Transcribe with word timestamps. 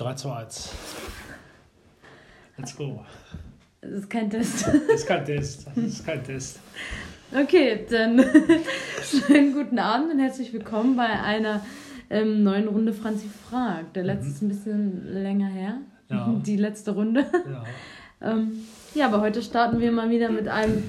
3 0.00 0.14
zu 0.14 0.32
1. 0.32 0.70
Let's 2.56 2.74
go. 2.74 3.04
Das 3.82 3.90
ist 3.90 4.08
kein 4.08 4.30
Test. 4.30 4.66
Das 4.66 5.00
ist 5.00 5.06
kein 5.06 5.24
Test. 5.26 5.66
Das 5.66 5.84
ist 5.84 6.06
kein 6.06 6.24
Test. 6.24 6.58
Okay, 7.38 7.84
dann 7.90 8.24
schönen 9.02 9.52
guten 9.52 9.78
Abend 9.78 10.10
und 10.10 10.18
herzlich 10.18 10.54
willkommen 10.54 10.96
bei 10.96 11.04
einer 11.04 11.60
ähm, 12.08 12.42
neuen 12.42 12.68
Runde 12.68 12.94
Franzi 12.94 13.28
fragt. 13.28 13.94
Der 13.94 14.04
letzte 14.04 14.30
ist 14.30 14.40
ein 14.40 14.48
bisschen 14.48 15.12
länger 15.12 15.48
her. 15.48 15.76
Ja. 16.08 16.34
Die 16.46 16.56
letzte 16.56 16.92
Runde. 16.92 17.26
Ja. 17.46 17.64
Ähm, 18.22 18.52
ja, 18.94 19.04
aber 19.04 19.20
heute 19.20 19.42
starten 19.42 19.80
wir 19.80 19.92
mal 19.92 20.08
wieder 20.08 20.30
mit 20.30 20.48
einem 20.48 20.82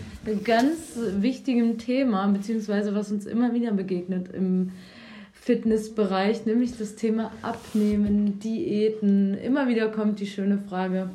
ganz 0.46 0.98
wichtigen 1.18 1.78
Thema, 1.78 2.28
beziehungsweise 2.28 2.96
was 2.96 3.12
uns 3.12 3.25
immer 3.25 3.54
wieder 3.54 3.73
begegnet 3.73 4.34
im 4.34 4.71
Fitnessbereich, 5.42 6.46
nämlich 6.46 6.78
das 6.78 6.96
Thema 6.96 7.32
Abnehmen, 7.42 8.38
Diäten. 8.39 9.34
Immer 9.34 9.68
wieder 9.68 9.89
kommt 9.89 10.20
die 10.20 10.28
schöne 10.28 10.60
Frage, 10.60 11.10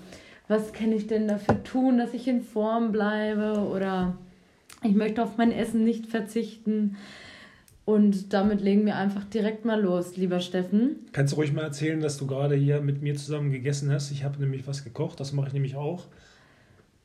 was 0.49 0.73
kann 0.73 0.91
ich 0.91 1.07
denn 1.07 1.29
dafür 1.29 1.63
tun, 1.63 1.97
dass 1.97 2.13
ich 2.13 2.27
in 2.27 2.43
Form 2.43 2.91
bleibe 2.91 3.61
oder 3.61 4.19
ich 4.83 4.97
möchte 4.97 5.23
auf 5.23 5.37
mein 5.37 5.53
Essen 5.53 5.85
nicht 5.85 6.07
verzichten. 6.07 6.97
Und 7.85 8.33
damit 8.33 8.61
legen 8.63 8.85
wir 8.85 8.97
einfach 8.97 9.23
direkt 9.23 9.65
mal 9.65 9.81
los, 9.81 10.17
lieber 10.17 10.41
Steffen. 10.41 11.07
Kannst 11.13 11.33
du 11.33 11.37
ruhig 11.37 11.53
mal 11.53 11.63
erzählen, 11.63 12.01
dass 12.01 12.19
du 12.19 12.27
gerade 12.27 12.57
hier 12.57 12.81
mit 12.81 13.03
mir 13.03 13.15
zusammen 13.15 13.53
gegessen 13.53 13.93
hast? 13.93 14.11
Ich 14.11 14.25
habe 14.25 14.41
nämlich 14.41 14.67
was 14.67 14.83
gekocht, 14.83 15.21
das 15.21 15.33
mache 15.33 15.49
ich 15.49 15.53
nämlich 15.53 15.77
auch. 15.77 16.07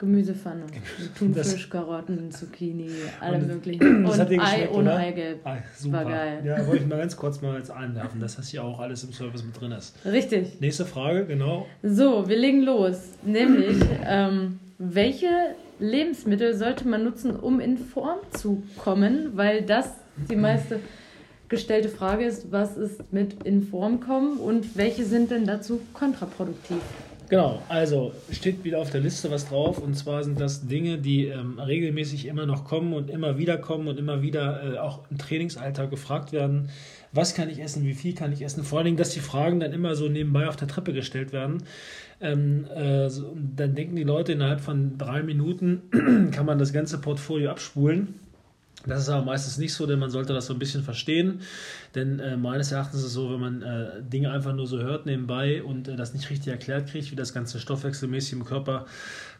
Gemüsepfanne. 0.02 0.64
Thunfisch, 1.18 1.70
Karotten, 1.70 2.32
Zucchini, 2.32 2.90
alle 3.20 3.38
Und- 3.38 3.48
möglichen. 3.48 4.04
das 4.04 4.14
Und 4.16 4.20
hat 4.20 4.30
dir 4.32 4.42
Ei 4.42 4.68
ohne? 4.70 4.96
Eigelb. 4.96 5.40
Ah, 5.46 5.58
super. 5.78 5.98
War 5.98 6.06
geil. 6.06 6.42
Ja, 6.44 6.66
wollte 6.66 6.82
ich 6.84 6.90
mal 6.90 6.98
ganz 6.98 7.16
kurz 7.16 7.40
mal 7.42 7.56
jetzt 7.58 7.70
einwerfen, 7.70 8.20
dass 8.20 8.36
das 8.38 8.50
hier 8.50 8.64
auch 8.64 8.80
alles 8.80 9.04
im 9.04 9.14
Service 9.14 9.44
mit 9.44 9.62
drin 9.62 9.72
ist. 9.74 9.96
Richtig. 10.04 10.60
Nächste 10.60 10.86
Frage, 10.88 11.26
genau. 11.28 11.68
So, 11.84 12.28
wir 12.28 12.36
legen 12.38 12.64
los. 12.64 12.98
Nämlich, 13.24 13.78
ähm, 14.08 14.60
welche 14.80 15.28
Lebensmittel 15.80 16.56
sollte 16.56 16.88
man 16.88 17.04
nutzen, 17.04 17.36
um 17.36 17.60
in 17.60 17.78
Form 17.78 18.18
zu 18.32 18.64
kommen? 18.80 19.30
Weil 19.36 19.62
das 19.62 19.88
die 20.32 20.36
meiste 20.36 20.80
gestellte 21.48 21.90
Frage 21.90 22.26
ist, 22.26 22.52
was 22.52 22.76
ist 22.76 23.14
mit 23.14 23.44
in 23.44 23.62
Form 23.62 24.00
kommen 24.00 24.38
und 24.40 24.76
welche 24.78 25.06
sind 25.06 25.30
denn 25.30 25.46
dazu 25.46 25.80
kontraproduktiv? 25.94 26.80
Genau, 27.32 27.62
also 27.70 28.12
steht 28.30 28.66
wieder 28.66 28.80
auf 28.80 28.90
der 28.90 29.00
Liste 29.00 29.32
was 29.32 29.48
drauf 29.48 29.78
und 29.78 29.94
zwar 29.94 30.22
sind 30.22 30.38
das 30.38 30.68
Dinge, 30.68 30.98
die 30.98 31.28
ähm, 31.28 31.60
regelmäßig 31.60 32.26
immer 32.26 32.46
noch 32.46 32.66
kommen 32.66 32.92
und 32.92 33.10
immer 33.10 33.38
wieder 33.38 33.58
kommen 33.58 33.88
und 33.88 33.98
immer 33.98 34.22
wieder 34.22 34.74
äh, 34.74 34.78
auch 34.78 35.00
im 35.10 35.18
Trainingsalltag 35.18 35.90
gefragt 35.90 36.34
werden. 36.34 36.68
Was 37.14 37.34
kann 37.34 37.50
ich 37.50 37.62
essen? 37.62 37.86
Wie 37.86 37.94
viel 37.94 38.14
kann 38.16 38.34
ich 38.34 38.42
essen? 38.42 38.66
Vor 38.66 38.80
allen 38.80 38.86
Dingen, 38.88 38.98
dass 38.98 39.12
die 39.12 39.22
Fragen 39.22 39.62
dann 39.62 39.72
immer 39.72 39.96
so 39.96 40.10
nebenbei 40.10 40.50
auf 40.50 40.58
der 40.58 40.68
Treppe 40.68 40.92
gestellt 40.92 41.32
werden. 41.32 41.64
Ähm, 42.20 42.66
äh, 42.66 43.10
so, 43.10 43.34
dann 43.56 43.76
denken 43.76 43.96
die 43.96 44.04
Leute, 44.04 44.34
innerhalb 44.34 44.60
von 44.60 44.98
drei 44.98 45.24
Minuten 45.24 45.84
kann 46.34 46.46
man 46.46 46.60
das 46.60 46.74
ganze 46.74 47.00
Portfolio 47.00 47.52
abspulen. 47.52 48.16
Das 48.86 49.02
ist 49.02 49.10
aber 49.10 49.24
meistens 49.24 49.58
nicht 49.58 49.74
so, 49.74 49.86
denn 49.86 50.00
man 50.00 50.10
sollte 50.10 50.34
das 50.34 50.48
so 50.48 50.54
ein 50.54 50.60
bisschen 50.60 50.84
verstehen. 50.84 51.42
Denn 51.94 52.20
äh, 52.20 52.38
meines 52.38 52.72
Erachtens 52.72 53.02
ist 53.02 53.08
es 53.08 53.14
so, 53.14 53.32
wenn 53.32 53.40
man 53.40 53.62
äh, 53.62 54.02
Dinge 54.02 54.32
einfach 54.32 54.54
nur 54.54 54.66
so 54.66 54.80
hört 54.80 55.06
nebenbei 55.06 55.62
und 55.62 55.88
äh, 55.88 55.96
das 55.96 56.14
nicht 56.14 56.30
richtig 56.30 56.52
erklärt 56.52 56.90
kriegt, 56.90 57.12
wie 57.12 57.16
das 57.16 57.34
ganze 57.34 57.60
stoffwechselmäßig 57.60 58.34
im 58.34 58.46
Körper 58.46 58.86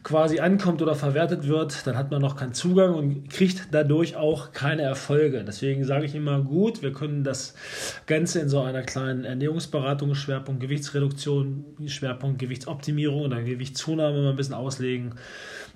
quasi 0.02 0.40
ankommt 0.40 0.82
oder 0.82 0.94
verwertet 0.94 1.46
wird, 1.46 1.86
dann 1.86 1.96
hat 1.96 2.10
man 2.10 2.20
noch 2.20 2.36
keinen 2.36 2.54
Zugang 2.54 2.94
und 2.94 3.30
kriegt 3.30 3.68
dadurch 3.70 4.16
auch 4.16 4.52
keine 4.52 4.82
Erfolge. 4.82 5.44
Deswegen 5.44 5.84
sage 5.84 6.06
ich 6.06 6.14
immer, 6.14 6.40
gut, 6.40 6.82
wir 6.82 6.92
können 6.92 7.24
das 7.24 7.54
Ganze 8.06 8.40
in 8.40 8.48
so 8.48 8.60
einer 8.60 8.82
kleinen 8.82 9.24
Ernährungsberatung, 9.24 10.14
Schwerpunkt 10.14 10.60
Gewichtsreduktion, 10.60 11.64
Schwerpunkt 11.86 12.38
Gewichtsoptimierung 12.38 13.22
oder 13.22 13.42
Gewichtszunahme 13.42 14.22
mal 14.22 14.30
ein 14.30 14.36
bisschen 14.36 14.54
auslegen. 14.54 15.14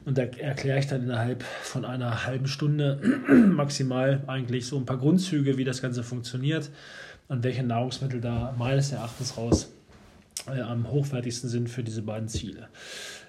Und 0.06 0.16
da 0.18 0.22
erkläre 0.22 0.78
ich 0.78 0.86
dann 0.86 1.02
innerhalb 1.02 1.42
von 1.42 1.84
einer 1.84 2.24
halben 2.24 2.46
Stunde 2.46 3.00
maximal 3.28 4.22
eigentlich 4.28 4.66
so 4.66 4.76
ein 4.78 4.86
paar 4.86 4.98
Grundzüge, 4.98 5.58
wie 5.58 5.64
das 5.64 5.82
Ganze 5.82 6.04
funktioniert 6.04 6.70
und 7.26 7.42
welche 7.42 7.64
Nahrungsmittel 7.64 8.20
da 8.20 8.54
meines 8.56 8.92
Erachtens 8.92 9.36
raus 9.36 9.68
äh, 10.46 10.60
am 10.60 10.88
hochwertigsten 10.88 11.50
sind 11.50 11.68
für 11.68 11.82
diese 11.82 12.02
beiden 12.02 12.28
Ziele. 12.28 12.68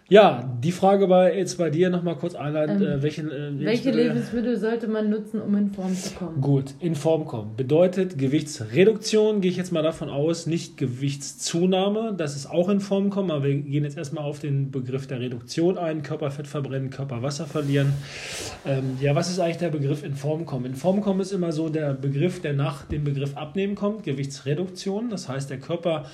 Ja, 0.10 0.58
die 0.64 0.72
Frage 0.72 1.10
war 1.10 1.34
jetzt 1.34 1.58
bei 1.58 1.70
dir 1.70 1.90
nochmal 1.90 2.16
kurz 2.16 2.34
einleitend, 2.34 2.82
Ähm, 2.82 2.88
äh, 2.88 3.04
welche, 3.04 3.24
äh, 3.24 3.26
Welche 3.60 3.92
Lebensmittel- 3.92 3.96
Lebensmittel 3.96 4.58
sollte 4.58 4.88
man 4.88 5.10
nutzen, 5.10 5.42
um 5.42 5.54
in 5.58 5.70
Form 5.72 5.94
zu 5.94 6.14
kommen? 6.14 6.40
Gut, 6.40 6.76
in 6.80 6.96
Form 6.96 7.26
kommen. 7.26 7.58
Bedeutet 7.58 8.18
Gewichtsreduktion, 8.18 9.42
gehe 9.42 9.52
ich 9.52 9.58
jetzt 9.58 9.74
mal 9.74 9.84
davon 9.84 10.10
aus, 10.10 10.48
nicht 10.48 10.78
Gewichtszunahme, 10.78 12.14
das 12.18 12.38
ist 12.38 12.50
auch 12.50 12.70
in 12.70 12.80
Form 12.80 13.10
kommen, 13.10 13.32
aber 13.32 13.44
wir 13.44 13.56
gehen 13.56 13.84
jetzt 13.84 13.98
erstmal 13.98 14.24
auf 14.24 14.40
den 14.40 14.72
Begriff 14.72 15.08
der 15.08 15.20
Reduktion 15.20 15.78
ein, 15.78 16.04
Körperfett 16.04 16.48
verbrennen, 16.48 16.90
Körperwasser 16.90 17.46
verlieren. 17.46 17.92
Ähm, 18.66 18.98
ja, 19.02 19.14
was 19.14 19.30
ist 19.30 19.40
eigentlich 19.40 19.58
der 19.58 19.72
Begriff 19.72 20.06
in 20.06 20.14
Form 20.16 20.46
kommen? 20.46 20.66
In 20.68 20.76
Form 20.76 21.02
kommen 21.02 21.20
ist 21.20 21.34
immer 21.34 21.52
so 21.52 21.68
der 21.68 21.94
Begriff, 21.94 22.42
der 22.42 22.54
nach 22.54 22.86
dem 22.86 23.04
Begriff 23.04 23.36
abnehmen 23.36 23.76
kommt, 23.76 24.04
Gewichtsreduktion, 24.04 25.10
das 25.10 25.28
heißt 25.28 25.50
der 25.50 25.60
Körper 25.60 26.06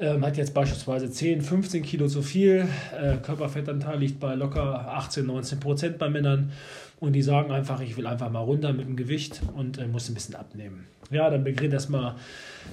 ähm, 0.00 0.24
hat 0.24 0.36
jetzt 0.36 0.54
beispielsweise 0.54 1.10
10, 1.10 1.42
15 1.42 1.82
Kilo 1.82 2.08
zu 2.08 2.22
viel, 2.22 2.66
äh, 2.98 3.16
Körperfettanteil 3.18 3.98
liegt 3.98 4.20
bei 4.20 4.34
locker 4.34 4.92
18, 4.96 5.26
19 5.26 5.60
Prozent 5.60 5.98
bei 5.98 6.08
Männern 6.08 6.52
und 7.00 7.12
die 7.12 7.22
sagen 7.22 7.52
einfach, 7.52 7.80
ich 7.80 7.96
will 7.96 8.06
einfach 8.06 8.30
mal 8.30 8.40
runter 8.40 8.72
mit 8.72 8.86
dem 8.86 8.96
Gewicht 8.96 9.40
und 9.54 9.78
äh, 9.78 9.86
muss 9.86 10.08
ein 10.08 10.14
bisschen 10.14 10.34
abnehmen. 10.34 10.86
Ja, 11.10 11.28
dann 11.28 11.44
beginnt 11.44 11.72
erstmal 11.72 12.14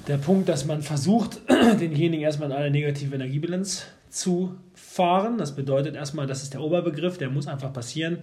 der 0.07 0.17
Punkt, 0.17 0.47
dass 0.47 0.65
man 0.65 0.81
versucht, 0.81 1.41
denjenigen 1.49 2.21
erstmal 2.23 2.51
in 2.51 2.55
eine 2.55 2.71
negative 2.71 3.15
Energiebilanz 3.15 3.85
zu 4.09 4.55
fahren. 4.73 5.38
Das 5.38 5.55
bedeutet 5.55 5.95
erstmal, 5.95 6.27
das 6.27 6.44
ist 6.44 6.53
der 6.53 6.61
Oberbegriff, 6.61 7.17
der 7.17 7.29
muss 7.29 7.47
einfach 7.47 7.73
passieren. 7.73 8.19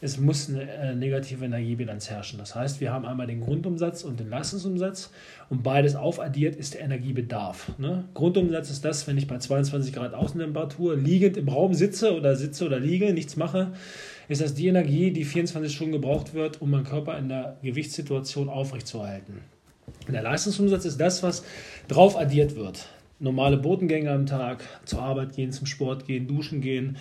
Es 0.00 0.18
muss 0.18 0.48
eine 0.48 0.70
äh, 0.70 0.94
negative 0.94 1.44
Energiebilanz 1.44 2.08
herrschen. 2.08 2.38
Das 2.38 2.54
heißt, 2.54 2.80
wir 2.80 2.92
haben 2.92 3.04
einmal 3.04 3.26
den 3.26 3.40
Grundumsatz 3.40 4.04
und 4.04 4.20
den 4.20 4.30
Leistungsumsatz 4.30 5.10
und 5.50 5.62
beides 5.62 5.96
aufaddiert 5.96 6.54
ist 6.54 6.74
der 6.74 6.82
Energiebedarf. 6.82 7.72
Ne? 7.78 8.04
Grundumsatz 8.14 8.70
ist 8.70 8.84
das, 8.84 9.06
wenn 9.08 9.18
ich 9.18 9.26
bei 9.26 9.38
22 9.38 9.92
Grad 9.92 10.14
Außentemperatur 10.14 10.96
liegend 10.96 11.36
im 11.36 11.48
Raum 11.48 11.74
sitze 11.74 12.16
oder 12.16 12.36
sitze 12.36 12.66
oder 12.66 12.78
liege, 12.78 13.12
nichts 13.12 13.36
mache, 13.36 13.72
ist 14.28 14.40
das 14.40 14.54
die 14.54 14.68
Energie, 14.68 15.10
die 15.10 15.24
24 15.24 15.74
Stunden 15.74 15.92
gebraucht 15.92 16.34
wird, 16.34 16.62
um 16.62 16.70
meinen 16.70 16.84
Körper 16.84 17.18
in 17.18 17.28
der 17.28 17.56
Gewichtssituation 17.62 18.48
aufrechtzuerhalten. 18.48 19.40
Der 20.06 20.22
Leistungsumsatz 20.22 20.84
ist 20.84 21.00
das, 21.00 21.22
was 21.22 21.44
drauf 21.88 22.16
addiert 22.16 22.54
wird. 22.54 22.88
Normale 23.20 23.56
Botengänge 23.56 24.12
am 24.12 24.26
Tag, 24.26 24.62
zur 24.84 25.02
Arbeit 25.02 25.34
gehen, 25.34 25.50
zum 25.50 25.66
Sport 25.66 26.06
gehen, 26.06 26.28
duschen 26.28 26.60
gehen, 26.60 26.98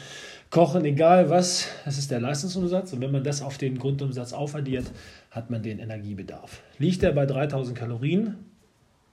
kochen, 0.49 0.85
egal 0.85 1.29
was, 1.29 1.67
das 1.85 1.97
ist 1.97 2.11
der 2.11 2.19
Leistungsumsatz. 2.19 2.93
Und 2.93 3.01
wenn 3.01 3.11
man 3.11 3.23
das 3.23 3.41
auf 3.41 3.57
den 3.57 3.77
Grundumsatz 3.77 4.33
aufaddiert, 4.33 4.91
hat 5.31 5.49
man 5.49 5.63
den 5.63 5.79
Energiebedarf. 5.79 6.61
Liegt 6.79 7.03
er 7.03 7.11
bei 7.11 7.25
3000 7.25 7.77
Kalorien 7.77 8.35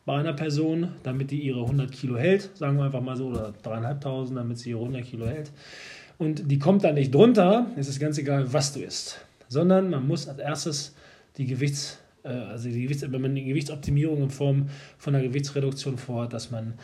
bei 0.04 0.18
einer 0.18 0.34
Person, 0.34 0.88
damit 1.02 1.30
die 1.30 1.40
ihre 1.40 1.62
100 1.62 1.90
Kilo 1.90 2.18
hält, 2.18 2.50
sagen 2.54 2.76
wir 2.76 2.84
einfach 2.84 3.00
mal 3.00 3.16
so, 3.16 3.28
oder 3.28 3.54
3500, 3.62 4.44
damit 4.44 4.58
sie 4.58 4.70
ihre 4.70 4.80
100 4.80 5.04
Kilo 5.04 5.26
hält, 5.26 5.50
und 6.18 6.50
die 6.50 6.58
kommt 6.58 6.84
dann 6.84 6.94
nicht 6.94 7.14
drunter, 7.14 7.66
ist 7.76 7.88
es 7.88 7.98
ganz 7.98 8.18
egal, 8.18 8.52
was 8.52 8.72
du 8.72 8.80
isst, 8.80 9.18
sondern 9.48 9.90
man 9.90 10.06
muss 10.06 10.28
als 10.28 10.38
erstes 10.38 10.94
die 11.36 11.46
Gewichts, 11.46 11.98
äh, 12.22 12.28
also 12.28 12.68
die 12.68 12.82
Gewichts, 12.82 13.02
wenn 13.10 13.20
man 13.20 13.34
die 13.34 13.44
Gewichtsoptimierung 13.44 14.22
in 14.22 14.30
Form 14.30 14.68
von 14.98 15.14
einer 15.14 15.24
Gewichtsreduktion 15.24 15.98
vorhat, 15.98 16.32
dass 16.32 16.50
man 16.50 16.74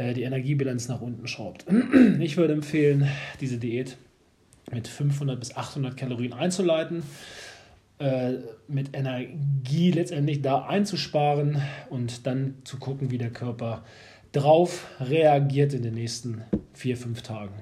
äh, 0.00 0.14
die 0.14 0.22
Energiebilanz 0.22 0.88
nach 0.88 1.00
unten 1.00 1.26
schraubt. 1.26 1.66
Ich 2.20 2.36
würde 2.36 2.54
empfehlen, 2.54 3.08
diese 3.40 3.58
Diät 3.58 3.96
mit 4.72 4.88
500 4.88 5.38
bis 5.38 5.56
800 5.56 5.96
Kalorien 5.96 6.32
einzuleiten, 6.32 7.02
äh, 7.98 8.34
mit 8.68 8.96
Energie 8.96 9.90
letztendlich 9.90 10.42
da 10.42 10.64
einzusparen 10.64 11.60
und 11.90 12.26
dann 12.26 12.54
zu 12.64 12.78
gucken, 12.78 13.10
wie 13.10 13.18
der 13.18 13.30
Körper 13.30 13.84
drauf 14.32 14.86
reagiert 15.00 15.74
in 15.74 15.82
den 15.82 15.94
nächsten 15.94 16.42
vier, 16.72 16.96
fünf 16.96 17.22
Tagen. 17.22 17.54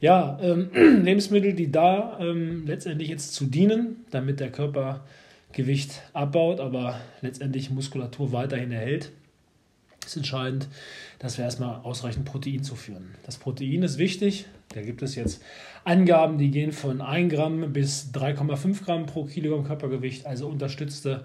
Ja, 0.00 0.38
ähm, 0.42 0.70
Lebensmittel, 1.04 1.54
die 1.54 1.70
da 1.70 2.18
ähm, 2.20 2.66
letztendlich 2.66 3.08
jetzt 3.08 3.34
zu 3.34 3.46
dienen, 3.46 4.04
damit 4.10 4.40
der 4.40 4.50
Körper 4.50 5.04
Gewicht 5.52 6.02
abbaut, 6.12 6.60
aber 6.60 7.00
letztendlich 7.22 7.70
Muskulatur 7.70 8.32
weiterhin 8.32 8.72
erhält, 8.72 9.12
ist 10.06 10.16
entscheidend, 10.16 10.68
dass 11.18 11.38
wir 11.38 11.44
erstmal 11.44 11.80
ausreichend 11.82 12.24
Protein 12.24 12.62
zuführen. 12.62 13.14
Das 13.24 13.36
Protein 13.36 13.82
ist 13.82 13.98
wichtig. 13.98 14.46
Da 14.74 14.82
gibt 14.82 15.02
es 15.02 15.14
jetzt 15.14 15.42
Angaben, 15.84 16.38
die 16.38 16.50
gehen 16.50 16.72
von 16.72 17.00
1 17.00 17.32
Gramm 17.32 17.72
bis 17.72 18.10
3,5 18.12 18.84
Gramm 18.84 19.06
pro 19.06 19.24
Kilogramm 19.24 19.64
Körpergewicht, 19.64 20.26
also 20.26 20.48
unterstützte 20.48 21.24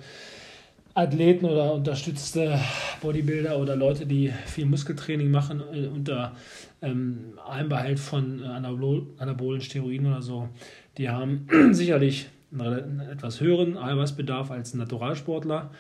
Athleten 0.94 1.46
oder 1.46 1.74
unterstützte 1.74 2.60
Bodybuilder 3.02 3.58
oder 3.58 3.76
Leute, 3.76 4.06
die 4.06 4.34
viel 4.46 4.66
Muskeltraining 4.66 5.32
machen, 5.32 5.62
äh, 5.74 5.88
unter 5.88 6.36
ähm, 6.82 7.40
Einbehalt 7.48 8.00
von 8.00 8.44
äh, 8.44 8.46
Anabol 8.46 9.08
anabolen 9.18 9.62
Steroiden 9.62 10.08
oder 10.08 10.22
so, 10.22 10.50
die 10.98 11.10
haben 11.10 11.48
sicherlich 11.72 12.28
einen, 12.54 13.00
etwas 13.00 13.40
höheren 13.40 13.78
Eiweißbedarf 13.78 14.52
als 14.52 14.74
Naturalsportler. 14.74 15.72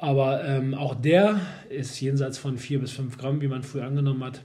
Aber 0.00 0.44
ähm, 0.44 0.74
auch 0.74 0.94
der 0.94 1.40
ist 1.68 2.00
jenseits 2.00 2.38
von 2.38 2.56
4 2.56 2.78
bis 2.78 2.92
5 2.92 3.18
Gramm, 3.18 3.40
wie 3.40 3.48
man 3.48 3.64
früher 3.64 3.84
angenommen 3.84 4.22
hat, 4.22 4.42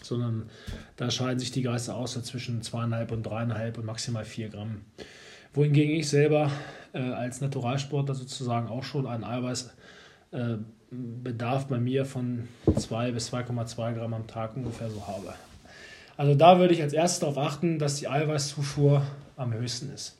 sondern 0.00 0.48
da 0.96 1.10
scheiden 1.10 1.40
sich 1.40 1.50
die 1.50 1.62
Geister 1.62 1.96
aus 1.96 2.12
zwischen 2.22 2.62
2,5 2.62 3.12
und 3.12 3.26
3,5 3.26 3.78
und 3.78 3.84
maximal 3.84 4.24
4 4.24 4.48
Gramm. 4.50 4.82
Wohingegen 5.54 5.96
ich 5.96 6.08
selber 6.08 6.52
äh, 6.92 7.00
als 7.00 7.40
Naturalsportler 7.40 8.14
sozusagen 8.14 8.68
auch 8.68 8.84
schon 8.84 9.08
einen 9.08 9.24
Eiweißbedarf 9.24 9.74
äh, 11.64 11.68
bei 11.68 11.80
mir 11.80 12.04
von 12.04 12.46
2 12.76 13.10
bis 13.10 13.34
2,2 13.34 13.94
Gramm 13.94 14.14
am 14.14 14.28
Tag 14.28 14.56
ungefähr 14.56 14.88
so 14.88 15.04
habe. 15.08 15.34
Also 16.16 16.36
da 16.36 16.60
würde 16.60 16.74
ich 16.74 16.82
als 16.82 16.92
erstes 16.92 17.18
darauf 17.18 17.38
achten, 17.38 17.80
dass 17.80 17.96
die 17.96 18.06
Eiweißzufuhr 18.06 19.02
am 19.36 19.52
höchsten 19.52 19.92
ist. 19.92 20.16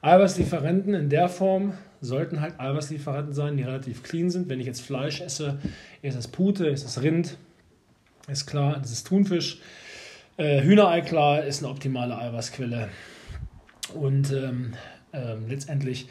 Eiweißlieferanten 0.00 0.94
in 0.94 1.08
der 1.10 1.28
Form 1.28 1.72
sollten 2.00 2.40
halt 2.40 2.58
Eiweißlieferanten 2.58 3.32
sein, 3.32 3.56
die 3.56 3.62
relativ 3.62 4.02
clean 4.02 4.30
sind. 4.30 4.48
Wenn 4.48 4.60
ich 4.60 4.66
jetzt 4.66 4.82
Fleisch 4.82 5.20
esse, 5.20 5.58
ist 6.02 6.16
es 6.16 6.28
Pute, 6.28 6.68
ist 6.68 6.84
es 6.84 7.02
Rind, 7.02 7.36
ist 8.28 8.46
klar, 8.46 8.80
ist 8.82 8.92
es 8.92 9.04
Thunfisch. 9.04 9.60
Äh, 10.36 10.62
Hühnerei, 10.62 11.00
klar, 11.00 11.44
ist 11.44 11.62
eine 11.62 11.72
optimale 11.72 12.16
Eiweißquelle. 12.16 12.88
Und 13.94 14.32
ähm, 14.32 14.74
äh, 15.12 15.34
letztendlich 15.48 16.08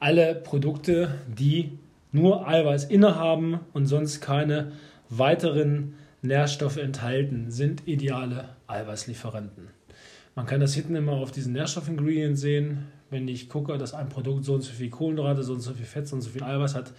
alle 0.00 0.34
Produkte, 0.34 1.14
die 1.26 1.78
nur 2.12 2.46
Eiweiß 2.46 2.84
innehaben 2.84 3.60
und 3.72 3.86
sonst 3.86 4.20
keine 4.20 4.72
weiteren 5.08 5.94
Nährstoffe 6.22 6.76
enthalten, 6.76 7.50
sind 7.50 7.88
ideale 7.88 8.50
Eiweißlieferanten. 8.66 9.68
Man 10.34 10.46
kann 10.46 10.60
das 10.60 10.74
hinten 10.74 10.96
immer 10.96 11.12
auf 11.12 11.30
diesen 11.30 11.52
Nährstoffingredients 11.52 12.40
sehen 12.40 12.86
wenn 13.14 13.28
ich 13.28 13.48
gucke, 13.48 13.78
dass 13.78 13.94
ein 13.94 14.08
Produkt 14.08 14.44
so 14.44 14.54
und 14.54 14.62
so 14.62 14.72
viel 14.72 14.90
Kohlenhydrate, 14.90 15.44
so 15.44 15.52
und 15.52 15.60
so 15.60 15.72
viel 15.72 15.86
Fett, 15.86 16.08
so 16.08 16.16
und 16.16 16.22
so 16.22 16.30
viel 16.30 16.42
Eiweiß 16.42 16.74
hat. 16.74 16.92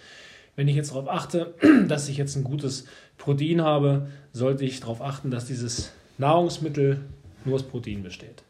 Wenn 0.56 0.66
ich 0.66 0.74
jetzt 0.74 0.90
darauf 0.90 1.08
achte, 1.08 1.54
dass 1.88 2.08
ich 2.08 2.16
jetzt 2.16 2.36
ein 2.36 2.44
gutes 2.44 2.86
Protein 3.18 3.60
habe, 3.60 4.08
sollte 4.32 4.64
ich 4.64 4.80
darauf 4.80 5.02
achten, 5.02 5.30
dass 5.30 5.44
dieses 5.44 5.92
Nahrungsmittel 6.16 7.02
nur 7.44 7.56
aus 7.56 7.64
Protein 7.64 8.02
besteht. 8.02 8.42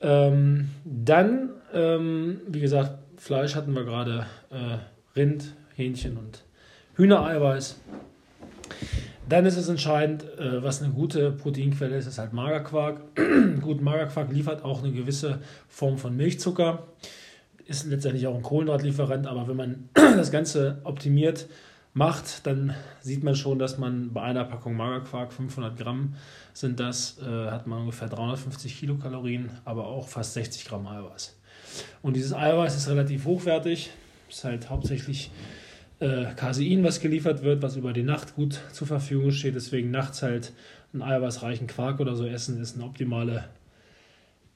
Ähm, 0.00 0.68
dann, 0.84 1.48
ähm, 1.72 2.42
wie 2.46 2.60
gesagt, 2.60 2.98
Fleisch 3.16 3.54
hatten 3.54 3.72
wir 3.72 3.84
gerade, 3.84 4.26
äh, 4.50 4.78
Rind, 5.16 5.54
Hähnchen 5.76 6.18
und 6.18 6.44
Hühnereiweiß. 6.96 7.80
Dann 9.28 9.46
ist 9.46 9.56
es 9.56 9.68
entscheidend, 9.68 10.24
äh, 10.38 10.62
was 10.62 10.82
eine 10.82 10.92
gute 10.92 11.32
Proteinquelle 11.32 11.96
ist, 11.96 12.06
ist 12.06 12.18
halt 12.18 12.34
Magerquark. 12.34 13.00
Gut, 13.62 13.80
Magerquark 13.80 14.30
liefert 14.30 14.64
auch 14.64 14.82
eine 14.82 14.92
gewisse 14.92 15.40
Form 15.68 15.96
von 15.96 16.14
Milchzucker, 16.14 16.88
ist 17.64 17.86
letztendlich 17.86 18.26
auch 18.26 18.34
ein 18.34 18.42
Kohlenhydratlieferant, 18.42 19.26
aber 19.26 19.48
wenn 19.48 19.56
man 19.56 19.88
das 19.94 20.30
Ganze 20.30 20.78
optimiert 20.84 21.46
macht, 21.94 22.46
dann 22.46 22.74
sieht 23.00 23.24
man 23.24 23.34
schon, 23.34 23.58
dass 23.58 23.78
man 23.78 24.12
bei 24.12 24.20
einer 24.20 24.44
Packung 24.44 24.76
Magerquark, 24.76 25.32
500 25.32 25.78
Gramm 25.78 26.16
sind 26.52 26.78
das, 26.78 27.18
äh, 27.22 27.50
hat 27.50 27.66
man 27.66 27.80
ungefähr 27.80 28.08
350 28.08 28.78
Kilokalorien, 28.78 29.48
aber 29.64 29.86
auch 29.86 30.06
fast 30.06 30.34
60 30.34 30.66
Gramm 30.66 30.86
Eiweiß. 30.86 31.34
Und 32.02 32.16
dieses 32.16 32.34
Eiweiß 32.34 32.76
ist 32.76 32.88
relativ 32.88 33.24
hochwertig, 33.24 33.90
ist 34.28 34.44
halt 34.44 34.68
hauptsächlich 34.68 35.30
äh, 36.00 36.26
Casein, 36.36 36.84
was 36.84 37.00
geliefert 37.00 37.42
wird, 37.42 37.62
was 37.62 37.76
über 37.76 37.92
die 37.92 38.02
Nacht 38.02 38.34
gut 38.34 38.60
zur 38.72 38.86
Verfügung 38.86 39.30
steht. 39.30 39.54
Deswegen 39.54 39.90
nachts 39.90 40.22
halt 40.22 40.52
einen 40.92 41.02
eiweißreichen 41.02 41.66
Quark 41.66 42.00
oder 42.00 42.14
so 42.14 42.26
essen, 42.26 42.60
ist 42.60 42.76
eine 42.76 42.84
optimale 42.84 43.44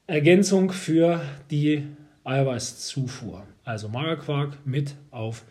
Ergänzung 0.06 0.72
für 0.72 1.20
die 1.50 1.84
Eiweißzufuhr. 2.24 3.44
Also 3.64 3.88
Magerquark 3.88 4.58
mit 4.64 4.94
auf 5.10 5.44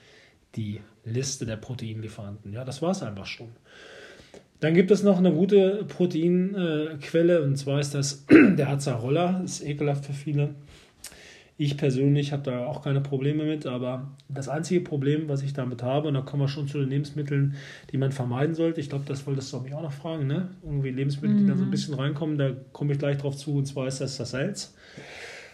die 0.55 0.81
Liste 1.05 1.45
der 1.45 1.57
Proteinlieferanten. 1.57 2.53
Ja, 2.53 2.65
das 2.65 2.81
war 2.81 2.91
es 2.91 3.03
einfach 3.03 3.25
schon. 3.25 3.49
Dann 4.59 4.73
gibt 4.73 4.89
es 4.89 5.03
noch 5.03 5.19
eine 5.19 5.31
gute 5.31 5.85
Proteinquelle 5.87 7.43
und 7.43 7.57
zwar 7.57 7.79
ist 7.79 7.93
das 7.93 8.25
der 8.31 8.69
Azarolla. 8.69 9.41
Ist 9.43 9.63
ekelhaft 9.63 10.05
für 10.05 10.13
viele. 10.13 10.55
Ich 11.59 11.75
persönlich 11.75 12.33
habe 12.33 12.43
da 12.43 12.67
auch 12.67 12.83
keine 12.83 13.01
Probleme 13.01 13.43
mit, 13.43 13.65
aber 13.65 14.11
das 14.29 14.47
einzige 14.47 14.81
Problem, 14.81 15.27
was 15.27 15.41
ich 15.41 15.53
damit 15.53 15.81
habe, 15.81 16.07
und 16.07 16.13
da 16.13 16.21
kommen 16.21 16.43
wir 16.43 16.47
schon 16.47 16.67
zu 16.67 16.77
den 16.77 16.89
Lebensmitteln, 16.89 17.55
die 17.91 17.97
man 17.97 18.11
vermeiden 18.11 18.53
sollte, 18.53 18.79
ich 18.79 18.89
glaube, 18.89 19.05
das 19.07 19.25
wolltest 19.25 19.51
du 19.51 19.59
mich 19.61 19.73
auch 19.73 19.81
noch 19.81 19.91
fragen, 19.91 20.27
ne? 20.27 20.49
Irgendwie 20.63 20.91
Lebensmittel, 20.91 21.35
mhm. 21.35 21.39
die 21.39 21.47
da 21.47 21.55
so 21.55 21.63
ein 21.63 21.67
mhm. 21.67 21.71
bisschen 21.71 21.95
reinkommen, 21.95 22.37
da 22.37 22.51
komme 22.73 22.93
ich 22.93 22.99
gleich 22.99 23.17
drauf 23.17 23.35
zu, 23.35 23.55
und 23.57 23.65
zwar 23.65 23.87
ist 23.87 24.01
das 24.01 24.17
das 24.17 24.31
Salz, 24.31 24.75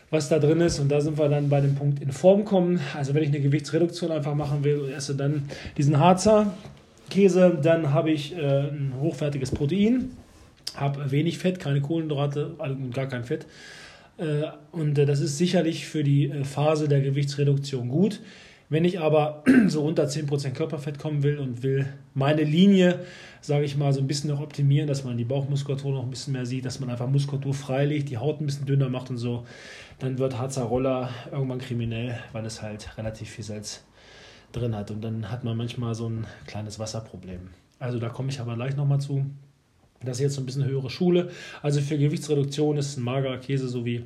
was 0.10 0.28
da 0.28 0.40
drin 0.40 0.60
ist. 0.60 0.80
Und 0.80 0.92
da 0.92 1.00
sind 1.00 1.18
wir 1.18 1.30
dann 1.30 1.48
bei 1.48 1.62
dem 1.62 1.76
Punkt 1.76 2.02
in 2.02 2.12
Form 2.12 2.44
kommen. 2.44 2.82
Also 2.96 3.14
wenn 3.14 3.24
ich 3.24 3.30
eine 3.30 3.40
Gewichtsreduktion 3.40 4.12
einfach 4.12 4.36
machen 4.36 4.66
will 4.66 4.80
und 4.80 4.90
esse 4.92 5.16
dann 5.16 5.44
diesen 5.78 6.00
Harzer 6.00 6.54
Käse, 7.10 7.58
dann 7.62 7.94
habe 7.94 8.12
ich 8.12 8.36
äh, 8.36 8.70
ein 8.70 8.94
hochwertiges 9.00 9.52
Protein, 9.52 10.12
habe 10.76 11.12
wenig 11.12 11.38
Fett, 11.38 11.60
keine 11.60 11.80
Kohlenhydrate 11.80 12.56
und 12.58 12.94
gar 12.94 13.08
kein 13.08 13.24
Fett 13.24 13.46
und 14.72 14.98
äh, 14.98 15.06
das 15.06 15.20
ist 15.20 15.38
sicherlich 15.38 15.88
für 15.88 16.04
die 16.04 16.30
äh, 16.30 16.44
Phase 16.44 16.88
der 16.88 17.02
Gewichtsreduktion 17.02 17.90
gut. 17.90 18.22
Wenn 18.70 18.86
ich 18.86 19.00
aber 19.00 19.44
so 19.68 19.84
unter 19.84 20.06
10% 20.06 20.52
Körperfett 20.52 21.00
kommen 21.00 21.24
will 21.24 21.38
und 21.40 21.64
will 21.64 21.86
meine 22.14 22.44
Linie, 22.44 23.00
sage 23.42 23.66
ich 23.66 23.76
mal, 23.76 23.94
so 23.94 24.00
ein 24.00 24.08
bisschen 24.08 24.30
noch 24.30 24.42
optimieren, 24.42 24.88
dass 24.88 25.04
man 25.04 25.18
die 25.18 25.26
Bauchmuskulatur 25.26 25.94
noch 25.94 26.04
ein 26.04 26.10
bisschen 26.10 26.34
mehr 26.34 26.46
sieht, 26.46 26.66
dass 26.66 26.80
man 26.80 26.90
einfach 26.90 27.08
Muskulatur 27.08 27.54
freilegt, 27.54 28.10
die 28.10 28.18
Haut 28.18 28.40
ein 28.40 28.46
bisschen 28.46 28.66
dünner 28.66 28.90
macht 28.90 29.10
und 29.10 29.18
so, 29.18 29.46
dann 30.00 30.18
wird 30.18 30.38
Harzer 30.38 30.64
Roller 30.64 31.10
irgendwann 31.32 31.60
kriminell, 31.60 32.18
weil 32.32 32.46
es 32.46 32.62
halt 32.62 32.98
relativ 32.98 33.30
viel 33.30 33.44
Salz 33.44 33.84
drin 34.52 34.76
hat. 34.76 34.92
Und 34.92 35.02
dann 35.02 35.30
hat 35.30 35.44
man 35.44 35.58
manchmal 35.58 35.96
so 35.96 36.10
ein 36.10 36.26
kleines 36.48 36.80
Wasserproblem. 36.80 37.50
Also 37.80 38.00
da 38.00 38.10
komme 38.10 38.30
ich 38.30 38.40
aber 38.40 38.56
gleich 38.56 38.76
nochmal 38.76 39.02
zu. 39.02 39.26
Das 40.06 40.18
ist 40.18 40.22
jetzt 40.22 40.36
so 40.36 40.42
ein 40.42 40.46
bisschen 40.46 40.66
höhere 40.66 40.90
Schule. 40.90 41.30
Also 41.62 41.82
für 41.82 41.98
Gewichtsreduktion 41.98 42.78
ist 42.78 42.98
ein 42.98 43.04
magerer 43.04 43.38
Käse 43.38 43.68
sowie 43.68 44.06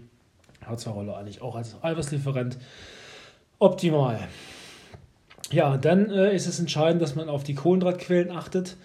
Harzerrolle 0.66 1.16
eigentlich 1.16 1.42
auch 1.42 1.56
als 1.56 1.76
Eiweißlieferant 1.82 2.58
optimal. 3.60 4.20
Ja, 5.52 5.78
dann 5.78 6.10
äh, 6.10 6.36
ist 6.36 6.48
es 6.48 6.60
entscheidend, 6.60 7.02
dass 7.02 7.16
man 7.16 7.30
auf 7.30 7.44
die 7.44 7.56
Kohlenhydratquellen 7.56 8.32
achtet. 8.32 8.78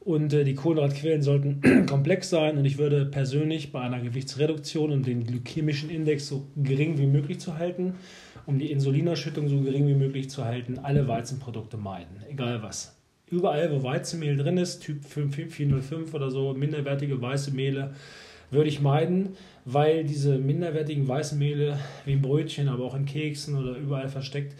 Und 0.00 0.32
äh, 0.32 0.44
die 0.44 0.54
Kohlenhydratquellen 0.54 1.22
sollten 1.22 1.86
komplex 1.86 2.30
sein. 2.30 2.56
Und 2.56 2.64
ich 2.64 2.78
würde 2.78 3.04
persönlich 3.04 3.72
bei 3.72 3.80
einer 3.80 4.00
Gewichtsreduktion, 4.00 4.92
um 4.92 5.02
den 5.02 5.24
glykämischen 5.24 5.90
Index 5.90 6.28
so 6.28 6.46
gering 6.56 6.96
wie 6.96 7.06
möglich 7.06 7.40
zu 7.40 7.58
halten, 7.58 7.94
um 8.46 8.58
die 8.58 8.70
Insulinausschüttung 8.70 9.48
so 9.48 9.60
gering 9.60 9.86
wie 9.88 9.94
möglich 9.94 10.30
zu 10.30 10.44
halten, 10.44 10.78
alle 10.78 11.06
Weizenprodukte 11.06 11.76
meiden. 11.76 12.22
Egal 12.30 12.62
was 12.62 12.95
überall, 13.30 13.70
wo 13.72 13.82
Weizenmehl 13.82 14.36
drin 14.36 14.58
ist, 14.58 14.80
Typ 14.80 15.04
405 15.04 16.14
oder 16.14 16.30
so, 16.30 16.54
minderwertige 16.54 17.20
weiße 17.20 17.50
Mehle, 17.52 17.94
würde 18.50 18.68
ich 18.68 18.80
meiden, 18.80 19.30
weil 19.64 20.04
diese 20.04 20.38
minderwertigen 20.38 21.06
weißen 21.08 21.38
Mehle, 21.38 21.78
wie 22.04 22.12
im 22.12 22.22
Brötchen, 22.22 22.68
aber 22.68 22.84
auch 22.84 22.94
in 22.94 23.04
Keksen 23.04 23.56
oder 23.56 23.76
überall 23.76 24.08
versteckt, 24.08 24.54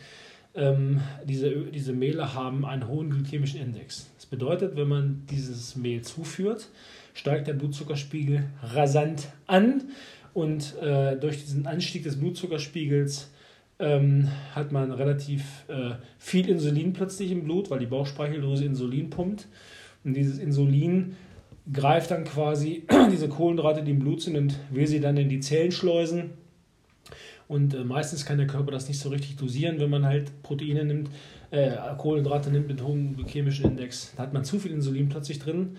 ähm, 0.57 1.01
diese, 1.25 1.51
diese 1.51 1.93
Mehle 1.93 2.35
haben 2.35 2.65
einen 2.65 2.89
hohen 2.89 3.11
glykämischen 3.11 3.61
Index. 3.61 4.11
Das 4.17 4.27
bedeutet, 4.27 4.77
wenn 4.77 4.89
man 4.89 5.23
dieses 5.31 5.77
Mehl 5.77 6.03
zuführt, 6.03 6.69
steigt 7.15 7.47
der 7.47 7.55
Blutzuckerspiegel 7.55 8.45
rasant 8.63 9.29
an 9.47 9.85
und 10.35 10.77
äh, 10.83 11.17
durch 11.17 11.43
diesen 11.43 11.67
Anstieg 11.67 12.03
des 12.05 12.19
Blutzuckerspiegels 12.19 13.31
ähm, 13.79 14.29
hat 14.55 14.73
man 14.73 14.91
relativ 14.91 15.65
äh, 15.69 15.95
viel 16.19 16.49
Insulin 16.49 16.93
plötzlich 16.93 17.31
im 17.31 17.45
Blut, 17.45 17.71
weil 17.71 17.79
die 17.79 17.87
Bauchspeicheldrüse 17.87 18.65
Insulin 18.65 19.11
pumpt. 19.11 19.49
Und 20.05 20.15
dieses 20.15 20.39
Insulin 20.39 21.17
greift 21.73 22.11
dann 22.11 22.25
quasi 22.25 22.85
diese 23.13 23.29
Kohlenhydrate, 23.29 23.83
die 23.83 23.91
im 23.91 23.99
Blut 23.99 24.23
sind, 24.23 24.37
und 24.37 24.59
will 24.71 24.87
sie 24.87 25.01
dann 25.01 25.17
in 25.17 25.29
die 25.29 25.41
Zellen 25.41 25.73
schleusen. 25.73 26.31
Und 27.49 27.75
äh, 27.75 27.85
meistens 27.85 28.25
kann 28.25 28.39
der 28.39 28.47
Körper 28.47 28.73
das 28.73 28.89
nicht 28.89 28.99
so 28.99 29.11
richtig 29.11 29.37
dosieren, 29.37 29.79
wenn 29.79 29.91
man 29.91 30.05
halt 30.05 30.43
Proteine 30.43 30.85
nimmt, 30.85 31.11
äh, 31.51 31.73
Kohlenhydrate 31.99 32.51
nimmt 32.51 32.69
mit 32.69 32.83
hohem 32.83 33.15
glykämischen 33.15 33.67
Index. 33.67 34.15
Da 34.17 34.25
hat 34.25 34.33
man 34.33 34.45
zu 34.45 34.59
viel 34.59 34.73
Insulin 34.73 35.09
plötzlich 35.09 35.39
drin 35.39 35.77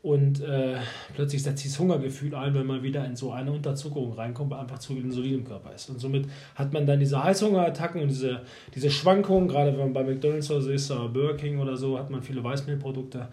und 0.00 0.40
äh, 0.40 0.76
plötzlich 1.14 1.42
setzt 1.42 1.62
sich 1.62 1.72
das 1.72 1.80
Hungergefühl 1.80 2.34
ein, 2.34 2.54
wenn 2.54 2.66
man 2.66 2.82
wieder 2.82 3.04
in 3.04 3.16
so 3.16 3.32
eine 3.32 3.50
Unterzuckerung 3.50 4.12
reinkommt, 4.12 4.50
weil 4.50 4.60
einfach 4.60 4.78
zu 4.78 4.94
viel 4.94 5.02
Insulin 5.02 5.40
im 5.40 5.44
Körper 5.44 5.74
ist. 5.74 5.90
Und 5.90 5.98
somit 5.98 6.26
hat 6.54 6.72
man 6.72 6.86
dann 6.86 7.00
diese 7.00 7.22
Heißhungerattacken 7.22 8.02
und 8.02 8.08
diese, 8.08 8.42
diese 8.74 8.90
Schwankungen, 8.90 9.48
gerade 9.48 9.72
wenn 9.72 9.80
man 9.80 9.92
bei 9.92 10.04
McDonalds 10.04 10.50
oder 10.52 10.62
so 10.62 10.70
ist, 10.70 10.90
oder 10.90 11.08
Burger 11.08 11.36
King 11.36 11.58
oder 11.58 11.76
so, 11.76 11.98
hat 11.98 12.10
man 12.10 12.22
viele 12.22 12.44
Weißmehlprodukte. 12.44 13.26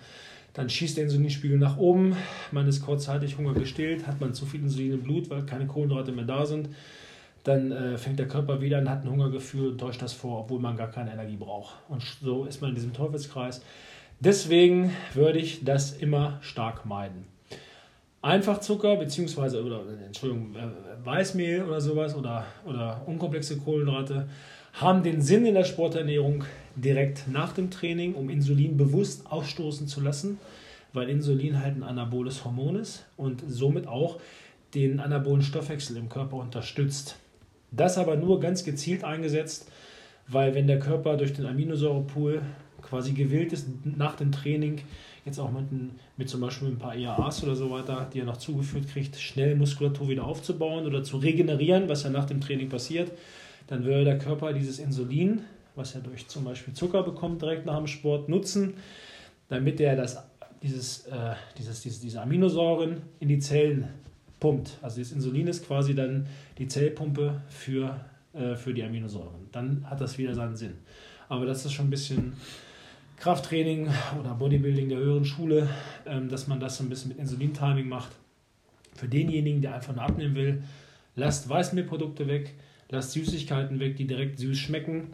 Dann 0.53 0.69
schießt 0.69 0.97
der 0.97 1.03
Insulinspiegel 1.03 1.59
nach 1.59 1.77
oben, 1.77 2.15
man 2.51 2.67
ist 2.67 2.81
kurzzeitig 2.81 3.37
Hunger 3.37 3.53
gestillt, 3.53 4.07
hat 4.07 4.19
man 4.19 4.33
zu 4.33 4.45
viel 4.45 4.61
Insulin 4.61 4.93
im 4.93 5.03
Blut, 5.03 5.29
weil 5.29 5.45
keine 5.45 5.67
Kohlenhydrate 5.67 6.13
mehr 6.13 6.25
da 6.25 6.45
sind. 6.45 6.69
Dann 7.43 7.71
äh, 7.71 7.97
fängt 7.97 8.17
der 8.17 8.27
Körper 8.27 8.59
wieder 8.59 8.79
an, 8.79 8.89
hat 8.89 9.03
ein 9.03 9.11
Hungergefühl 9.11 9.67
und 9.67 9.77
täuscht 9.77 10.01
das 10.01 10.13
vor, 10.13 10.39
obwohl 10.39 10.59
man 10.59 10.75
gar 10.75 10.89
keine 10.89 11.11
Energie 11.13 11.35
braucht. 11.35 11.75
Und 11.89 12.01
so 12.01 12.45
ist 12.45 12.59
man 12.61 12.69
in 12.71 12.75
diesem 12.75 12.93
Teufelskreis. 12.93 13.61
Deswegen 14.19 14.91
würde 15.13 15.39
ich 15.39 15.63
das 15.63 15.91
immer 15.91 16.39
stark 16.41 16.85
meiden. 16.85 17.25
Einfachzucker 18.21 18.95
bzw. 18.95 19.59
oder 19.59 19.81
Entschuldigung, 20.03 20.55
äh, 20.55 21.05
Weißmehl 21.05 21.63
oder 21.63 21.79
sowas 21.79 22.15
oder, 22.15 22.45
oder 22.65 23.01
unkomplexe 23.05 23.57
Kohlenhydrate 23.57 24.27
haben 24.73 25.03
den 25.03 25.21
Sinn 25.21 25.45
in 25.45 25.53
der 25.53 25.63
Sporternährung 25.63 26.43
direkt 26.75 27.27
nach 27.27 27.53
dem 27.53 27.69
Training, 27.69 28.15
um 28.15 28.29
Insulin 28.29 28.77
bewusst 28.77 29.29
ausstoßen 29.29 29.87
zu 29.87 30.01
lassen, 30.01 30.39
weil 30.91 31.09
Insulin 31.09 31.61
halt 31.61 31.77
ein 31.77 31.83
anaboles 31.83 32.43
Hormon 32.43 32.77
ist 32.77 33.05
und 33.15 33.43
somit 33.47 33.87
auch 33.87 34.19
den 34.73 34.99
anabolen 34.99 35.41
Stoffwechsel 35.41 35.95
im 35.95 36.09
Körper 36.09 36.37
unterstützt. 36.37 37.17
Das 37.71 37.97
aber 37.97 38.15
nur 38.15 38.39
ganz 38.39 38.63
gezielt 38.63 39.03
eingesetzt, 39.03 39.69
weil 40.27 40.55
wenn 40.55 40.67
der 40.67 40.79
Körper 40.79 41.15
durch 41.15 41.33
den 41.33 41.45
Aminosäurepool 41.45 42.41
quasi 42.85 43.13
gewillt 43.13 43.51
ist, 43.53 43.67
nach 43.83 44.15
dem 44.15 44.31
Training, 44.31 44.81
jetzt 45.25 45.39
auch 45.39 45.51
mit, 45.51 45.65
mit 46.17 46.29
zum 46.29 46.41
Beispiel 46.41 46.69
ein 46.69 46.77
paar 46.77 46.95
EAAs 46.95 47.43
oder 47.43 47.55
so 47.55 47.71
weiter, 47.71 48.07
die 48.13 48.19
er 48.19 48.25
noch 48.25 48.37
zugeführt 48.37 48.87
kriegt, 48.87 49.15
schnell 49.17 49.55
Muskulatur 49.55 50.07
wieder 50.07 50.25
aufzubauen 50.25 50.85
oder 50.85 51.03
zu 51.03 51.17
regenerieren, 51.17 51.89
was 51.89 52.03
ja 52.03 52.09
nach 52.09 52.25
dem 52.25 52.41
Training 52.41 52.69
passiert, 52.69 53.11
dann 53.67 53.83
würde 53.83 54.05
der 54.05 54.19
Körper 54.19 54.53
dieses 54.53 54.79
Insulin, 54.79 55.41
was 55.75 55.95
er 55.95 56.01
durch 56.01 56.27
zum 56.27 56.43
Beispiel 56.43 56.73
Zucker 56.73 57.03
bekommt, 57.03 57.41
direkt 57.41 57.65
nach 57.65 57.77
dem 57.77 57.87
Sport 57.87 58.29
nutzen, 58.29 58.75
damit 59.49 59.79
er 59.79 59.95
das, 59.95 60.23
dieses, 60.61 61.07
äh, 61.07 61.33
dieses, 61.57 61.81
dieses, 61.81 61.99
diese 61.99 62.21
Aminosäuren 62.21 63.01
in 63.19 63.27
die 63.27 63.39
Zellen 63.39 63.87
pumpt. 64.39 64.77
Also 64.81 64.99
das 64.99 65.11
Insulin 65.11 65.47
ist 65.47 65.65
quasi 65.65 65.95
dann 65.95 66.27
die 66.57 66.67
Zellpumpe 66.67 67.41
für, 67.49 67.99
äh, 68.33 68.55
für 68.55 68.73
die 68.73 68.83
Aminosäuren. 68.83 69.49
Dann 69.51 69.89
hat 69.89 70.01
das 70.01 70.17
wieder 70.17 70.35
seinen 70.35 70.55
Sinn. 70.55 70.73
Aber 71.29 71.45
das 71.45 71.65
ist 71.65 71.73
schon 71.73 71.87
ein 71.87 71.89
bisschen 71.91 72.33
Krafttraining 73.17 73.89
oder 74.19 74.33
Bodybuilding 74.33 74.89
der 74.89 74.97
höheren 74.97 75.25
Schule, 75.25 75.69
ähm, 76.05 76.29
dass 76.29 76.47
man 76.47 76.59
das 76.59 76.77
so 76.77 76.83
ein 76.83 76.89
bisschen 76.89 77.09
mit 77.09 77.17
Insulin-Timing 77.17 77.87
macht. 77.87 78.11
Für 78.93 79.07
denjenigen, 79.07 79.61
der 79.61 79.75
einfach 79.75 79.95
nur 79.95 80.03
abnehmen 80.03 80.35
will, 80.35 80.63
lasst 81.15 81.49
Weißmehlprodukte 81.49 82.27
weg, 82.27 82.53
lasst 82.89 83.11
Süßigkeiten 83.11 83.79
weg, 83.79 83.97
die 83.97 84.07
direkt 84.07 84.39
süß 84.39 84.57
schmecken 84.57 85.13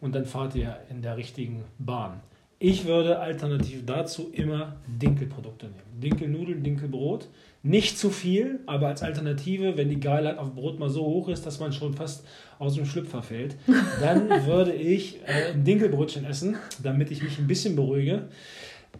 und 0.00 0.14
dann 0.14 0.26
fahrt 0.26 0.54
ihr 0.54 0.80
in 0.90 1.02
der 1.02 1.16
richtigen 1.16 1.64
Bahn. 1.78 2.20
Ich 2.64 2.84
würde 2.84 3.18
alternativ 3.18 3.84
dazu 3.86 4.30
immer 4.32 4.76
Dinkelprodukte 4.86 5.66
nehmen. 5.66 6.00
Dinkelnudeln, 6.00 6.62
Dinkelbrot. 6.62 7.26
Nicht 7.64 7.98
zu 7.98 8.08
viel, 8.08 8.60
aber 8.66 8.86
als 8.86 9.02
Alternative, 9.02 9.76
wenn 9.76 9.88
die 9.88 9.98
Geilheit 9.98 10.38
auf 10.38 10.54
Brot 10.54 10.78
mal 10.78 10.88
so 10.88 11.04
hoch 11.04 11.28
ist, 11.28 11.44
dass 11.44 11.58
man 11.58 11.72
schon 11.72 11.94
fast 11.94 12.24
aus 12.60 12.76
dem 12.76 12.86
Schlüpfer 12.86 13.20
fällt, 13.20 13.56
dann 14.00 14.28
würde 14.46 14.72
ich 14.74 15.18
äh, 15.26 15.54
ein 15.54 15.64
Dinkelbrötchen 15.64 16.24
essen, 16.24 16.54
damit 16.80 17.10
ich 17.10 17.20
mich 17.24 17.36
ein 17.40 17.48
bisschen 17.48 17.74
beruhige. 17.74 18.28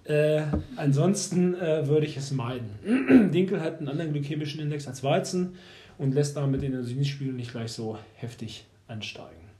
Äh, 0.02 0.42
ansonsten 0.74 1.54
äh, 1.54 1.86
würde 1.86 2.06
ich 2.06 2.16
es 2.16 2.32
meiden. 2.32 3.30
Dinkel 3.32 3.60
hat 3.60 3.78
einen 3.78 3.86
anderen 3.86 4.12
glykämischen 4.12 4.60
Index 4.60 4.88
als 4.88 5.04
Weizen 5.04 5.54
und 5.98 6.14
lässt 6.14 6.36
damit 6.36 6.62
den 6.62 6.72
Insulinspiegel 6.72 7.32
nicht 7.32 7.52
gleich 7.52 7.70
so 7.70 7.96
heftig 8.16 8.64
ansteigen. 8.88 9.50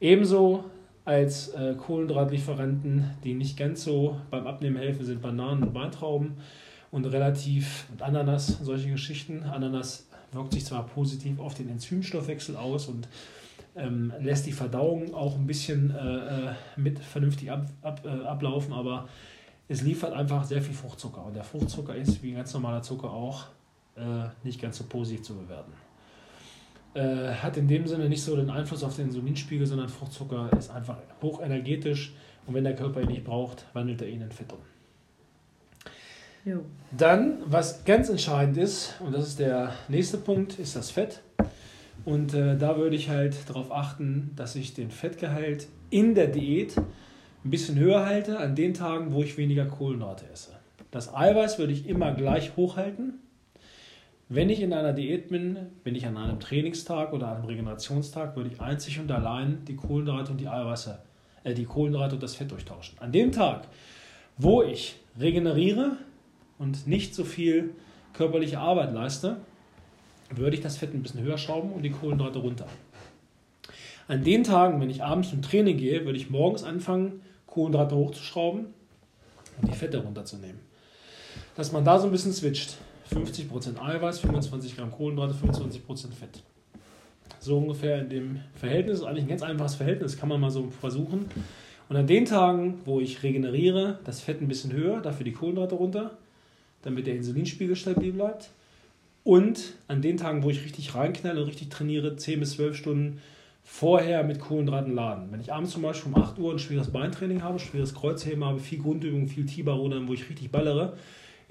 Ebenso 0.00 0.64
als 1.10 1.48
äh, 1.48 1.74
Kohlenhydratlieferanten, 1.74 3.10
die 3.24 3.34
nicht 3.34 3.58
ganz 3.58 3.82
so 3.82 4.16
beim 4.30 4.46
Abnehmen 4.46 4.76
helfen, 4.76 5.04
sind 5.04 5.20
Bananen 5.20 5.64
und 5.64 5.74
Weintrauben 5.74 6.36
und 6.92 7.04
relativ 7.06 7.86
und 7.90 8.00
Ananas, 8.00 8.60
solche 8.62 8.90
Geschichten. 8.90 9.42
Ananas 9.42 10.06
wirkt 10.30 10.52
sich 10.52 10.64
zwar 10.64 10.86
positiv 10.86 11.40
auf 11.40 11.54
den 11.54 11.68
Enzymstoffwechsel 11.68 12.56
aus 12.56 12.86
und 12.86 13.08
ähm, 13.74 14.12
lässt 14.20 14.46
die 14.46 14.52
Verdauung 14.52 15.12
auch 15.12 15.34
ein 15.34 15.48
bisschen 15.48 15.90
äh, 15.90 16.50
äh, 16.50 16.54
mit 16.76 17.00
vernünftig 17.00 17.50
ab, 17.50 17.66
ab, 17.82 18.02
äh, 18.04 18.24
ablaufen, 18.24 18.72
aber 18.72 19.08
es 19.66 19.82
liefert 19.82 20.12
einfach 20.12 20.44
sehr 20.44 20.62
viel 20.62 20.74
Fruchtzucker. 20.74 21.24
Und 21.24 21.34
der 21.34 21.44
Fruchtzucker 21.44 21.96
ist, 21.96 22.22
wie 22.22 22.34
ganz 22.34 22.54
normaler 22.54 22.82
Zucker 22.82 23.10
auch, 23.10 23.46
äh, 23.96 24.28
nicht 24.44 24.62
ganz 24.62 24.78
so 24.78 24.84
positiv 24.84 25.22
zu 25.22 25.34
bewerten. 25.34 25.72
Äh, 26.92 27.34
hat 27.34 27.56
in 27.56 27.68
dem 27.68 27.86
Sinne 27.86 28.08
nicht 28.08 28.22
so 28.22 28.34
den 28.34 28.50
Einfluss 28.50 28.82
auf 28.82 28.96
den 28.96 29.06
Insulinspiegel, 29.06 29.64
sondern 29.64 29.88
Fruchtzucker 29.88 30.50
ist 30.58 30.70
einfach 30.70 30.96
hochenergetisch 31.22 32.12
und 32.46 32.54
wenn 32.54 32.64
der 32.64 32.74
Körper 32.74 33.00
ihn 33.00 33.08
nicht 33.08 33.22
braucht, 33.22 33.64
wandelt 33.74 34.02
er 34.02 34.08
ihn 34.08 34.22
in 34.22 34.32
Fett 34.32 34.52
um. 34.52 34.58
Jo. 36.44 36.64
Dann, 36.96 37.38
was 37.46 37.84
ganz 37.84 38.08
entscheidend 38.08 38.56
ist, 38.56 38.94
und 39.00 39.14
das 39.14 39.28
ist 39.28 39.38
der 39.38 39.72
nächste 39.88 40.18
Punkt, 40.18 40.58
ist 40.58 40.74
das 40.74 40.90
Fett. 40.90 41.22
Und 42.04 42.34
äh, 42.34 42.56
da 42.56 42.76
würde 42.76 42.96
ich 42.96 43.08
halt 43.08 43.36
darauf 43.48 43.70
achten, 43.70 44.32
dass 44.34 44.56
ich 44.56 44.74
den 44.74 44.90
Fettgehalt 44.90 45.68
in 45.90 46.14
der 46.14 46.26
Diät 46.26 46.76
ein 46.76 47.50
bisschen 47.50 47.78
höher 47.78 48.04
halte 48.04 48.38
an 48.38 48.56
den 48.56 48.74
Tagen, 48.74 49.12
wo 49.12 49.22
ich 49.22 49.36
weniger 49.36 49.66
Kohlenhydrate 49.66 50.24
esse. 50.32 50.52
Das 50.90 51.14
Eiweiß 51.14 51.58
würde 51.58 51.72
ich 51.72 51.86
immer 51.86 52.12
gleich 52.14 52.56
hochhalten. 52.56 53.20
Wenn 54.32 54.48
ich 54.48 54.60
in 54.60 54.72
einer 54.72 54.92
Diät 54.92 55.28
bin, 55.28 55.58
bin 55.82 55.96
ich 55.96 56.06
an 56.06 56.16
einem 56.16 56.38
Trainingstag 56.38 57.12
oder 57.12 57.34
einem 57.34 57.46
Regenerationstag, 57.46 58.36
würde 58.36 58.48
ich 58.48 58.60
einzig 58.60 59.00
und 59.00 59.10
allein 59.10 59.64
die 59.64 59.74
Kohlenhydrate 59.74 60.30
und 60.30 60.38
die 60.38 60.46
Eiweiße, 60.46 61.00
äh, 61.42 61.52
die 61.52 61.64
Kohlenhydrate 61.64 62.14
und 62.14 62.22
das 62.22 62.36
Fett 62.36 62.52
durchtauschen. 62.52 62.96
An 63.00 63.10
dem 63.10 63.32
Tag, 63.32 63.66
wo 64.38 64.62
ich 64.62 64.94
regeneriere, 65.18 65.96
und 66.60 66.86
nicht 66.86 67.12
so 67.12 67.24
viel 67.24 67.74
körperliche 68.12 68.60
Arbeit 68.60 68.92
leiste, 68.92 69.38
würde 70.30 70.54
ich 70.54 70.62
das 70.62 70.76
Fett 70.76 70.94
ein 70.94 71.02
bisschen 71.02 71.22
höher 71.22 71.38
schrauben 71.38 71.72
und 71.72 71.82
die 71.82 71.90
Kohlenhydrate 71.90 72.38
runter. 72.38 72.68
An 74.06 74.22
den 74.22 74.44
Tagen, 74.44 74.80
wenn 74.80 74.90
ich 74.90 75.02
abends 75.02 75.30
zum 75.30 75.42
Training 75.42 75.76
gehe, 75.76 76.04
würde 76.04 76.18
ich 76.18 76.30
morgens 76.30 76.62
anfangen, 76.62 77.22
Kohlenhydrate 77.48 77.96
hochzuschrauben 77.96 78.66
und 79.60 79.68
die 79.68 79.76
Fette 79.76 79.98
runterzunehmen. 79.98 80.60
Dass 81.56 81.72
man 81.72 81.84
da 81.84 81.98
so 81.98 82.06
ein 82.06 82.12
bisschen 82.12 82.32
switcht. 82.32 82.76
50% 83.10 83.80
Eiweiß, 83.80 84.20
25 84.20 84.76
Gramm 84.76 84.90
Kohlenhydrate, 84.90 85.34
25% 85.34 86.12
Fett. 86.12 86.42
So 87.38 87.58
ungefähr 87.58 88.00
in 88.00 88.08
dem 88.08 88.40
Verhältnis, 88.54 89.02
eigentlich 89.02 89.24
ein 89.24 89.28
ganz 89.28 89.42
einfaches 89.42 89.74
Verhältnis, 89.76 90.16
kann 90.16 90.28
man 90.28 90.40
mal 90.40 90.50
so 90.50 90.68
versuchen. 90.80 91.26
Und 91.88 91.96
an 91.96 92.06
den 92.06 92.24
Tagen, 92.24 92.80
wo 92.84 93.00
ich 93.00 93.22
regeneriere, 93.22 93.98
das 94.04 94.20
Fett 94.20 94.40
ein 94.40 94.48
bisschen 94.48 94.72
höher, 94.72 95.00
dafür 95.00 95.24
die 95.24 95.32
Kohlenhydrate 95.32 95.74
runter 95.74 96.12
damit 96.82 97.06
der 97.06 97.16
Insulinspiegel 97.16 97.76
stabil 97.76 98.12
bleibt. 98.12 98.50
Und 99.22 99.74
an 99.86 100.00
den 100.00 100.16
Tagen, 100.16 100.42
wo 100.42 100.50
ich 100.50 100.64
richtig 100.64 100.94
reinknalle 100.94 101.42
und 101.42 101.48
richtig 101.48 101.68
trainiere, 101.68 102.16
10 102.16 102.40
bis 102.40 102.52
12 102.52 102.76
Stunden 102.76 103.20
vorher 103.62 104.24
mit 104.24 104.40
Kohlenhydraten 104.40 104.94
laden. 104.94 105.28
Wenn 105.30 105.40
ich 105.40 105.52
abends 105.52 105.72
zum 105.72 105.82
Beispiel 105.82 106.12
um 106.12 106.20
8 106.20 106.38
Uhr 106.38 106.52
ein 106.52 106.58
schweres 106.58 106.90
Beintraining 106.90 107.42
habe, 107.42 107.58
schweres 107.58 107.94
Kreuzheben 107.94 108.44
habe, 108.44 108.58
viel 108.58 108.80
Grundübung, 108.80 109.28
viel 109.28 109.44
Tiberrudern, 109.44 110.08
wo 110.08 110.14
ich 110.14 110.28
richtig 110.28 110.50
ballere, 110.50 110.96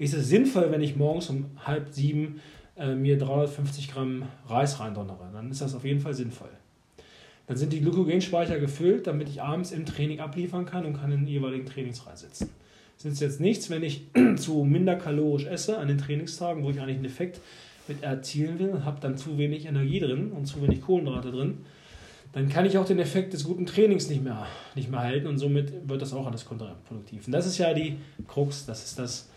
ist 0.00 0.14
es 0.14 0.28
sinnvoll, 0.28 0.72
wenn 0.72 0.80
ich 0.80 0.96
morgens 0.96 1.30
um 1.30 1.46
halb 1.64 1.92
sieben 1.92 2.40
äh, 2.76 2.94
mir 2.94 3.16
350 3.16 3.92
Gramm 3.92 4.24
Reis 4.48 4.80
reindonnere. 4.80 5.30
Dann 5.32 5.50
ist 5.50 5.60
das 5.60 5.74
auf 5.76 5.84
jeden 5.84 6.00
Fall 6.00 6.14
sinnvoll. 6.14 6.50
Dann 7.46 7.56
sind 7.56 7.72
die 7.72 7.80
Glykogenspeicher 7.80 8.58
gefüllt, 8.58 9.06
damit 9.06 9.28
ich 9.28 9.40
abends 9.40 9.70
im 9.70 9.86
Training 9.86 10.20
abliefern 10.20 10.66
kann 10.66 10.84
und 10.84 10.94
kann 10.94 11.12
in 11.12 11.20
den 11.20 11.28
jeweiligen 11.28 11.66
Trainingsreiz 11.66 12.20
setzen 12.20 12.50
sind 13.00 13.12
es 13.12 13.20
jetzt 13.20 13.40
nichts, 13.40 13.70
wenn 13.70 13.82
ich 13.82 14.02
zu 14.36 14.62
minder 14.62 14.94
kalorisch 14.94 15.46
esse 15.46 15.78
an 15.78 15.88
den 15.88 15.96
Trainingstagen, 15.96 16.62
wo 16.62 16.70
ich 16.70 16.80
eigentlich 16.80 16.96
einen 16.96 17.06
Effekt 17.06 17.40
mit 17.88 18.02
erzielen 18.02 18.58
will 18.58 18.68
und 18.68 18.84
habe 18.84 19.00
dann 19.00 19.16
zu 19.16 19.38
wenig 19.38 19.64
Energie 19.64 20.00
drin 20.00 20.32
und 20.32 20.44
zu 20.44 20.60
wenig 20.60 20.82
Kohlenhydrate 20.82 21.30
drin, 21.30 21.58
dann 22.32 22.50
kann 22.50 22.66
ich 22.66 22.76
auch 22.76 22.84
den 22.84 22.98
Effekt 22.98 23.32
des 23.32 23.44
guten 23.44 23.64
Trainings 23.64 24.10
nicht 24.10 24.22
mehr, 24.22 24.46
nicht 24.74 24.90
mehr 24.90 25.00
halten 25.00 25.28
und 25.28 25.38
somit 25.38 25.88
wird 25.88 26.02
das 26.02 26.12
auch 26.12 26.26
alles 26.26 26.44
kontraproduktiv. 26.44 27.26
Und 27.26 27.32
das 27.32 27.46
ist 27.46 27.56
ja 27.56 27.72
die 27.72 27.96
Krux, 28.28 28.66
das 28.66 28.84
ist 28.84 28.98
das 28.98 29.30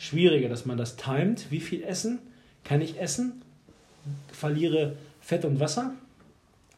Schwierige, 0.00 0.48
dass 0.48 0.64
man 0.64 0.78
das 0.78 0.96
timet. 0.96 1.50
Wie 1.50 1.60
viel 1.60 1.82
essen 1.82 2.20
kann 2.64 2.80
ich 2.80 2.98
essen? 2.98 3.42
Verliere 4.32 4.96
Fett 5.20 5.44
und 5.44 5.60
Wasser, 5.60 5.92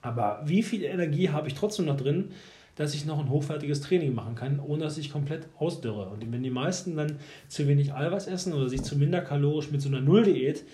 aber 0.00 0.42
wie 0.44 0.64
viel 0.64 0.82
Energie 0.82 1.28
habe 1.28 1.46
ich 1.46 1.54
trotzdem 1.54 1.86
noch 1.86 1.96
drin, 1.96 2.32
dass 2.74 2.94
ich 2.94 3.06
noch 3.06 3.20
ein 3.20 3.30
hochwertiges 3.30 3.80
Training 3.80 4.12
machen 4.12 4.34
kann, 4.34 4.58
ohne 4.58 4.82
dass 4.82 4.98
ich 4.98 5.12
komplett 5.12 5.46
ausdürre. 5.56 6.08
Und 6.08 6.32
wenn 6.32 6.42
die 6.42 6.50
meisten 6.50 6.96
dann 6.96 7.20
zu 7.46 7.68
wenig 7.68 7.94
Eiweiß 7.94 8.26
essen 8.26 8.54
oder 8.54 8.68
sich 8.68 8.82
zu 8.82 8.98
minder 8.98 9.20
kalorisch 9.20 9.70
mit 9.70 9.80
so 9.80 9.88
einer 9.88 10.00
Nulldiät 10.00 10.64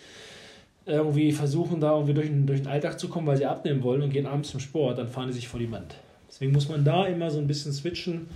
irgendwie 0.86 1.32
versuchen, 1.32 1.82
da 1.82 1.92
irgendwie 1.92 2.14
durch 2.14 2.28
den, 2.28 2.46
durch 2.46 2.62
den 2.62 2.68
Alltag 2.68 2.98
zu 2.98 3.08
kommen, 3.08 3.26
weil 3.26 3.36
sie 3.36 3.44
abnehmen 3.44 3.82
wollen 3.82 4.00
und 4.00 4.10
gehen 4.10 4.24
abends 4.24 4.48
zum 4.48 4.60
Sport, 4.60 4.96
dann 4.96 5.08
fahren 5.08 5.26
die 5.26 5.34
sich 5.34 5.48
vor 5.48 5.60
die 5.60 5.70
Wand. 5.70 5.96
Deswegen 6.28 6.52
muss 6.52 6.70
man 6.70 6.82
da 6.82 7.04
immer 7.04 7.30
so 7.30 7.40
ein 7.40 7.46
bisschen 7.46 7.74
switchen 7.74 8.26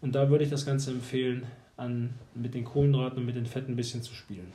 und 0.00 0.14
da 0.14 0.30
würde 0.30 0.44
ich 0.44 0.50
das 0.50 0.64
Ganze 0.64 0.92
empfehlen, 0.92 1.42
an, 1.76 2.14
mit 2.34 2.54
den 2.54 2.64
Kohlenhydraten 2.64 3.18
und 3.18 3.26
mit 3.26 3.36
den 3.36 3.46
Fetten 3.46 3.72
ein 3.72 3.76
bisschen 3.76 4.02
zu 4.02 4.14
spielen. 4.14 4.52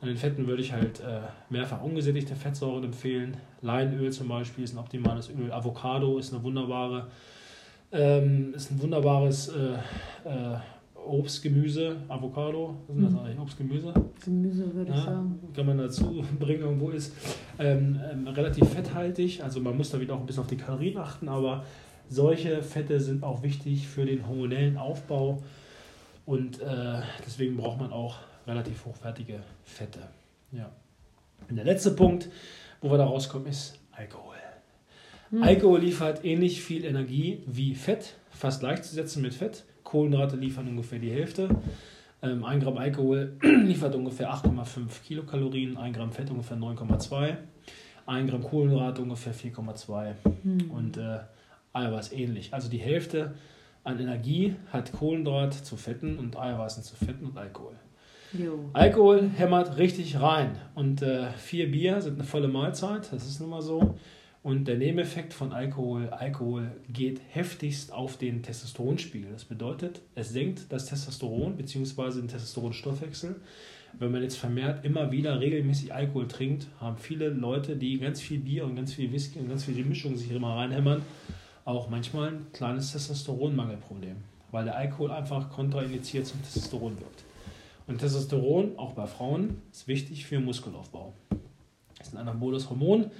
An 0.00 0.08
den 0.08 0.16
Fetten 0.16 0.46
würde 0.46 0.62
ich 0.62 0.72
halt 0.72 1.00
äh, 1.00 1.20
mehrfach 1.48 1.82
ungesättigte 1.82 2.36
Fettsäuren 2.36 2.84
empfehlen. 2.84 3.36
Leinöl 3.62 4.12
zum 4.12 4.28
Beispiel 4.28 4.64
ist 4.64 4.74
ein 4.74 4.78
optimales 4.78 5.30
Öl. 5.30 5.50
Avocado 5.52 6.18
ist 6.18 6.32
eine 6.32 6.42
wunderbare 6.42 7.08
ähm, 7.92 8.52
ist 8.54 8.70
ein 8.70 8.82
wunderbares 8.82 9.48
äh, 9.48 9.74
äh, 10.28 10.58
Obst, 10.94 11.42
Gemüse, 11.42 11.96
Avocado. 12.08 12.74
Was 12.88 12.96
ist 12.96 13.04
das 13.04 13.12
mhm. 13.12 13.18
eigentlich? 13.20 13.38
Obst, 13.38 13.58
Gemüse? 13.58 13.94
Gemüse 14.24 14.74
würde 14.74 14.90
ja, 14.90 14.98
ich 14.98 15.04
sagen. 15.04 15.40
Kann 15.54 15.66
man 15.66 15.78
dazu 15.78 16.24
bringen, 16.38 16.62
irgendwo 16.62 16.90
ist. 16.90 17.14
Ähm, 17.58 17.98
ähm, 18.10 18.26
relativ 18.28 18.68
fetthaltig, 18.68 19.42
also 19.42 19.60
man 19.60 19.76
muss 19.76 19.90
da 19.90 20.00
wieder 20.00 20.14
auch 20.14 20.20
ein 20.20 20.26
bisschen 20.26 20.42
auf 20.42 20.48
die 20.48 20.56
Kalorien 20.56 20.98
achten, 20.98 21.28
aber 21.28 21.64
solche 22.08 22.62
Fette 22.62 23.00
sind 23.00 23.22
auch 23.22 23.42
wichtig 23.42 23.86
für 23.86 24.04
den 24.04 24.26
hormonellen 24.28 24.76
Aufbau 24.76 25.42
und 26.26 26.60
äh, 26.60 27.00
deswegen 27.24 27.56
braucht 27.56 27.78
man 27.78 27.92
auch 27.92 28.16
relativ 28.46 28.84
hochwertige 28.84 29.40
Fette. 29.64 30.00
Ja. 30.52 30.70
Und 31.48 31.56
der 31.56 31.64
letzte 31.64 31.92
Punkt, 31.92 32.28
wo 32.80 32.90
wir 32.90 32.98
da 32.98 33.04
rauskommen, 33.04 33.46
ist 33.46 33.78
Alkohol. 33.92 34.36
Hm. 35.30 35.42
Alkohol 35.42 35.80
liefert 35.80 36.24
ähnlich 36.24 36.62
viel 36.62 36.84
Energie 36.84 37.42
wie 37.46 37.74
Fett, 37.74 38.16
fast 38.30 38.60
gleichzusetzen 38.60 39.22
mit 39.22 39.34
Fett. 39.34 39.64
Kohlenhydrate 39.84 40.36
liefern 40.36 40.68
ungefähr 40.68 40.98
die 40.98 41.10
Hälfte. 41.10 41.48
Ähm, 42.22 42.44
ein 42.44 42.60
Gramm 42.60 42.78
Alkohol 42.78 43.36
liefert 43.42 43.94
ungefähr 43.94 44.32
8,5 44.32 45.02
Kilokalorien, 45.06 45.76
ein 45.76 45.92
Gramm 45.92 46.12
Fett 46.12 46.30
ungefähr 46.30 46.56
9,2, 46.56 47.36
ein 48.06 48.26
Gramm 48.26 48.42
Kohlenhydrate 48.42 49.02
ungefähr 49.02 49.34
4,2 49.34 50.14
hm. 50.42 50.70
und 50.70 50.96
äh, 50.96 51.20
Eiweiß 51.72 52.12
ähnlich. 52.12 52.54
Also 52.54 52.68
die 52.68 52.78
Hälfte 52.78 53.34
an 53.86 54.00
Energie 54.00 54.56
hat 54.72 54.92
Kohlenhydrat 54.92 55.54
zu 55.54 55.76
Fetten 55.76 56.18
und 56.18 56.36
Eiweißen 56.36 56.82
zu 56.82 56.96
Fetten 56.96 57.26
und 57.26 57.38
Alkohol. 57.38 57.74
Jo. 58.32 58.68
Alkohol 58.72 59.30
hämmert 59.36 59.78
richtig 59.78 60.20
rein 60.20 60.56
und 60.74 61.02
äh, 61.02 61.30
vier 61.36 61.70
Bier 61.70 62.00
sind 62.02 62.14
eine 62.14 62.24
volle 62.24 62.48
Mahlzeit, 62.48 63.12
das 63.12 63.26
ist 63.26 63.40
nun 63.40 63.50
mal 63.50 63.62
so. 63.62 63.96
Und 64.42 64.68
der 64.68 64.76
Nebeneffekt 64.76 65.32
von 65.32 65.52
Alkohol, 65.52 66.08
Alkohol 66.10 66.70
geht 66.88 67.20
heftigst 67.30 67.92
auf 67.92 68.16
den 68.16 68.42
Testosteronspiegel. 68.42 69.32
Das 69.32 69.44
bedeutet, 69.44 70.02
es 70.14 70.30
senkt 70.30 70.66
das 70.70 70.86
Testosteron 70.86 71.56
bzw. 71.56 72.20
den 72.20 72.28
Testosteronstoffwechsel. 72.28 73.36
Wenn 73.98 74.12
man 74.12 74.22
jetzt 74.22 74.36
vermehrt 74.36 74.84
immer 74.84 75.10
wieder 75.10 75.40
regelmäßig 75.40 75.92
Alkohol 75.94 76.28
trinkt, 76.28 76.68
haben 76.80 76.96
viele 76.98 77.28
Leute, 77.30 77.76
die 77.76 77.98
ganz 77.98 78.20
viel 78.20 78.38
Bier 78.38 78.64
und 78.64 78.76
ganz 78.76 78.92
viel 78.92 79.10
Whisky 79.12 79.38
und 79.38 79.48
ganz 79.48 79.64
viel 79.64 79.84
Mischung 79.84 80.16
sich 80.16 80.30
immer 80.30 80.54
reinhämmern, 80.54 81.02
auch 81.66 81.90
manchmal 81.90 82.28
ein 82.28 82.46
kleines 82.54 82.92
Testosteronmangelproblem, 82.92 84.16
weil 84.50 84.64
der 84.64 84.76
Alkohol 84.76 85.10
einfach 85.10 85.50
kontraindiziert 85.50 86.26
zum 86.26 86.42
Testosteron 86.42 86.98
wirkt. 86.98 87.24
Und 87.86 87.98
Testosteron, 87.98 88.78
auch 88.78 88.94
bei 88.94 89.06
Frauen, 89.06 89.60
ist 89.70 89.86
wichtig 89.86 90.24
für 90.24 90.40
Muskelaufbau. 90.40 91.12
Das 91.98 92.08
ist 92.08 92.14
ein 92.14 92.20
anaboles 92.20 92.70
Hormon 92.70 93.10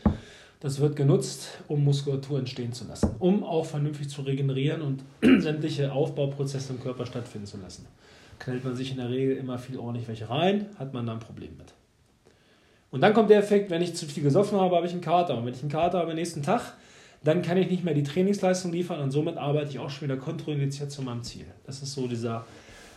das 0.61 0.81
wird 0.81 0.97
genutzt, 0.97 1.59
um 1.69 1.85
Muskulatur 1.85 2.39
entstehen 2.39 2.73
zu 2.73 2.87
lassen, 2.87 3.15
um 3.19 3.45
auch 3.45 3.67
vernünftig 3.67 4.09
zu 4.09 4.23
regenerieren 4.23 4.83
und 4.83 5.05
sämtliche 5.43 5.93
Aufbauprozesse 5.93 6.73
im 6.73 6.81
Körper 6.81 7.07
stattfinden 7.07 7.47
zu 7.47 7.59
lassen. 7.59 7.87
Knallt 8.39 8.65
man 8.65 8.75
sich 8.75 8.91
in 8.91 8.97
der 8.97 9.11
Regel 9.11 9.37
immer 9.37 9.59
viel 9.59 9.79
ordentlich 9.79 10.09
welche 10.09 10.29
rein, 10.29 10.67
hat 10.79 10.95
man 10.95 11.07
da 11.07 11.13
ein 11.13 11.21
Problem 11.21 11.57
mit. 11.57 11.73
Und 12.91 13.01
dann 13.01 13.13
kommt 13.13 13.31
der 13.31 13.39
Effekt, 13.39 13.71
wenn 13.71 13.83
ich 13.83 13.95
zu 13.95 14.07
viel 14.07 14.23
gesoffen 14.23 14.59
habe, 14.59 14.77
habe 14.77 14.87
ich 14.87 14.93
einen 14.93 15.03
Kater. 15.03 15.37
Und 15.37 15.45
wenn 15.45 15.55
ich 15.55 15.61
einen 15.61 15.71
Kater 15.71 15.99
habe 15.99 16.11
am 16.11 16.17
nächsten 16.17 16.43
Tag, 16.43 16.75
dann 17.25 17.43
kann 17.43 17.57
ich 17.57 17.71
nicht 17.71 17.85
mehr 17.85 17.95
die 17.95 18.03
Trainingsleistung 18.03 18.73
liefern 18.73 19.01
und 19.01 19.11
somit 19.11 19.37
arbeite 19.37 19.71
ich 19.71 19.79
auch 19.79 19.91
schon 19.91 20.09
wieder 20.09 20.17
kontraindiziert 20.17 20.91
zu 20.91 21.03
meinem 21.03 21.23
Ziel. 21.23 21.47
Das 21.65 21.83
ist 21.83 21.93
so 21.93 22.07
dieser 22.07 22.45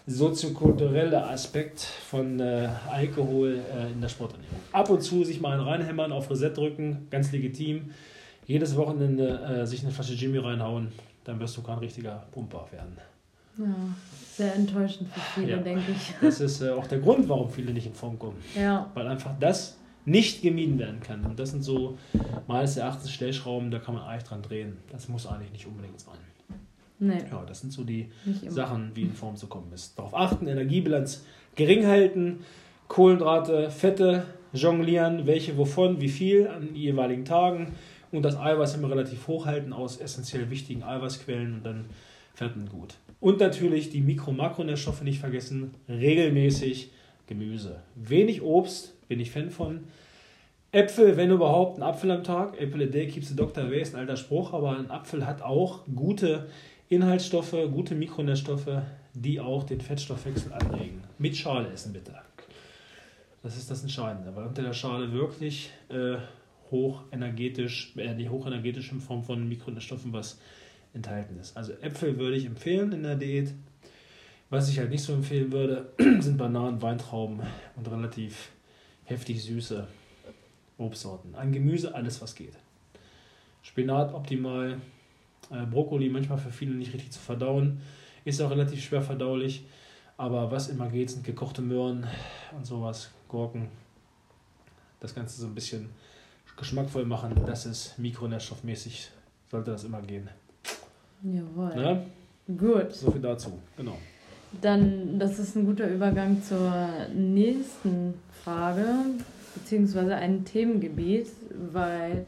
soziokulturelle 0.08 1.24
Aspekt 1.24 1.80
von 1.80 2.40
äh, 2.40 2.70
Alkohol 2.92 3.60
äh, 3.60 3.92
in 3.92 4.02
der 4.02 4.10
Sporternährung. 4.10 4.58
Ab 4.72 4.90
und 4.90 5.02
zu 5.02 5.24
sich 5.24 5.40
mal 5.40 5.54
einen 5.54 5.68
reinhämmern, 5.68 6.12
auf 6.12 6.30
Reset 6.30 6.52
drücken, 6.52 7.08
ganz 7.10 7.32
legitim. 7.32 7.92
Jedes 8.48 8.76
Wochenende 8.76 9.40
äh, 9.62 9.66
sich 9.68 9.84
eine 9.84 9.92
Flasche 9.92 10.14
Jimmy 10.14 10.40
reinhauen, 10.40 10.92
dann 11.24 11.40
wirst 11.40 11.56
du 11.58 11.62
kein 11.62 11.78
richtiger 11.78 12.24
Pumper 12.32 12.68
werden. 12.72 12.98
Ja, 13.58 13.76
sehr 14.36 14.56
enttäuschend 14.56 15.10
für 15.14 15.42
viele, 15.42 15.52
ja. 15.52 15.58
denke 15.58 15.92
ich. 15.92 16.14
Das 16.22 16.40
ist 16.40 16.62
äh, 16.62 16.70
auch 16.70 16.88
der 16.88 17.00
Grund, 17.00 17.28
warum 17.30 17.50
viele 17.50 17.74
nicht 17.74 17.86
in 17.86 17.94
Form 17.94 18.18
kommen. 18.18 18.38
Ja. 18.56 18.90
Weil 18.94 19.08
einfach 19.08 19.34
das 19.40 19.78
nicht 20.06 20.42
gemieden 20.42 20.80
werden 20.80 21.00
kann. 21.02 21.26
Und 21.26 21.40
das 21.40 21.52
sind 21.52 21.64
so 21.64 21.98
meines 22.48 22.78
Erachtens 22.78 23.12
Stellschrauben, 23.12 23.72
da 23.72 23.80
kann 23.80 23.96
man 23.96 24.04
eigentlich 24.04 24.24
dran 24.24 24.42
drehen. 24.42 24.78
Das 24.92 25.08
muss 25.10 25.28
eigentlich 25.28 25.52
nicht 25.52 25.68
unbedingt 25.68 26.00
sein. 26.00 26.18
Nee. 27.00 27.24
Ja, 27.32 27.46
das 27.46 27.62
sind 27.62 27.72
so 27.72 27.84
die 27.84 28.10
Sachen, 28.48 28.92
wie 28.94 29.04
in 29.04 29.14
Form 29.14 29.36
zu 29.38 29.48
kommen 29.48 29.72
ist. 29.74 29.98
Darauf 29.98 30.14
achten, 30.14 30.48
Energiebilanz 30.48 31.24
gering 31.56 31.86
halten, 31.86 32.40
Kohlenhydrate, 32.90 33.72
Fette 33.72 34.26
jonglieren, 34.52 35.26
welche 35.26 35.58
wovon, 35.58 36.02
wie 36.02 36.10
viel 36.10 36.48
an 36.48 36.76
jeweiligen 36.76 37.24
Tagen 37.24 37.74
und 38.12 38.24
das 38.24 38.38
Eiweiß 38.38 38.76
immer 38.76 38.90
relativ 38.90 39.28
hoch 39.28 39.46
halten 39.46 39.72
aus 39.72 40.02
essentiell 40.02 40.50
wichtigen 40.50 40.84
Eiweißquellen 40.84 41.54
und 41.54 41.66
dann 41.66 41.86
fährt 42.34 42.58
man 42.58 42.68
gut. 42.68 42.96
Und 43.20 43.40
natürlich 43.40 43.90
die 43.90 44.02
Mikro- 44.02 44.32
und 44.32 44.38
Makronährstoffe 44.38 45.02
nicht 45.04 45.20
vergessen, 45.20 45.76
regelmäßig 45.88 46.90
Gemüse. 47.28 47.82
Wenig 47.96 48.42
Obst, 48.42 48.94
bin 49.10 49.20
ich 49.20 49.32
Fan 49.32 49.50
von. 49.50 49.84
Äpfel, 50.72 51.18
wenn 51.18 51.32
überhaupt, 51.32 51.78
ein 51.78 51.84
Apfel 51.84 52.12
am 52.12 52.24
Tag. 52.24 52.62
Apple 52.62 52.86
a 52.86 52.88
day 52.88 53.08
keeps 53.08 53.28
the 53.28 53.36
doctor 53.36 53.64
away 53.64 53.82
ist 53.82 53.96
ein 53.96 54.00
alter 54.00 54.16
Spruch, 54.16 54.54
aber 54.54 54.78
ein 54.78 54.90
Apfel 54.90 55.26
hat 55.26 55.42
auch 55.42 55.82
gute 55.94 56.48
Inhaltsstoffe, 56.90 57.56
gute 57.72 57.96
Mikronährstoffe, 57.96 58.82
die 59.14 59.40
auch 59.40 59.64
den 59.64 59.82
Fettstoffwechsel 59.82 60.54
anregen. 60.54 61.02
Mit 61.18 61.36
Schale 61.36 61.72
essen 61.72 61.92
bitte. 61.92 62.14
Das 63.42 63.58
ist 63.58 63.72
das 63.72 63.82
Entscheidende, 63.82 64.36
weil 64.36 64.46
unter 64.46 64.62
der 64.62 64.74
Schale 64.74 65.12
wirklich 65.12 65.72
äh, 65.90 66.18
hochenergetisch, 66.70 67.94
äh, 67.98 68.14
nicht 68.14 68.30
hochenergetisch 68.30 68.92
in 68.92 69.02
Form 69.02 69.24
von 69.24 69.50
Mikronährstoffen 69.50 70.14
was 70.14 70.40
enthalten 70.94 71.38
ist. 71.40 71.58
Also 71.58 71.74
Äpfel 71.82 72.18
würde 72.20 72.38
ich 72.38 72.46
empfehlen 72.46 72.92
in 72.92 73.04
der 73.04 73.16
Diät. 73.16 73.54
Was 74.52 74.70
ich 74.70 74.80
halt 74.80 74.90
nicht 74.90 75.04
so 75.04 75.14
empfehlen 75.14 75.52
würde, 75.52 75.94
sind 76.20 76.38
Bananen, 76.38 76.82
Weintrauben 76.82 77.40
und 77.76 77.90
relativ 77.90 78.50
heftig 79.10 79.44
süße 79.44 79.88
Obstsorten. 80.78 81.36
An 81.36 81.52
Gemüse 81.52 81.94
alles, 81.94 82.22
was 82.22 82.36
geht. 82.36 82.54
Spinat 83.62 84.14
optimal, 84.14 84.80
äh, 85.52 85.66
Brokkoli 85.66 86.10
manchmal 86.10 86.38
für 86.38 86.52
viele 86.52 86.74
nicht 86.74 86.94
richtig 86.94 87.12
zu 87.12 87.20
verdauen. 87.20 87.82
Ist 88.24 88.42
auch 88.42 88.52
relativ 88.52 88.84
schwer 88.84 89.02
verdaulich. 89.02 89.66
Aber 90.18 90.52
was 90.52 90.68
immer 90.68 90.90
geht, 90.90 91.10
sind 91.10 91.24
gekochte 91.24 91.62
Möhren 91.62 92.06
und 92.56 92.66
sowas, 92.66 93.10
Gurken. 93.28 93.70
Das 95.00 95.16
Ganze 95.16 95.40
so 95.40 95.48
ein 95.48 95.56
bisschen 95.56 95.90
geschmackvoll 96.58 97.06
machen. 97.06 97.34
Das 97.46 97.66
ist 97.66 97.98
mikronährstoffmäßig, 97.98 99.10
sollte 99.50 99.72
das 99.72 99.86
immer 99.86 100.02
gehen. 100.02 100.30
Jawohl. 101.24 101.76
Ne? 101.76 102.06
Gut. 102.58 102.92
So 102.92 103.12
viel 103.12 103.22
dazu, 103.22 103.60
genau. 103.78 103.98
Dann, 104.62 105.20
das 105.20 105.40
ist 105.40 105.56
ein 105.56 105.66
guter 105.66 105.90
Übergang 105.90 106.42
zur 106.42 106.88
nächsten 107.14 108.16
Frage, 108.44 108.86
beziehungsweise 109.56 110.16
ein 110.16 110.44
Themengebiet, 110.44 111.28
weil 111.72 112.26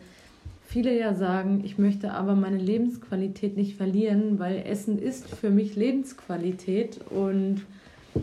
viele 0.67 0.97
ja 0.97 1.13
sagen, 1.13 1.62
ich 1.65 1.77
möchte 1.77 2.13
aber 2.13 2.36
meine 2.36 2.57
Lebensqualität 2.57 3.57
nicht 3.57 3.75
verlieren, 3.75 4.39
weil 4.39 4.63
Essen 4.65 4.99
ist 4.99 5.27
für 5.27 5.49
mich 5.49 5.75
Lebensqualität 5.75 6.99
und 7.10 7.62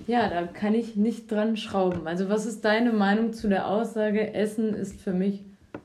ja, 0.07 0.29
da 0.29 0.47
kann 0.47 0.75
ich 0.75 0.97
nicht 0.97 1.31
dran 1.31 1.57
schrauben. 1.57 2.07
Also 2.07 2.29
was 2.29 2.47
ist 2.47 2.65
deine 2.65 2.93
Meinung 2.93 3.33
zu 3.33 3.49
der 3.49 3.69
Aussage, 3.69 4.33
Essen 4.33 4.75
ist 4.75 5.01
für 5.01 5.13
mich 5.13 5.45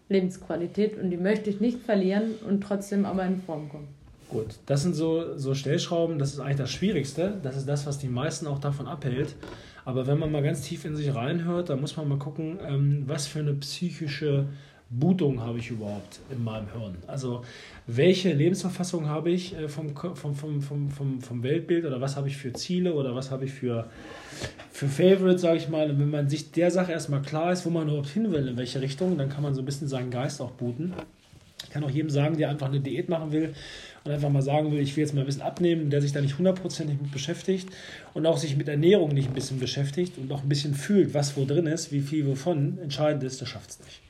Lebensqualität 0.09 0.97
und 0.97 1.09
die 1.09 1.17
möchte 1.17 1.49
ich 1.49 1.59
nicht 1.59 1.79
verlieren 1.79 2.35
und 2.47 2.61
trotzdem 2.61 3.05
aber 3.05 3.25
in 3.25 3.41
Form 3.41 3.69
kommen? 3.69 4.02
Gut, 4.33 4.55
das 4.65 4.81
sind 4.81 4.95
so, 4.95 5.37
so 5.37 5.53
Stellschrauben, 5.53 6.17
das 6.17 6.33
ist 6.33 6.39
eigentlich 6.39 6.57
das 6.57 6.71
Schwierigste. 6.71 7.35
Das 7.43 7.55
ist 7.55 7.69
das, 7.69 7.85
was 7.85 7.99
die 7.99 8.07
meisten 8.07 8.47
auch 8.47 8.57
davon 8.57 8.87
abhält. 8.87 9.35
Aber 9.85 10.07
wenn 10.07 10.17
man 10.17 10.31
mal 10.31 10.41
ganz 10.41 10.61
tief 10.61 10.85
in 10.85 10.95
sich 10.95 11.13
reinhört, 11.13 11.69
dann 11.69 11.79
muss 11.79 11.95
man 11.97 12.07
mal 12.07 12.17
gucken, 12.17 12.57
ähm, 12.67 13.03
was 13.05 13.27
für 13.27 13.39
eine 13.39 13.53
psychische 13.53 14.47
Bootung 14.89 15.39
habe 15.39 15.59
ich 15.59 15.69
überhaupt 15.69 16.19
in 16.31 16.43
meinem 16.43 16.65
Hirn? 16.71 16.95
Also 17.05 17.43
welche 17.85 18.33
Lebensverfassung 18.33 19.07
habe 19.07 19.29
ich 19.29 19.55
äh, 19.55 19.69
vom, 19.69 19.95
vom, 19.95 20.15
vom, 20.33 20.61
vom, 20.61 20.89
vom, 20.89 21.21
vom 21.21 21.43
Weltbild 21.43 21.85
oder 21.85 22.01
was 22.01 22.15
habe 22.15 22.27
ich 22.27 22.35
für 22.35 22.53
Ziele 22.53 22.95
oder 22.95 23.13
was 23.13 23.29
habe 23.29 23.45
ich 23.45 23.51
für, 23.51 23.87
für 24.71 24.87
Favorites, 24.87 25.43
sage 25.43 25.57
ich 25.57 25.69
mal. 25.69 25.91
Und 25.91 25.99
wenn 25.99 26.09
man 26.09 26.27
sich 26.27 26.51
der 26.51 26.71
Sache 26.71 26.91
erstmal 26.91 27.21
klar 27.21 27.51
ist, 27.51 27.67
wo 27.67 27.69
man 27.69 27.87
überhaupt 27.87 28.09
hin 28.09 28.31
will, 28.31 28.47
in 28.47 28.57
welche 28.57 28.81
Richtung, 28.81 29.15
dann 29.15 29.29
kann 29.29 29.43
man 29.43 29.53
so 29.53 29.61
ein 29.61 29.65
bisschen 29.65 29.87
seinen 29.87 30.09
Geist 30.09 30.41
auch 30.41 30.51
booten. 30.51 30.91
Ich 31.65 31.69
kann 31.69 31.83
auch 31.83 31.89
jedem 31.89 32.09
sagen, 32.09 32.37
der 32.37 32.49
einfach 32.49 32.67
eine 32.67 32.79
Diät 32.79 33.09
machen 33.09 33.31
will 33.31 33.53
und 34.03 34.11
einfach 34.11 34.29
mal 34.29 34.41
sagen 34.41 34.71
will, 34.71 34.79
ich 34.79 34.95
will 34.95 35.03
jetzt 35.03 35.13
mal 35.13 35.21
ein 35.21 35.25
bisschen 35.25 35.41
abnehmen, 35.41 35.89
der 35.89 36.01
sich 36.01 36.11
da 36.11 36.21
nicht 36.21 36.37
hundertprozentig 36.37 37.01
mit 37.01 37.11
beschäftigt 37.11 37.69
und 38.13 38.25
auch 38.25 38.37
sich 38.37 38.57
mit 38.57 38.67
Ernährung 38.67 39.13
nicht 39.13 39.29
ein 39.29 39.33
bisschen 39.33 39.59
beschäftigt 39.59 40.17
und 40.17 40.31
auch 40.31 40.43
ein 40.43 40.49
bisschen 40.49 40.73
fühlt, 40.73 41.13
was 41.13 41.37
wo 41.37 41.45
drin 41.45 41.67
ist, 41.67 41.91
wie 41.91 42.01
viel 42.01 42.27
wovon 42.27 42.79
entscheidend 42.79 43.23
ist, 43.23 43.39
der 43.41 43.45
schafft 43.45 43.69
es 43.69 43.79
nicht 43.79 44.01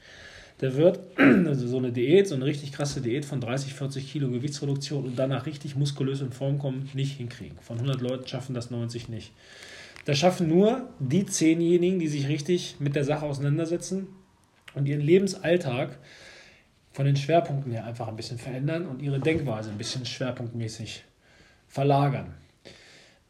der 0.63 0.75
wird 0.75 0.99
also 1.17 1.67
so 1.67 1.77
eine 1.77 1.91
Diät, 1.91 2.27
so 2.27 2.35
eine 2.35 2.45
richtig 2.45 2.71
krasse 2.71 3.01
Diät 3.01 3.25
von 3.25 3.41
30, 3.41 3.73
40 3.73 4.09
Kilo 4.09 4.29
Gewichtsreduktion 4.29 5.03
und 5.03 5.19
danach 5.19 5.45
richtig 5.45 5.75
muskulös 5.75 6.21
in 6.21 6.31
Form 6.31 6.57
kommen, 6.57 6.89
nicht 6.93 7.17
hinkriegen. 7.17 7.57
Von 7.61 7.77
100 7.77 8.01
Leuten 8.01 8.27
schaffen 8.27 8.55
das 8.55 8.71
90 8.71 9.09
nicht. 9.09 9.33
Das 10.05 10.17
schaffen 10.17 10.47
nur 10.47 10.89
die 10.99 11.25
zehnjenigen, 11.25 11.99
die 11.99 12.07
sich 12.07 12.29
richtig 12.29 12.77
mit 12.79 12.95
der 12.95 13.03
Sache 13.03 13.25
auseinandersetzen 13.25 14.07
und 14.73 14.87
ihren 14.87 15.01
Lebensalltag 15.01 15.97
von 16.93 17.05
den 17.05 17.15
Schwerpunkten 17.15 17.71
her 17.71 17.85
einfach 17.85 18.07
ein 18.07 18.15
bisschen 18.15 18.37
verändern 18.37 18.85
und 18.85 19.01
ihre 19.01 19.19
Denkweise 19.19 19.69
ein 19.69 19.77
bisschen 19.77 20.05
schwerpunktmäßig 20.05 21.03
verlagern. 21.67 22.33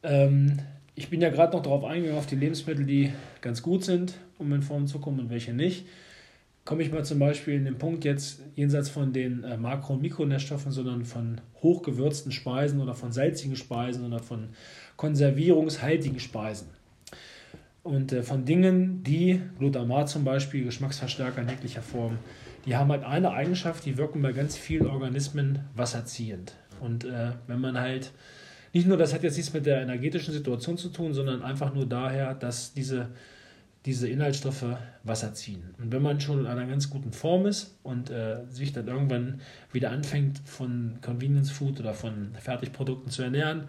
Ähm, 0.03 0.59
ich 0.95 1.09
bin 1.09 1.21
ja 1.21 1.29
gerade 1.29 1.55
noch 1.55 1.63
darauf 1.63 1.83
eingegangen, 1.85 2.19
auf 2.19 2.27
die 2.27 2.35
Lebensmittel, 2.35 2.85
die 2.85 3.11
ganz 3.41 3.63
gut 3.63 3.83
sind, 3.83 4.13
um 4.37 4.53
in 4.53 4.61
Form 4.61 4.85
zu 4.85 4.99
kommen 4.99 5.19
und 5.19 5.29
welche 5.31 5.53
nicht 5.53 5.85
komme 6.65 6.81
ich 6.81 6.91
mal 6.91 7.03
zum 7.03 7.19
Beispiel 7.19 7.55
in 7.55 7.65
den 7.65 7.77
Punkt 7.77 8.05
jetzt 8.05 8.39
jenseits 8.55 8.89
von 8.89 9.11
den 9.11 9.43
äh, 9.43 9.57
Makro- 9.57 9.93
und 9.93 10.01
Mikronährstoffen, 10.01 10.71
sondern 10.71 11.03
von 11.03 11.41
hochgewürzten 11.61 12.31
Speisen 12.31 12.81
oder 12.81 12.93
von 12.93 13.11
salzigen 13.11 13.55
Speisen 13.55 14.05
oder 14.05 14.19
von 14.19 14.49
konservierungshaltigen 14.95 16.19
Speisen. 16.19 16.67
Und 17.83 18.13
äh, 18.13 18.23
von 18.23 18.45
Dingen, 18.45 19.03
die 19.03 19.41
Glutamat 19.59 20.07
zum 20.07 20.23
Beispiel, 20.23 20.63
Geschmacksverstärker 20.63 21.41
in 21.41 21.49
jeglicher 21.49 21.81
Form, 21.81 22.17
die 22.65 22.75
haben 22.75 22.91
halt 22.91 23.03
eine 23.03 23.31
Eigenschaft, 23.31 23.85
die 23.85 23.97
wirken 23.97 24.21
bei 24.21 24.31
ganz 24.31 24.57
vielen 24.57 24.87
Organismen 24.87 25.59
wasserziehend. 25.75 26.55
Und 26.79 27.05
äh, 27.05 27.31
wenn 27.47 27.59
man 27.59 27.79
halt, 27.79 28.11
nicht 28.73 28.87
nur, 28.87 28.97
das 28.97 29.13
hat 29.13 29.23
jetzt 29.23 29.37
nichts 29.37 29.53
mit 29.53 29.65
der 29.65 29.81
energetischen 29.81 30.33
Situation 30.33 30.77
zu 30.77 30.89
tun, 30.89 31.13
sondern 31.13 31.43
einfach 31.43 31.73
nur 31.73 31.85
daher, 31.85 32.33
dass 32.33 32.73
diese, 32.73 33.09
diese 33.85 34.07
Inhaltsstoffe 34.07 34.65
Wasser 35.03 35.33
ziehen. 35.33 35.75
Und 35.77 35.91
wenn 35.91 36.01
man 36.01 36.19
schon 36.21 36.39
in 36.39 36.47
einer 36.47 36.65
ganz 36.65 36.89
guten 36.89 37.11
Form 37.11 37.45
ist 37.45 37.77
und 37.83 38.09
äh, 38.09 38.45
sich 38.49 38.71
dann 38.73 38.87
irgendwann 38.87 39.41
wieder 39.71 39.91
anfängt, 39.91 40.39
von 40.45 40.99
Convenience 41.01 41.51
Food 41.51 41.79
oder 41.79 41.93
von 41.93 42.31
Fertigprodukten 42.39 43.11
zu 43.11 43.23
ernähren, 43.23 43.65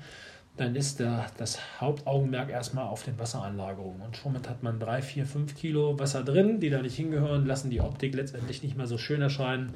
dann 0.56 0.76
ist 0.76 1.00
der, 1.00 1.26
das 1.36 1.58
Hauptaugenmerk 1.80 2.48
erstmal 2.48 2.84
auf 2.84 3.02
den 3.02 3.18
Wasseranlagerungen. 3.18 4.00
Und 4.02 4.16
schon 4.16 4.34
hat 4.36 4.62
man 4.62 4.78
drei, 4.78 5.02
vier, 5.02 5.26
fünf 5.26 5.56
Kilo 5.56 5.98
Wasser 5.98 6.22
drin, 6.22 6.60
die 6.60 6.70
da 6.70 6.80
nicht 6.80 6.94
hingehören, 6.94 7.44
lassen 7.44 7.70
die 7.70 7.80
Optik 7.80 8.14
letztendlich 8.14 8.62
nicht 8.62 8.76
mehr 8.76 8.86
so 8.86 8.96
schön 8.96 9.20
erscheinen. 9.20 9.70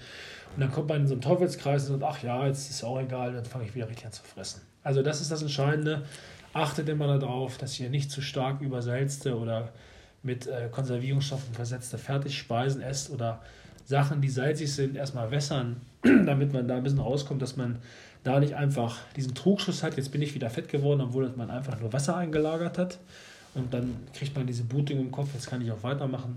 Und 0.54 0.60
dann 0.60 0.70
kommt 0.70 0.88
man 0.88 1.00
in 1.00 1.06
so 1.08 1.14
einen 1.14 1.20
Teufelskreis 1.20 1.90
und 1.90 2.00
sagt, 2.00 2.14
ach 2.16 2.22
ja, 2.22 2.46
jetzt 2.46 2.70
ist 2.70 2.76
es 2.76 2.84
auch 2.84 3.00
egal, 3.00 3.32
dann 3.32 3.44
fange 3.44 3.64
ich 3.64 3.74
wieder 3.74 3.88
richtig 3.88 4.06
an 4.06 4.12
zu 4.12 4.22
fressen. 4.22 4.60
Also 4.84 5.02
das 5.02 5.20
ist 5.20 5.32
das 5.32 5.42
Entscheidende. 5.42 6.04
Achtet 6.52 6.88
immer 6.88 7.18
darauf, 7.18 7.58
dass 7.58 7.78
ihr 7.80 7.90
nicht 7.90 8.10
zu 8.10 8.22
stark 8.22 8.60
übersalzte 8.60 9.36
oder 9.36 9.70
mit 10.22 10.46
äh, 10.46 10.68
Konservierungsstoffen 10.70 11.54
versetzte 11.54 11.98
Fertigspeisen 11.98 12.82
esst 12.82 13.10
oder 13.10 13.42
Sachen, 13.84 14.20
die 14.20 14.28
salzig 14.28 14.72
sind, 14.72 14.96
erstmal 14.96 15.30
wässern, 15.30 15.80
damit 16.02 16.52
man 16.52 16.68
da 16.68 16.76
ein 16.76 16.82
bisschen 16.82 17.00
rauskommt, 17.00 17.42
dass 17.42 17.56
man 17.56 17.78
da 18.24 18.40
nicht 18.40 18.54
einfach 18.54 18.98
diesen 19.16 19.34
Trugschuss 19.34 19.82
hat, 19.82 19.96
jetzt 19.96 20.12
bin 20.12 20.22
ich 20.22 20.34
wieder 20.34 20.50
fett 20.50 20.68
geworden, 20.68 21.00
obwohl 21.00 21.30
man 21.36 21.50
einfach 21.50 21.80
nur 21.80 21.92
Wasser 21.92 22.16
eingelagert 22.16 22.78
hat. 22.78 22.98
Und 23.54 23.72
dann 23.72 23.96
kriegt 24.14 24.36
man 24.36 24.46
diese 24.46 24.64
Blutung 24.64 24.98
im 24.98 25.10
Kopf, 25.10 25.30
jetzt 25.34 25.48
kann 25.48 25.62
ich 25.62 25.70
auch 25.70 25.82
weitermachen. 25.82 26.36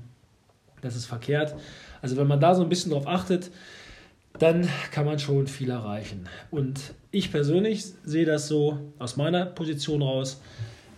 Das 0.82 0.96
ist 0.96 1.06
verkehrt. 1.06 1.56
Also 2.02 2.18
wenn 2.18 2.28
man 2.28 2.40
da 2.40 2.56
so 2.56 2.64
ein 2.64 2.70
bisschen 2.70 2.92
drauf 2.92 3.08
achtet, 3.08 3.52
dann 4.40 4.68
kann 4.92 5.06
man 5.06 5.20
schon 5.20 5.48
viel 5.48 5.70
erreichen. 5.70 6.28
Und 6.50 6.94
ich 7.12 7.32
persönlich 7.32 7.86
sehe 8.04 8.26
das 8.26 8.48
so 8.48 8.80
aus 8.98 9.18
meiner 9.18 9.46
Position 9.46 10.02
raus, 10.02 10.42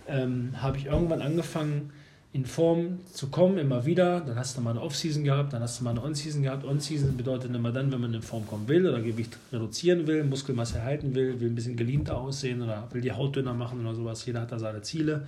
ähm, 0.08 0.52
habe 0.62 0.78
ich 0.78 0.86
irgendwann 0.86 1.22
angefangen, 1.22 1.92
in 2.34 2.48
Form 2.48 3.00
zu 3.14 3.30
kommen, 3.30 3.60
immer 3.60 3.86
wieder. 3.86 4.20
Dann 4.20 4.36
hast 4.38 4.58
du 4.58 4.62
mal 4.62 4.72
eine 4.72 4.82
Off-Season 4.82 5.24
gehabt, 5.24 5.54
dann 5.54 5.62
hast 5.62 5.80
du 5.80 5.84
mal 5.84 5.92
eine 5.92 6.04
On-Season 6.04 6.42
gehabt. 6.42 6.66
On-Season 6.66 7.16
bedeutet 7.16 7.56
immer 7.56 7.72
dann, 7.72 7.92
wenn 7.92 8.02
man 8.02 8.12
in 8.12 8.24
Form 8.24 8.48
kommen 8.48 8.68
will 8.68 8.88
oder 8.88 9.00
Gewicht 9.02 9.38
reduzieren 9.52 10.08
will, 10.08 10.24
Muskelmasse 10.24 10.80
erhalten 10.80 11.14
will, 11.14 11.40
will 11.40 11.50
ein 11.50 11.56
bisschen 11.56 11.78
geleanter 11.78 12.18
aussehen 12.18 12.64
oder 12.64 12.88
will 12.92 13.02
die 13.02 13.12
Haut 13.12 13.36
dünner 13.36 13.54
machen 13.54 13.82
oder 13.82 13.94
sowas. 13.94 14.26
Jeder 14.26 14.42
hat 14.42 14.52
da 14.52 14.58
seine 14.58 14.82
Ziele. 14.82 15.28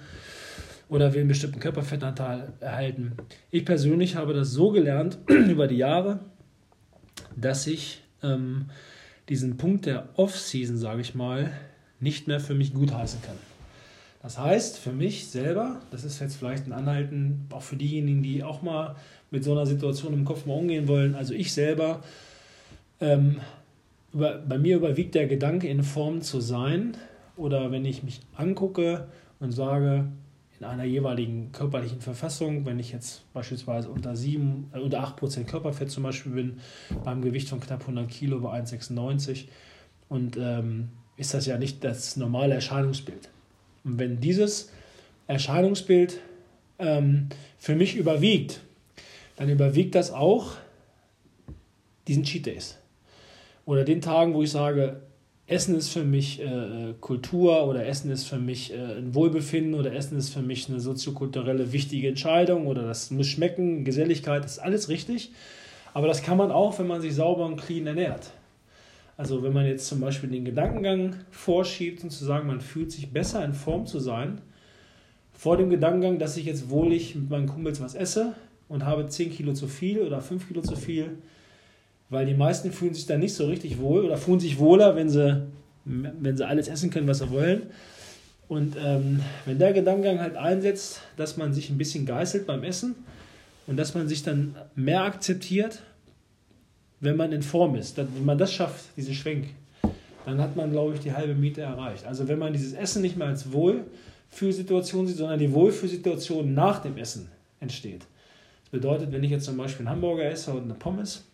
Oder 0.89 1.13
will 1.13 1.21
einen 1.21 1.29
bestimmten 1.29 1.59
Körperfettanteil 1.59 2.53
erhalten. 2.59 3.13
Ich 3.49 3.65
persönlich 3.65 4.15
habe 4.15 4.33
das 4.33 4.51
so 4.51 4.71
gelernt 4.71 5.17
über 5.27 5.67
die 5.67 5.77
Jahre, 5.77 6.19
dass 7.35 7.67
ich 7.67 8.03
ähm, 8.23 8.65
diesen 9.29 9.57
Punkt 9.57 9.85
der 9.85 10.09
Off-Season, 10.15 10.77
sage 10.77 11.01
ich 11.01 11.13
mal, 11.13 11.51
nicht 11.99 12.27
mehr 12.27 12.39
für 12.39 12.55
mich 12.55 12.73
gutheißen 12.73 13.21
kann. 13.21 13.35
Das 14.25 14.39
heißt, 14.39 14.79
für 14.79 14.91
mich 14.91 15.27
selber, 15.27 15.81
das 15.91 16.03
ist 16.03 16.19
jetzt 16.19 16.37
vielleicht 16.37 16.65
ein 16.65 16.71
Anhalten, 16.71 17.45
auch 17.51 17.61
für 17.61 17.75
diejenigen, 17.75 18.23
die 18.23 18.43
auch 18.43 18.63
mal 18.63 18.95
mit 19.29 19.43
so 19.43 19.51
einer 19.51 19.67
Situation 19.67 20.13
im 20.13 20.25
Kopf 20.25 20.47
mal 20.47 20.55
umgehen 20.55 20.87
wollen, 20.87 21.13
also 21.13 21.35
ich 21.35 21.53
selber, 21.53 22.01
ähm, 22.99 23.39
über, 24.11 24.39
bei 24.39 24.57
mir 24.57 24.77
überwiegt 24.77 25.13
der 25.13 25.27
Gedanke, 25.27 25.67
in 25.67 25.83
Form 25.83 26.21
zu 26.21 26.41
sein. 26.41 26.97
Oder 27.37 27.71
wenn 27.71 27.85
ich 27.85 28.01
mich 28.01 28.21
angucke 28.35 29.09
und 29.39 29.51
sage, 29.51 30.07
in 30.59 30.65
einer 30.65 30.85
jeweiligen 30.85 31.51
körperlichen 31.51 32.01
Verfassung, 32.01 32.65
wenn 32.65 32.79
ich 32.79 32.91
jetzt 32.91 33.31
beispielsweise 33.31 33.91
unter 33.91 34.15
7 34.15 34.71
äh, 34.73 34.79
oder 34.79 35.01
8 35.01 35.17
Prozent 35.17 35.47
Körperfett 35.47 35.91
zum 35.91 36.01
Beispiel 36.01 36.31
bin, 36.31 36.57
beim 37.03 37.21
Gewicht 37.21 37.47
von 37.47 37.59
knapp 37.59 37.81
100 37.81 38.09
Kilo 38.09 38.39
bei 38.39 38.59
1,96 38.59 39.49
und 40.09 40.35
ähm, 40.35 40.89
ist 41.15 41.35
das 41.35 41.45
ja 41.45 41.59
nicht 41.59 41.83
das 41.83 42.17
normale 42.17 42.55
Erscheinungsbild. 42.55 43.29
Und 43.85 43.99
wenn 43.99 44.19
dieses 44.19 44.71
Erscheinungsbild 45.27 46.19
ähm, 46.79 47.29
für 47.57 47.75
mich 47.75 47.95
überwiegt, 47.95 48.61
dann 49.37 49.49
überwiegt 49.49 49.95
das 49.95 50.11
auch 50.11 50.53
diesen 52.07 52.23
Cheat 52.23 52.45
Days. 52.45 52.77
Oder 53.65 53.83
den 53.83 54.01
Tagen, 54.01 54.33
wo 54.33 54.43
ich 54.43 54.51
sage, 54.51 55.01
Essen 55.47 55.75
ist 55.75 55.89
für 55.89 56.03
mich 56.03 56.41
äh, 56.41 56.93
Kultur 56.99 57.67
oder 57.67 57.85
Essen 57.85 58.09
ist 58.09 58.25
für 58.25 58.37
mich 58.37 58.73
äh, 58.73 58.77
ein 58.77 59.13
Wohlbefinden 59.13 59.75
oder 59.75 59.93
Essen 59.93 60.17
ist 60.17 60.29
für 60.29 60.41
mich 60.41 60.69
eine 60.69 60.79
soziokulturelle 60.79 61.71
wichtige 61.71 62.07
Entscheidung 62.07 62.65
oder 62.65 62.83
das 62.83 63.11
muss 63.11 63.27
schmecken, 63.27 63.85
Geselligkeit, 63.85 64.43
ist 64.43 64.59
alles 64.59 64.89
richtig. 64.89 65.31
Aber 65.93 66.07
das 66.07 66.23
kann 66.23 66.37
man 66.37 66.51
auch, 66.51 66.77
wenn 66.79 66.87
man 66.87 67.01
sich 67.01 67.13
sauber 67.13 67.45
und 67.45 67.57
clean 67.57 67.85
ernährt. 67.85 68.31
Also 69.17 69.43
wenn 69.43 69.53
man 69.53 69.65
jetzt 69.65 69.87
zum 69.87 70.01
Beispiel 70.01 70.29
den 70.29 70.43
Gedankengang 70.43 71.15
vorschiebt 71.31 72.03
und 72.03 72.09
zu 72.09 72.25
sagen, 72.25 72.47
man 72.47 72.59
fühlt 72.59 72.91
sich 72.91 73.11
besser 73.11 73.43
in 73.45 73.53
Form 73.53 73.85
zu 73.85 73.99
sein, 73.99 74.41
vor 75.33 75.57
dem 75.57 75.69
Gedankengang, 75.69 76.19
dass 76.19 76.37
ich 76.37 76.45
jetzt 76.45 76.69
wohlig 76.69 77.15
mit 77.15 77.29
meinen 77.29 77.47
Kumpels 77.47 77.81
was 77.81 77.95
esse 77.95 78.33
und 78.67 78.85
habe 78.85 79.07
10 79.07 79.31
Kilo 79.31 79.53
zu 79.53 79.67
viel 79.67 80.01
oder 80.01 80.21
5 80.21 80.47
Kilo 80.47 80.61
zu 80.61 80.75
viel, 80.75 81.17
weil 82.09 82.25
die 82.25 82.33
meisten 82.33 82.71
fühlen 82.71 82.93
sich 82.93 83.05
dann 83.05 83.19
nicht 83.19 83.33
so 83.33 83.45
richtig 83.45 83.79
wohl 83.79 84.05
oder 84.05 84.17
fühlen 84.17 84.39
sich 84.39 84.59
wohler, 84.59 84.95
wenn 84.95 85.09
sie, 85.09 85.43
wenn 85.85 86.37
sie 86.37 86.47
alles 86.47 86.67
essen 86.67 86.89
können, 86.89 87.07
was 87.07 87.19
sie 87.19 87.29
wollen. 87.29 87.63
Und 88.47 88.75
ähm, 88.83 89.21
wenn 89.45 89.59
der 89.59 89.73
Gedankengang 89.73 90.19
halt 90.19 90.35
einsetzt, 90.35 91.01
dass 91.17 91.37
man 91.37 91.53
sich 91.53 91.69
ein 91.69 91.77
bisschen 91.77 92.05
geißelt 92.05 92.45
beim 92.45 92.63
Essen 92.63 92.95
und 93.65 93.77
dass 93.77 93.95
man 93.95 94.07
sich 94.07 94.23
dann 94.23 94.55
mehr 94.75 95.01
akzeptiert 95.01 95.81
wenn 96.99 97.17
man 97.17 97.31
in 97.31 97.43
Form 97.43 97.75
ist. 97.75 97.97
wenn 97.97 98.25
man 98.25 98.37
das 98.37 98.53
schafft, 98.53 98.85
diesen 98.97 99.13
Schwenk, 99.13 99.47
dann 100.25 100.39
hat 100.39 100.55
man, 100.55 100.71
glaube 100.71 100.95
ich, 100.95 100.99
die 101.01 101.13
halbe 101.13 101.35
Miete 101.35 101.61
erreicht. 101.61 102.05
Also 102.05 102.27
wenn 102.27 102.39
man 102.39 102.53
dieses 102.53 102.73
Essen 102.73 103.01
nicht 103.01 103.15
mehr 103.15 103.27
als 103.27 103.51
Wohlfühlsituation 103.51 105.07
sieht, 105.07 105.17
sondern 105.17 105.39
die 105.39 105.53
Wohlfühlsituation 105.53 106.53
nach 106.53 106.81
dem 106.81 106.97
Essen 106.97 107.29
entsteht. 107.59 108.01
Das 108.63 108.71
bedeutet, 108.71 109.11
wenn 109.11 109.23
ich 109.23 109.31
jetzt 109.31 109.45
zum 109.45 109.57
Beispiel 109.57 109.85
einen 109.85 109.95
Hamburger 109.95 110.25
esse 110.25 110.51
und 110.51 110.63
eine 110.63 110.73
Pommes, 110.73 111.25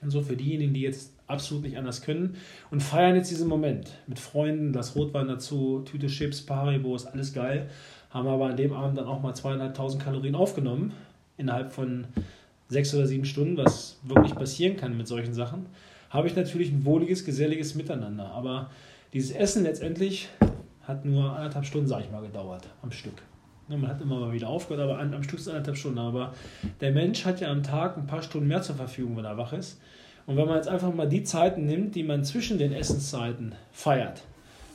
und 0.00 0.10
so 0.10 0.22
für 0.22 0.36
diejenigen, 0.36 0.74
die 0.74 0.82
jetzt 0.82 1.12
absolut 1.26 1.64
nicht 1.64 1.76
anders 1.76 2.02
können 2.02 2.36
und 2.70 2.82
feiern 2.82 3.16
jetzt 3.16 3.30
diesen 3.30 3.48
Moment 3.48 3.90
mit 4.06 4.18
Freunden, 4.18 4.72
das 4.72 4.96
Rotwein 4.96 5.28
dazu, 5.28 5.82
Tüte 5.84 6.06
Chips, 6.06 6.42
Paribos, 6.42 7.06
alles 7.06 7.32
geil, 7.32 7.68
haben 8.10 8.28
aber 8.28 8.46
an 8.46 8.56
dem 8.56 8.72
Abend 8.72 8.96
dann 8.96 9.06
auch 9.06 9.20
mal 9.20 9.34
zweieinhalbtausend 9.34 10.02
Kalorien 10.02 10.34
aufgenommen 10.34 10.92
innerhalb 11.36 11.72
von 11.72 12.06
sechs 12.68 12.94
oder 12.94 13.06
sieben 13.06 13.24
Stunden, 13.24 13.56
was 13.56 13.98
wirklich 14.02 14.34
passieren 14.34 14.76
kann 14.76 14.96
mit 14.96 15.08
solchen 15.08 15.34
Sachen, 15.34 15.66
habe 16.10 16.28
ich 16.28 16.36
natürlich 16.36 16.70
ein 16.70 16.84
wohliges, 16.84 17.24
geselliges 17.24 17.74
Miteinander. 17.74 18.30
Aber 18.30 18.70
dieses 19.12 19.30
Essen 19.30 19.62
letztendlich 19.62 20.28
hat 20.82 21.04
nur 21.04 21.34
anderthalb 21.34 21.66
Stunden, 21.66 21.86
sage 21.86 22.04
ich 22.04 22.10
mal, 22.10 22.22
gedauert 22.22 22.68
am 22.82 22.90
Stück. 22.90 23.22
Man 23.68 23.86
hat 23.86 24.00
immer 24.00 24.18
mal 24.18 24.32
wieder 24.32 24.48
aufgehört, 24.48 24.82
aber 24.82 24.98
am 24.98 25.22
Stück 25.22 25.40
ist 25.40 25.48
anderthalb 25.48 25.76
Stunden. 25.76 25.98
Aber 25.98 26.32
der 26.80 26.92
Mensch 26.92 27.26
hat 27.26 27.40
ja 27.40 27.50
am 27.50 27.62
Tag 27.62 27.98
ein 27.98 28.06
paar 28.06 28.22
Stunden 28.22 28.48
mehr 28.48 28.62
zur 28.62 28.76
Verfügung, 28.76 29.16
wenn 29.18 29.26
er 29.26 29.36
wach 29.36 29.52
ist. 29.52 29.78
Und 30.26 30.36
wenn 30.36 30.46
man 30.46 30.56
jetzt 30.56 30.68
einfach 30.68 30.92
mal 30.92 31.08
die 31.08 31.22
Zeiten 31.22 31.66
nimmt, 31.66 31.94
die 31.94 32.02
man 32.02 32.24
zwischen 32.24 32.58
den 32.58 32.72
Essenszeiten 32.72 33.54
feiert, 33.72 34.22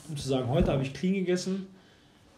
um 0.10 0.18
zu 0.18 0.28
sagen, 0.28 0.48
heute 0.48 0.72
habe 0.72 0.84
ich 0.84 0.94
clean 0.94 1.14
gegessen, 1.14 1.68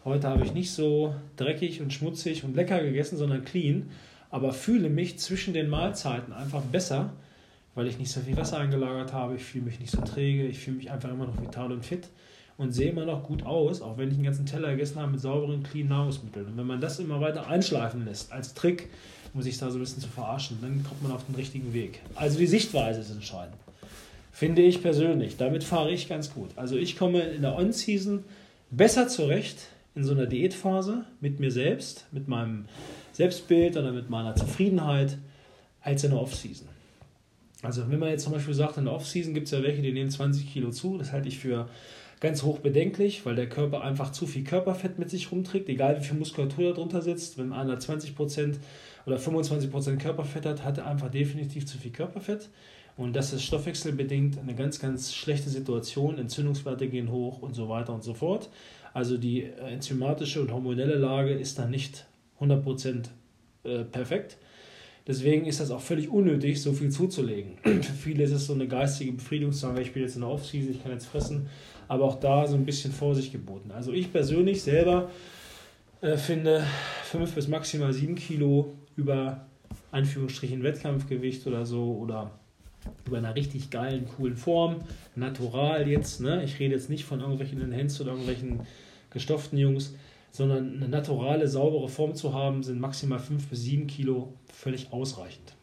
heute 0.04 0.28
habe 0.28 0.44
ich 0.44 0.54
nicht 0.54 0.70
so 0.70 1.14
dreckig 1.36 1.82
und 1.82 1.92
schmutzig 1.92 2.44
und 2.44 2.56
lecker 2.56 2.80
gegessen, 2.82 3.16
sondern 3.18 3.44
clean, 3.44 3.90
aber 4.36 4.52
fühle 4.52 4.90
mich 4.90 5.18
zwischen 5.18 5.54
den 5.54 5.70
Mahlzeiten 5.70 6.34
einfach 6.34 6.60
besser, 6.60 7.08
weil 7.74 7.86
ich 7.86 7.98
nicht 7.98 8.12
so 8.12 8.20
viel 8.20 8.36
Wasser 8.36 8.58
eingelagert 8.58 9.14
habe, 9.14 9.36
ich 9.36 9.42
fühle 9.42 9.64
mich 9.64 9.80
nicht 9.80 9.90
so 9.90 10.02
träge, 10.02 10.46
ich 10.46 10.58
fühle 10.58 10.76
mich 10.76 10.90
einfach 10.90 11.08
immer 11.08 11.24
noch 11.24 11.40
vital 11.40 11.72
und 11.72 11.82
fit 11.82 12.08
und 12.58 12.72
sehe 12.72 12.90
immer 12.90 13.06
noch 13.06 13.22
gut 13.22 13.46
aus, 13.46 13.80
auch 13.80 13.96
wenn 13.96 14.08
ich 14.08 14.16
einen 14.16 14.24
ganzen 14.24 14.44
Teller 14.44 14.72
gegessen 14.72 15.00
habe 15.00 15.12
mit 15.12 15.22
sauberen, 15.22 15.62
clean 15.62 15.88
Nahrungsmitteln. 15.88 16.48
Und 16.48 16.58
wenn 16.58 16.66
man 16.66 16.82
das 16.82 16.98
immer 16.98 17.18
weiter 17.22 17.48
einschleifen 17.48 18.04
lässt, 18.04 18.30
als 18.30 18.52
Trick, 18.52 18.90
um 19.32 19.40
sich 19.40 19.56
da 19.56 19.70
so 19.70 19.78
ein 19.78 19.80
bisschen 19.80 20.02
zu 20.02 20.08
verarschen, 20.08 20.58
dann 20.60 20.84
kommt 20.84 21.02
man 21.02 21.12
auf 21.12 21.24
den 21.24 21.34
richtigen 21.34 21.72
Weg. 21.72 22.02
Also 22.14 22.38
die 22.38 22.46
Sichtweise 22.46 23.00
ist 23.00 23.10
entscheidend. 23.10 23.56
Finde 24.32 24.60
ich 24.60 24.82
persönlich. 24.82 25.38
Damit 25.38 25.64
fahre 25.64 25.90
ich 25.90 26.10
ganz 26.10 26.34
gut. 26.34 26.50
Also 26.56 26.76
ich 26.76 26.98
komme 26.98 27.22
in 27.22 27.40
der 27.40 27.56
On-Season 27.56 28.22
besser 28.70 29.08
zurecht 29.08 29.68
in 29.94 30.04
so 30.04 30.12
einer 30.12 30.26
Diätphase 30.26 31.06
mit 31.22 31.40
mir 31.40 31.50
selbst, 31.50 32.04
mit 32.12 32.28
meinem 32.28 32.66
Selbstbild 33.16 33.78
oder 33.78 33.92
mit 33.92 34.10
meiner 34.10 34.34
Zufriedenheit 34.34 35.16
als 35.80 36.04
in 36.04 36.10
der 36.10 36.20
Off-Season. 36.20 36.68
Also 37.62 37.90
wenn 37.90 37.98
man 37.98 38.10
jetzt 38.10 38.24
zum 38.24 38.34
Beispiel 38.34 38.52
sagt, 38.52 38.76
in 38.76 38.84
der 38.84 38.92
Off-Season 38.92 39.32
gibt 39.32 39.46
es 39.46 39.52
ja 39.52 39.62
welche, 39.62 39.80
die 39.80 39.92
nehmen 39.92 40.10
20 40.10 40.52
Kilo 40.52 40.70
zu, 40.70 40.98
das 40.98 41.12
halte 41.12 41.28
ich 41.28 41.38
für 41.38 41.66
ganz 42.20 42.42
hoch 42.42 42.58
bedenklich, 42.58 43.24
weil 43.24 43.34
der 43.34 43.48
Körper 43.48 43.82
einfach 43.82 44.12
zu 44.12 44.26
viel 44.26 44.44
Körperfett 44.44 44.98
mit 44.98 45.08
sich 45.08 45.32
rumträgt, 45.32 45.70
egal 45.70 45.98
wie 45.98 46.04
viel 46.04 46.18
Muskulatur 46.18 46.74
darunter 46.74 47.00
sitzt. 47.00 47.38
Wenn 47.38 47.54
einer 47.54 47.78
20% 47.78 48.56
oder 49.06 49.16
25% 49.16 49.96
Körperfett 49.96 50.44
hat, 50.44 50.62
hat 50.62 50.76
er 50.76 50.86
einfach 50.86 51.10
definitiv 51.10 51.66
zu 51.66 51.78
viel 51.78 51.92
Körperfett. 51.92 52.50
Und 52.98 53.16
das 53.16 53.32
ist 53.32 53.44
stoffwechselbedingt 53.44 54.38
eine 54.38 54.54
ganz, 54.54 54.78
ganz 54.78 55.14
schlechte 55.14 55.48
Situation. 55.48 56.18
Entzündungswerte 56.18 56.88
gehen 56.88 57.10
hoch 57.10 57.40
und 57.40 57.54
so 57.54 57.70
weiter 57.70 57.94
und 57.94 58.04
so 58.04 58.12
fort. 58.12 58.50
Also 58.92 59.16
die 59.16 59.44
enzymatische 59.44 60.42
und 60.42 60.52
hormonelle 60.52 60.96
Lage 60.96 61.32
ist 61.32 61.58
dann 61.58 61.70
nicht 61.70 62.04
100% 62.40 63.08
äh, 63.64 63.84
perfekt. 63.84 64.38
Deswegen 65.06 65.46
ist 65.46 65.60
das 65.60 65.70
auch 65.70 65.80
völlig 65.80 66.08
unnötig, 66.08 66.60
so 66.60 66.72
viel 66.72 66.90
zuzulegen. 66.90 67.58
Für 67.62 67.92
viele 67.92 68.24
ist 68.24 68.32
es 68.32 68.46
so 68.46 68.54
eine 68.54 68.66
geistige 68.66 69.12
Befriedigung, 69.12 69.52
zu 69.52 69.60
sagen, 69.60 69.80
ich 69.80 69.92
bin 69.92 70.02
jetzt 70.02 70.16
in 70.16 70.22
der 70.22 70.30
Offseason, 70.30 70.72
ich 70.72 70.82
kann 70.82 70.92
jetzt 70.92 71.06
fressen. 71.06 71.48
Aber 71.88 72.04
auch 72.04 72.18
da 72.18 72.46
so 72.46 72.56
ein 72.56 72.64
bisschen 72.64 72.92
Vorsicht 72.92 73.30
geboten. 73.30 73.70
Also 73.70 73.92
ich 73.92 74.12
persönlich 74.12 74.62
selber 74.62 75.10
äh, 76.00 76.16
finde 76.16 76.64
5 77.04 77.32
bis 77.34 77.46
maximal 77.46 77.92
7 77.92 78.16
Kilo 78.16 78.74
über 78.96 79.46
Anführungsstrichen 79.92 80.62
Wettkampfgewicht 80.64 81.46
oder 81.46 81.64
so 81.64 81.96
oder 81.96 82.32
über 83.06 83.18
einer 83.18 83.34
richtig 83.34 83.70
geilen, 83.70 84.06
coolen 84.16 84.36
Form, 84.36 84.76
natural 85.14 85.88
jetzt, 85.88 86.20
ne? 86.20 86.42
ich 86.44 86.58
rede 86.58 86.74
jetzt 86.74 86.90
nicht 86.90 87.04
von 87.04 87.20
irgendwelchen 87.20 87.60
Enhanced 87.60 88.00
oder 88.00 88.10
irgendwelchen 88.10 88.60
gestofften 89.10 89.58
Jungs, 89.58 89.94
sondern 90.36 90.76
eine 90.76 90.88
naturale, 90.88 91.48
saubere 91.48 91.88
Form 91.88 92.14
zu 92.14 92.34
haben, 92.34 92.62
sind 92.62 92.78
maximal 92.78 93.18
5 93.18 93.46
bis 93.46 93.62
7 93.62 93.86
Kilo 93.86 94.34
völlig 94.52 94.92
ausreichend. 94.92 95.54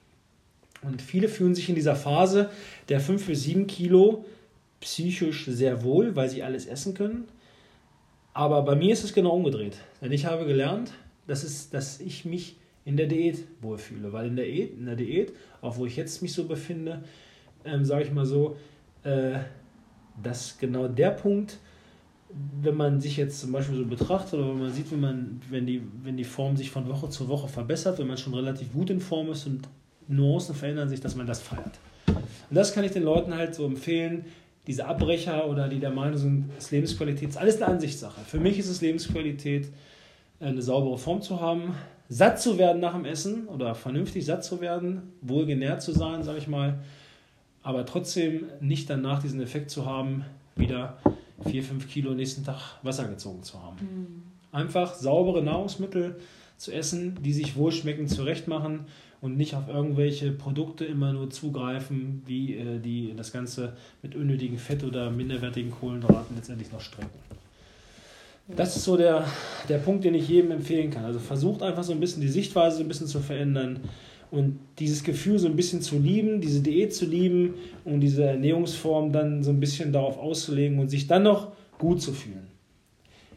Und 0.81 1.01
viele 1.01 1.27
fühlen 1.27 1.55
sich 1.55 1.69
in 1.69 1.75
dieser 1.75 1.95
Phase 1.95 2.49
der 2.89 2.99
5 2.99 3.27
bis 3.27 3.43
7 3.43 3.67
Kilo 3.67 4.25
psychisch 4.81 5.45
sehr 5.45 5.83
wohl, 5.83 6.15
weil 6.15 6.29
sie 6.29 6.43
alles 6.43 6.65
essen 6.65 6.93
können. 6.93 7.25
Aber 8.33 8.63
bei 8.63 8.75
mir 8.75 8.91
ist 8.91 9.03
es 9.03 9.13
genau 9.13 9.35
umgedreht. 9.35 9.77
Denn 10.01 10.11
ich 10.11 10.25
habe 10.25 10.45
gelernt, 10.45 10.91
dass, 11.27 11.43
es, 11.43 11.69
dass 11.69 12.01
ich 12.01 12.25
mich 12.25 12.57
in 12.83 12.97
der 12.97 13.05
Diät 13.05 13.45
wohlfühle. 13.61 14.11
Weil 14.11 14.27
in 14.27 14.35
der 14.35 14.45
Diät, 14.45 14.73
in 14.77 14.85
der 14.87 14.95
Diät 14.95 15.33
auch 15.63 15.77
wo 15.77 15.85
ich 15.85 15.95
jetzt 15.95 16.21
mich 16.21 16.33
so 16.33 16.45
befinde, 16.45 17.03
ähm, 17.63 17.85
sage 17.85 18.03
ich 18.03 18.11
mal 18.11 18.25
so, 18.25 18.57
äh, 19.03 19.39
dass 20.21 20.57
genau 20.57 20.87
der 20.87 21.11
Punkt, 21.11 21.57
wenn 22.61 22.75
man 22.75 23.01
sich 23.01 23.17
jetzt 23.17 23.41
zum 23.41 23.51
Beispiel 23.51 23.77
so 23.77 23.85
betrachtet 23.85 24.35
oder 24.39 24.49
wenn 24.49 24.59
man 24.59 24.71
sieht, 24.71 24.91
wenn, 24.91 24.99
man, 24.99 25.41
wenn, 25.49 25.65
die, 25.65 25.81
wenn 26.03 26.17
die 26.17 26.23
Form 26.23 26.55
sich 26.57 26.71
von 26.71 26.87
Woche 26.87 27.09
zu 27.09 27.27
Woche 27.27 27.47
verbessert, 27.47 27.99
wenn 27.99 28.07
man 28.07 28.17
schon 28.17 28.33
relativ 28.33 28.71
gut 28.73 28.89
in 28.89 28.99
Form 28.99 29.31
ist 29.31 29.45
und 29.45 29.67
Nuancen 30.07 30.55
verändern 30.55 30.89
sich, 30.89 30.99
dass 30.99 31.15
man 31.15 31.27
das 31.27 31.41
feiert. 31.41 31.79
Und 32.07 32.55
das 32.55 32.73
kann 32.73 32.83
ich 32.83 32.91
den 32.91 33.03
Leuten 33.03 33.35
halt 33.35 33.55
so 33.55 33.65
empfehlen, 33.65 34.25
diese 34.67 34.85
Abbrecher 34.85 35.49
oder 35.49 35.67
die 35.67 35.79
der 35.79 35.91
Meinung 35.91 36.17
sind, 36.17 36.49
es 36.57 36.65
ist 36.65 36.71
Lebensqualität, 36.71 37.29
ist 37.29 37.37
alles 37.37 37.61
eine 37.61 37.73
Ansichtssache. 37.73 38.21
Für 38.25 38.39
mich 38.39 38.57
ist 38.57 38.69
es 38.69 38.81
Lebensqualität, 38.81 39.69
eine 40.39 40.61
saubere 40.61 40.97
Form 40.97 41.21
zu 41.21 41.41
haben, 41.41 41.75
satt 42.09 42.39
zu 42.39 42.57
werden 42.57 42.79
nach 42.81 42.93
dem 42.93 43.05
Essen 43.05 43.47
oder 43.47 43.75
vernünftig 43.75 44.25
satt 44.25 44.43
zu 44.43 44.61
werden, 44.61 45.01
wohl 45.21 45.45
genährt 45.45 45.81
zu 45.81 45.91
sein, 45.91 46.23
sage 46.23 46.37
ich 46.37 46.47
mal, 46.47 46.79
aber 47.61 47.85
trotzdem 47.85 48.45
nicht 48.61 48.89
danach 48.89 49.21
diesen 49.21 49.41
Effekt 49.41 49.69
zu 49.69 49.85
haben, 49.85 50.25
wieder 50.55 50.97
4, 51.47 51.63
5 51.63 51.89
Kilo 51.89 52.13
nächsten 52.13 52.43
Tag 52.43 52.79
Wasser 52.83 53.07
gezogen 53.07 53.43
zu 53.43 53.61
haben. 53.61 53.77
Mhm. 53.77 54.23
Einfach 54.51 54.93
saubere 54.93 55.43
Nahrungsmittel 55.43 56.15
zu 56.57 56.71
essen, 56.71 57.17
die 57.21 57.33
sich 57.33 57.55
wohlschmeckend 57.55 58.09
zurechtmachen 58.09 58.85
und 59.21 59.37
nicht 59.37 59.55
auf 59.55 59.67
irgendwelche 59.67 60.31
Produkte 60.31 60.85
immer 60.85 61.13
nur 61.13 61.29
zugreifen, 61.29 62.21
wie 62.25 62.55
äh, 62.55 62.79
die 62.79 63.13
das 63.15 63.31
Ganze 63.31 63.73
mit 64.01 64.15
unnötigen 64.15 64.57
Fett 64.57 64.83
oder 64.83 65.09
minderwertigen 65.11 65.71
Kohlenhydraten 65.71 66.35
letztendlich 66.35 66.71
noch 66.71 66.81
strecken. 66.81 67.09
Das 68.47 68.75
ist 68.75 68.83
so 68.83 68.97
der, 68.97 69.25
der 69.69 69.77
Punkt, 69.77 70.03
den 70.03 70.13
ich 70.15 70.27
jedem 70.27 70.51
empfehlen 70.51 70.91
kann. 70.91 71.05
Also 71.05 71.19
versucht 71.19 71.63
einfach 71.63 71.83
so 71.83 71.93
ein 71.93 71.99
bisschen 72.01 72.21
die 72.21 72.27
Sichtweise 72.27 72.77
so 72.77 72.83
ein 72.83 72.89
bisschen 72.89 73.07
zu 73.07 73.21
verändern 73.21 73.79
und 74.33 74.57
dieses 74.79 75.03
Gefühl 75.03 75.37
so 75.37 75.47
ein 75.47 75.55
bisschen 75.55 75.81
zu 75.81 75.99
lieben, 75.99 76.41
diese 76.41 76.61
Diät 76.61 76.91
zu 76.91 77.05
lieben 77.05 77.53
und 77.85 77.99
diese 78.01 78.23
Ernährungsform 78.23 79.13
dann 79.13 79.43
so 79.43 79.51
ein 79.51 79.59
bisschen 79.59 79.93
darauf 79.93 80.17
auszulegen 80.17 80.79
und 80.79 80.89
sich 80.89 81.05
dann 81.05 81.21
noch 81.21 81.51
gut 81.77 82.01
zu 82.01 82.13
fühlen. 82.13 82.47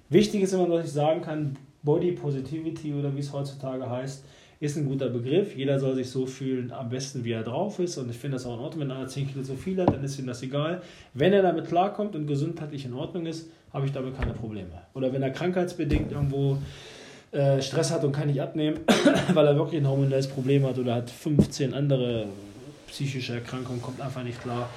Wichtig 0.09 0.41
ist 0.41 0.55
immer, 0.55 0.67
dass 0.69 0.87
ich 0.87 0.93
sagen 0.93 1.21
kann, 1.21 1.57
Body 1.83 2.13
Positivity 2.13 2.95
oder 2.95 3.15
wie 3.15 3.21
es 3.21 3.31
heutzutage 3.31 3.89
heißt, 3.91 4.25
ist 4.59 4.79
ein 4.79 4.87
guter 4.87 5.11
Begriff. 5.11 5.55
Jeder 5.55 5.79
soll 5.79 5.95
sich 5.97 6.09
so 6.09 6.25
fühlen, 6.25 6.73
am 6.73 6.89
besten 6.89 7.25
wie 7.25 7.33
er 7.33 7.43
drauf 7.43 7.79
ist. 7.79 7.99
Und 7.99 8.09
ich 8.09 8.17
finde 8.17 8.37
das 8.37 8.47
auch 8.47 8.55
in 8.55 8.61
Ordnung, 8.61 8.89
wenn 8.89 8.91
einer 8.91 9.07
10 9.07 9.29
Kilo 9.29 9.45
zu 9.45 9.55
viel 9.55 9.79
hat, 9.79 9.93
dann 9.93 10.03
ist 10.03 10.19
ihm 10.19 10.27
das 10.27 10.43
egal. 10.43 10.81
Wenn 11.13 11.35
er 11.35 11.43
damit 11.43 11.67
klarkommt 11.67 12.17
und 12.17 12.27
gesundheitlich 12.27 12.87
in 12.87 12.95
Ordnung 12.95 13.27
ist, 13.27 13.51
habe 13.71 13.85
ich 13.85 13.93
damit 13.93 14.17
keine 14.17 14.33
Probleme. 14.33 14.71
Oder 14.95 15.13
wenn 15.13 15.23
er 15.23 15.31
krankheitsbedingt 15.31 16.11
irgendwo 16.11 16.57
äh, 17.37 17.61
Stress 17.61 17.91
hat 17.93 18.03
und 18.03 18.13
kann 18.13 18.29
nicht 18.29 18.41
abnehmen, 18.41 18.81
weil 19.35 19.47
er 19.47 19.57
wirklich 19.57 19.81
ein 19.81 19.87
hormonelles 19.87 20.27
Problem 20.27 20.67
hat 20.67 20.79
oder 20.79 20.95
hat 20.95 21.11
15 21.11 21.75
andere 21.75 22.27
psychische 22.89 23.35
Erkrankungen, 23.35 23.83
kommt 23.83 24.01
einfach 24.01 24.23
nicht 24.23 24.41
klar. 24.41 24.71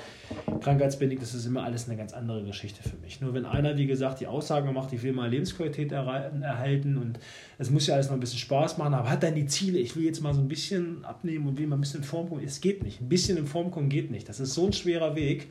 Krankheitsbedingt 0.62 1.24
ist 1.24 1.46
immer 1.46 1.64
alles 1.64 1.88
eine 1.88 1.98
ganz 1.98 2.14
andere 2.14 2.44
Geschichte 2.44 2.84
für 2.84 2.98
mich. 2.98 3.22
Nur 3.22 3.34
wenn 3.34 3.46
einer, 3.46 3.78
wie 3.78 3.88
gesagt, 3.88 4.20
die 4.20 4.28
Aussage 4.28 4.72
macht, 4.72 4.94
ich 4.94 5.02
will 5.02 5.14
mal 5.14 5.30
Lebensqualität 5.30 5.92
erhalten 5.92 6.98
und 6.98 7.18
es 7.58 7.70
muss 7.70 7.88
ja 7.88 7.96
alles 7.96 8.08
noch 8.08 8.14
ein 8.14 8.20
bisschen 8.20 8.40
Spaß 8.40 8.78
machen, 8.78 8.94
aber 8.94 9.10
hat 9.10 9.24
dann 9.24 9.36
die 9.36 9.48
Ziele, 9.48 9.80
ich 9.80 9.96
will 9.96 10.04
jetzt 10.04 10.22
mal 10.22 10.34
so 10.34 10.42
ein 10.42 10.48
bisschen 10.50 11.04
abnehmen 11.06 11.48
und 11.48 11.58
will 11.58 11.66
mal 11.66 11.78
ein 11.78 11.82
bisschen 11.82 12.02
in 12.02 12.06
Form 12.06 12.30
kommen, 12.30 12.44
es 12.46 12.62
geht 12.62 12.84
nicht. 12.84 13.02
Ein 13.02 13.10
bisschen 13.10 13.38
in 13.38 13.48
Form 13.48 13.72
kommen 13.72 13.90
geht 13.90 14.12
nicht. 14.12 14.28
Das 14.28 14.40
ist 14.40 14.54
so 14.54 14.66
ein 14.66 14.74
schwerer 14.74 15.16
Weg 15.16 15.48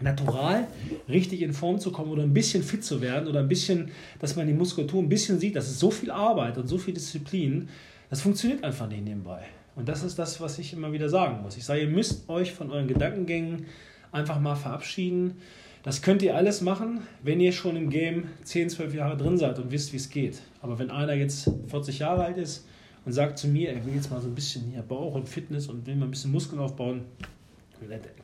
natural 0.00 0.66
richtig 1.08 1.42
in 1.42 1.52
Form 1.52 1.78
zu 1.78 1.92
kommen 1.92 2.10
oder 2.10 2.22
ein 2.22 2.34
bisschen 2.34 2.62
fit 2.62 2.84
zu 2.84 3.00
werden 3.00 3.28
oder 3.28 3.40
ein 3.40 3.48
bisschen, 3.48 3.90
dass 4.20 4.36
man 4.36 4.46
die 4.46 4.52
Muskulatur 4.52 5.02
ein 5.02 5.08
bisschen 5.08 5.38
sieht, 5.38 5.56
das 5.56 5.68
ist 5.68 5.78
so 5.78 5.90
viel 5.90 6.10
Arbeit 6.10 6.58
und 6.58 6.66
so 6.66 6.78
viel 6.78 6.94
Disziplin, 6.94 7.68
das 8.10 8.20
funktioniert 8.20 8.64
einfach 8.64 8.88
nicht 8.88 9.04
nebenbei. 9.04 9.42
Und 9.76 9.88
das 9.88 10.04
ist 10.04 10.18
das, 10.18 10.40
was 10.40 10.58
ich 10.58 10.72
immer 10.72 10.92
wieder 10.92 11.08
sagen 11.08 11.42
muss. 11.42 11.56
Ich 11.56 11.64
sage, 11.64 11.80
ihr 11.80 11.88
müsst 11.88 12.28
euch 12.28 12.52
von 12.52 12.70
euren 12.70 12.86
Gedankengängen 12.86 13.66
einfach 14.12 14.38
mal 14.40 14.54
verabschieden. 14.54 15.38
Das 15.82 16.00
könnt 16.00 16.22
ihr 16.22 16.36
alles 16.36 16.60
machen, 16.60 17.00
wenn 17.22 17.40
ihr 17.40 17.52
schon 17.52 17.76
im 17.76 17.90
Game 17.90 18.28
10, 18.44 18.70
12 18.70 18.94
Jahre 18.94 19.16
drin 19.16 19.36
seid 19.36 19.58
und 19.58 19.70
wisst, 19.70 19.92
wie 19.92 19.96
es 19.96 20.08
geht. 20.08 20.40
Aber 20.62 20.78
wenn 20.78 20.90
einer 20.90 21.14
jetzt 21.14 21.50
40 21.68 21.98
Jahre 21.98 22.24
alt 22.24 22.38
ist 22.38 22.66
und 23.04 23.12
sagt 23.12 23.38
zu 23.38 23.48
mir, 23.48 23.70
er 23.70 23.84
will 23.84 23.94
jetzt 23.94 24.10
mal 24.10 24.20
so 24.20 24.28
ein 24.28 24.34
bisschen 24.34 24.70
hier 24.70 24.82
Bauch 24.82 25.14
und 25.14 25.28
Fitness 25.28 25.66
und 25.66 25.86
will 25.86 25.96
mal 25.96 26.06
ein 26.06 26.10
bisschen 26.10 26.32
Muskeln 26.32 26.60
aufbauen, 26.60 27.02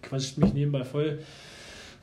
quatscht 0.03 0.39
mich 0.39 0.55
nebenbei 0.55 0.85
voll 0.85 1.19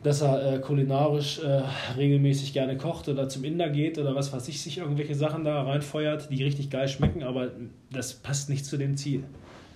dass 0.03 0.21
er 0.21 0.53
äh, 0.53 0.59
kulinarisch 0.59 1.39
äh, 1.39 1.63
regelmäßig 1.97 2.53
gerne 2.53 2.77
kocht 2.77 3.09
oder 3.09 3.27
zum 3.29 3.43
Inder 3.43 3.69
geht 3.69 3.97
oder 3.97 4.15
was 4.15 4.31
weiß 4.31 4.47
ich, 4.47 4.61
sich 4.61 4.77
irgendwelche 4.77 5.15
Sachen 5.15 5.43
da 5.43 5.63
reinfeuert, 5.63 6.29
die 6.29 6.43
richtig 6.43 6.69
geil 6.69 6.87
schmecken, 6.87 7.23
aber 7.23 7.51
das 7.91 8.13
passt 8.13 8.49
nicht 8.49 8.65
zu 8.65 8.77
dem 8.77 8.95
Ziel. 8.95 9.23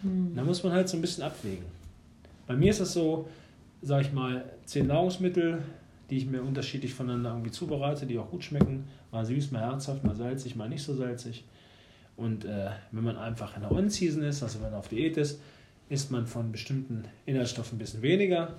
Mhm. 0.04 0.34
Da 0.36 0.44
muss 0.44 0.64
man 0.64 0.74
halt 0.74 0.90
so 0.90 0.98
ein 0.98 1.02
bisschen 1.02 1.24
abwägen. 1.24 1.66
Bei 2.48 2.56
mir 2.56 2.70
ist 2.70 2.80
es 2.80 2.94
so, 2.94 3.28
sag 3.82 4.02
ich 4.02 4.14
mal, 4.14 4.46
zehn 4.66 4.88
Nahrungsmittel, 4.88 5.60
die 6.10 6.18
ich 6.18 6.28
mir 6.28 6.42
unterschiedlich 6.42 6.94
voneinander 6.94 7.32
irgendwie 7.32 7.52
zubereite, 7.52 8.06
die 8.06 8.20
auch 8.20 8.30
gut 8.30 8.44
schmecken. 8.44 8.86
Mal 9.12 9.26
süß, 9.26 9.52
mal 9.52 9.62
herzhaft, 9.62 10.04
mal 10.04 10.16
salzig, 10.16 10.56
mal 10.56 10.70
nicht 10.70 10.84
so 10.84 10.94
salzig. 10.94 11.46
Und 12.18 12.46
äh, 12.46 12.70
wenn 12.92 13.04
man 13.04 13.18
einfach 13.18 13.56
in 13.56 13.62
der 13.62 13.72
On-Season 13.72 14.22
ist, 14.22 14.44
also 14.44 14.62
wenn 14.62 14.72
man 14.72 14.80
auf 14.80 14.90
Diät 14.90 15.18
ist, 15.18 15.42
isst 15.90 16.12
man 16.12 16.28
von 16.28 16.52
bestimmten 16.52 17.06
Inhaltsstoffen 17.26 17.78
ein 17.78 17.80
bisschen 17.80 18.02
weniger. 18.02 18.50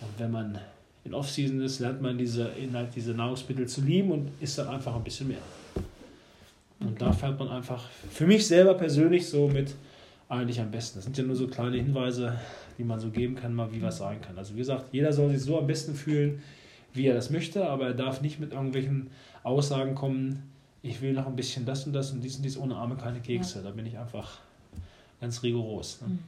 Und 0.00 0.18
wenn 0.18 0.30
man 0.30 0.58
in 1.04 1.14
Off-Season 1.14 1.60
ist, 1.60 1.78
lernt 1.80 2.02
man 2.02 2.18
diese, 2.18 2.48
Inhalt, 2.48 2.88
diese 2.94 3.12
Nahrungsmittel 3.12 3.66
zu 3.66 3.80
lieben 3.80 4.10
und 4.10 4.30
isst 4.40 4.58
dann 4.58 4.68
einfach 4.68 4.94
ein 4.94 5.04
bisschen 5.04 5.28
mehr. 5.28 5.38
Und 6.80 6.92
okay. 6.92 6.96
da 6.98 7.12
fällt 7.12 7.38
man 7.38 7.48
einfach 7.48 7.82
für 8.10 8.26
mich 8.26 8.46
selber 8.46 8.74
persönlich 8.74 9.28
so 9.28 9.48
mit 9.48 9.74
eigentlich 10.28 10.60
am 10.60 10.70
besten. 10.70 10.98
Das 10.98 11.04
sind 11.04 11.16
ja 11.18 11.24
nur 11.24 11.36
so 11.36 11.48
kleine 11.48 11.76
Hinweise, 11.76 12.38
die 12.78 12.84
man 12.84 13.00
so 13.00 13.10
geben 13.10 13.34
kann, 13.34 13.54
mal 13.54 13.72
wie 13.72 13.82
was 13.82 13.98
sein 13.98 14.20
kann. 14.20 14.38
Also 14.38 14.54
wie 14.54 14.58
gesagt, 14.58 14.86
jeder 14.92 15.12
soll 15.12 15.30
sich 15.30 15.42
so 15.42 15.58
am 15.58 15.66
besten 15.66 15.94
fühlen, 15.94 16.42
wie 16.94 17.06
er 17.06 17.14
das 17.14 17.30
möchte, 17.30 17.68
aber 17.68 17.88
er 17.88 17.94
darf 17.94 18.20
nicht 18.20 18.40
mit 18.40 18.52
irgendwelchen 18.52 19.08
Aussagen 19.42 19.94
kommen, 19.94 20.50
ich 20.82 21.02
will 21.02 21.12
noch 21.12 21.26
ein 21.26 21.36
bisschen 21.36 21.66
das 21.66 21.86
und 21.86 21.92
das 21.92 22.10
und 22.12 22.22
dies 22.22 22.36
und 22.36 22.42
dies 22.42 22.56
ohne 22.56 22.76
Arme 22.76 22.96
keine 22.96 23.20
Kekse. 23.20 23.58
Ja. 23.58 23.64
Da 23.64 23.70
bin 23.70 23.84
ich 23.86 23.98
einfach 23.98 24.38
ganz 25.20 25.42
rigoros. 25.42 26.00
Ne? 26.00 26.08
Mhm. 26.08 26.18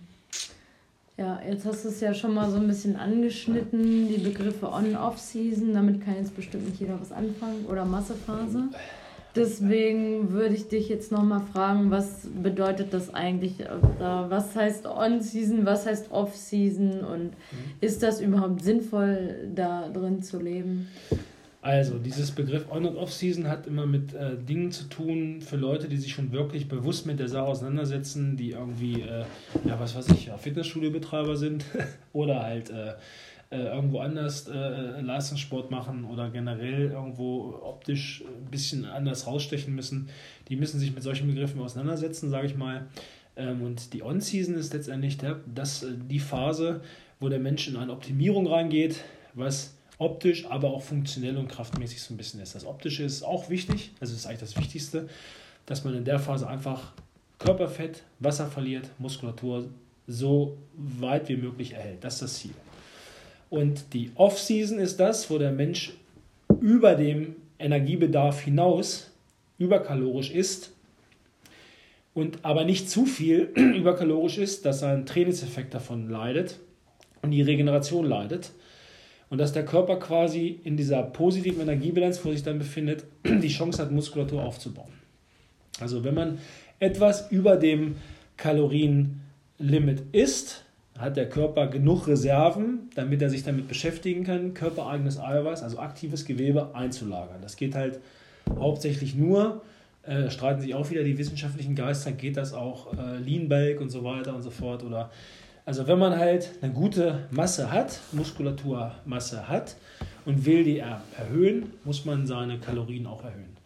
Ja, 1.18 1.40
jetzt 1.46 1.66
hast 1.66 1.85
du 1.85 1.88
es 1.88 2.01
ja 2.01 2.14
schon 2.14 2.33
mal 2.35 2.51
so 2.51 2.57
ein 2.57 2.66
bisschen 2.66 2.96
angeschnitten, 2.96 4.09
die 4.09 4.18
Begriffe 4.18 4.72
On-Off-Season. 4.72 5.75
Damit 5.75 6.03
kann 6.05 6.16
jetzt 6.16 6.35
bestimmt 6.35 6.66
nicht 6.66 6.81
jeder 6.81 6.98
was 7.01 7.12
anfangen 7.12 7.66
oder 7.66 7.85
Massephase. 7.85 8.70
Deswegen 9.35 10.33
würde 10.33 10.55
ich 10.55 10.68
dich 10.68 10.88
jetzt 10.88 11.11
nochmal 11.12 11.40
fragen, 11.53 11.90
was 11.90 12.29
bedeutet 12.42 12.92
das 12.92 13.14
eigentlich? 13.14 13.57
Was 13.98 14.55
heißt 14.55 14.87
On-Season, 14.87 15.64
was 15.64 15.87
heißt 15.87 16.11
Off-Season 16.11 17.01
und 17.05 17.25
mhm. 17.25 17.33
ist 17.81 18.03
das 18.03 18.20
überhaupt 18.20 18.62
sinnvoll, 18.62 19.51
da 19.55 19.88
drin 19.88 20.22
zu 20.22 20.38
leben? 20.38 20.88
Also, 21.62 22.01
dieses 22.01 22.33
Begriff 22.33 22.66
On- 22.72 22.85
und 22.85 22.96
Off-Season 22.96 23.46
hat 23.46 23.68
immer 23.68 23.87
mit 23.87 24.14
äh, 24.14 24.37
Dingen 24.37 24.72
zu 24.72 24.88
tun 24.88 25.40
für 25.40 25.55
Leute, 25.55 25.88
die 25.88 25.96
sich 25.96 26.12
schon 26.12 26.33
wirklich 26.33 26.66
bewusst 26.66 27.07
mit 27.07 27.20
der 27.20 27.29
Sache 27.29 27.44
auseinandersetzen, 27.44 28.37
die 28.37 28.51
irgendwie, 28.51 29.03
äh, 29.03 29.25
ja, 29.64 29.79
was 29.79 29.94
weiß 29.94 30.09
ich, 30.09 30.27
ja, 30.27 30.37
Fitnessstudio-Betreiber 30.37 31.37
sind 31.37 31.64
oder 32.12 32.42
halt 32.42 32.70
äh, 32.70 32.94
äh 33.53 33.66
irgendwo 33.66 34.01
anders 34.01 34.48
äh, 34.48 35.01
Leistungssport 35.03 35.70
machen 35.70 36.05
oder 36.05 36.31
generell 36.31 36.90
irgendwo 36.90 37.55
optisch 37.62 38.25
ein 38.27 38.51
bisschen 38.51 38.85
anders 38.85 39.29
rausstechen 39.29 39.72
müssen. 39.72 40.09
Die 40.48 40.57
müssen 40.57 40.81
sich 40.81 40.92
mit 40.92 41.05
solchen 41.05 41.29
Begriffen 41.29 41.61
auseinandersetzen, 41.61 42.29
sage 42.29 42.48
ich 42.48 42.57
mal. 42.57 42.87
Ähm, 43.37 43.62
und 43.62 43.92
die 43.92 44.03
On-Season 44.03 44.57
ist 44.57 44.72
letztendlich 44.72 45.16
der, 45.16 45.38
das, 45.55 45.85
äh, 45.85 45.92
die 46.11 46.18
Phase, 46.18 46.81
wo 47.20 47.29
der 47.29 47.38
Mensch 47.38 47.68
in 47.68 47.77
eine 47.77 47.92
Optimierung 47.92 48.48
reingeht, 48.48 48.96
was 49.35 49.77
optisch, 49.98 50.46
aber 50.46 50.70
auch 50.70 50.83
funktionell 50.83 51.37
und 51.37 51.48
kraftmäßig 51.48 52.02
so 52.02 52.14
ein 52.14 52.16
bisschen 52.16 52.40
ist. 52.40 52.55
Das 52.55 52.66
Optische 52.66 53.05
ist 53.05 53.22
auch 53.22 53.48
wichtig, 53.50 53.92
also 54.00 54.14
ist 54.14 54.26
eigentlich 54.26 54.40
das 54.40 54.57
Wichtigste, 54.57 55.09
dass 55.66 55.85
man 55.85 55.94
in 55.94 56.05
der 56.05 56.18
Phase 56.18 56.48
einfach 56.48 56.92
Körperfett, 57.38 58.02
Wasser 58.18 58.46
verliert, 58.46 58.88
Muskulatur 58.98 59.66
so 60.07 60.57
weit 60.74 61.28
wie 61.28 61.37
möglich 61.37 61.72
erhält. 61.72 62.02
Das 62.02 62.14
ist 62.14 62.22
das 62.22 62.35
Ziel. 62.35 62.55
Und 63.50 63.92
die 63.92 64.11
Off-Season 64.14 64.78
ist 64.78 64.98
das, 64.98 65.28
wo 65.31 65.38
der 65.38 65.52
Mensch 65.52 65.92
über 66.61 66.94
dem 66.94 67.37
Energiebedarf 67.59 68.40
hinaus 68.40 69.11
überkalorisch 69.59 70.31
ist 70.31 70.72
und 72.14 72.44
aber 72.44 72.64
nicht 72.64 72.90
zu 72.90 73.07
viel 73.07 73.42
überkalorisch 73.55 74.38
ist, 74.38 74.64
dass 74.64 74.81
sein 74.81 75.07
Trainingseffekt 75.07 75.74
davon 75.74 76.09
leidet 76.09 76.59
und 77.22 77.31
die 77.31 77.42
Regeneration 77.42 78.07
leidet 78.07 78.52
und 79.33 79.38
dass 79.38 79.55
der 79.55 79.64
Körper 79.64 79.97
quasi 79.97 80.61
in 80.62 80.77
dieser 80.77 81.03
positiven 81.03 81.62
Energiebilanz, 81.62 82.23
wo 82.23 82.31
sich 82.31 82.42
dann 82.42 82.59
befindet, 82.59 83.05
die 83.25 83.49
Chance 83.49 83.81
hat, 83.81 83.90
Muskulatur 83.90 84.42
aufzubauen. 84.45 84.92
Also 85.81 86.05
wenn 86.05 86.14
man 86.14 86.38
etwas 86.81 87.31
über 87.31 87.57
dem 87.57 87.97
Kalorienlimit 88.37 90.03
isst, 90.12 90.66
hat 90.99 91.16
der 91.16 91.31
Körper 91.31 91.68
genug 91.68 92.09
Reserven, 92.09 92.90
damit 92.95 93.23
er 93.23 93.31
sich 93.31 93.42
damit 93.42 93.68
beschäftigen 93.68 94.25
kann, 94.25 94.53
körpereigenes 94.53 95.18
Eiweiß, 95.18 95.62
also 95.62 95.79
aktives 95.79 96.27
Gewebe 96.27 96.75
einzulagern. 96.75 97.40
Das 97.40 97.57
geht 97.57 97.75
halt 97.75 98.01
hauptsächlich 98.55 99.14
nur, 99.14 99.62
äh, 100.03 100.29
streiten 100.29 100.61
sich 100.61 100.75
auch 100.75 100.90
wieder 100.90 101.05
die 101.05 101.16
wissenschaftlichen 101.16 101.75
Geister, 101.75 102.12
geht 102.12 102.37
das 102.37 102.53
auch 102.53 102.92
äh, 102.99 103.16
Lean 103.16 103.49
Bulk 103.49 103.81
und 103.81 103.88
so 103.88 104.05
weiter 104.05 104.37
und 104.37 104.42
so 104.42 104.51
fort. 104.51 104.85
Oder 104.85 105.11
also 105.64 105.87
wenn 105.87 105.98
man 105.98 106.18
halt 106.18 106.51
eine 106.61 106.72
gute 106.72 107.29
Masse 107.31 107.70
hat, 107.70 108.01
Muskulaturmasse 108.12 109.48
hat 109.48 109.77
und 110.25 110.44
will 110.44 110.64
die 110.64 110.79
erhöhen, 110.79 111.72
muss 111.85 112.05
man 112.05 112.27
seine 112.27 112.59
Kalorien 112.59 113.07
auch 113.07 113.22
erhöhen. 113.25 113.57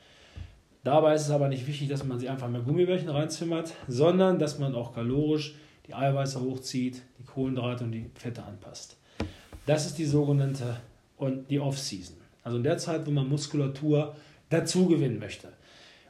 Dabei 0.85 1.15
ist 1.15 1.23
es 1.23 1.31
aber 1.31 1.49
nicht 1.49 1.67
wichtig, 1.67 1.89
dass 1.89 2.05
man 2.05 2.21
sie 2.21 2.29
einfach 2.29 2.49
mit 2.49 2.65
Gummibärchen 2.65 3.09
reinzimmert, 3.09 3.73
sondern 3.89 4.39
dass 4.39 4.59
man 4.59 4.75
auch 4.75 4.95
kalorisch 4.95 5.57
die 5.89 5.95
Eiweiße 5.95 6.41
hochzieht, 6.41 7.03
die 7.19 7.25
Kohlenhydrate 7.25 7.85
und 7.85 7.93
die 7.93 8.11
Fette 8.15 8.45
anpasst. 8.45 8.97
Das 9.67 9.87
ist 9.87 9.99
die 9.99 10.05
sogenannte 10.05 10.77
und 11.17 11.51
die 11.51 11.59
Off-Season. 11.59 12.17
Also 12.45 12.59
in 12.59 12.63
der 12.63 12.79
Zeit, 12.79 13.07
wo 13.07 13.11
man 13.11 13.29
Muskulatur 13.29 14.15
dazu 14.49 14.87
gewinnen 14.87 15.19
möchte. 15.19 15.49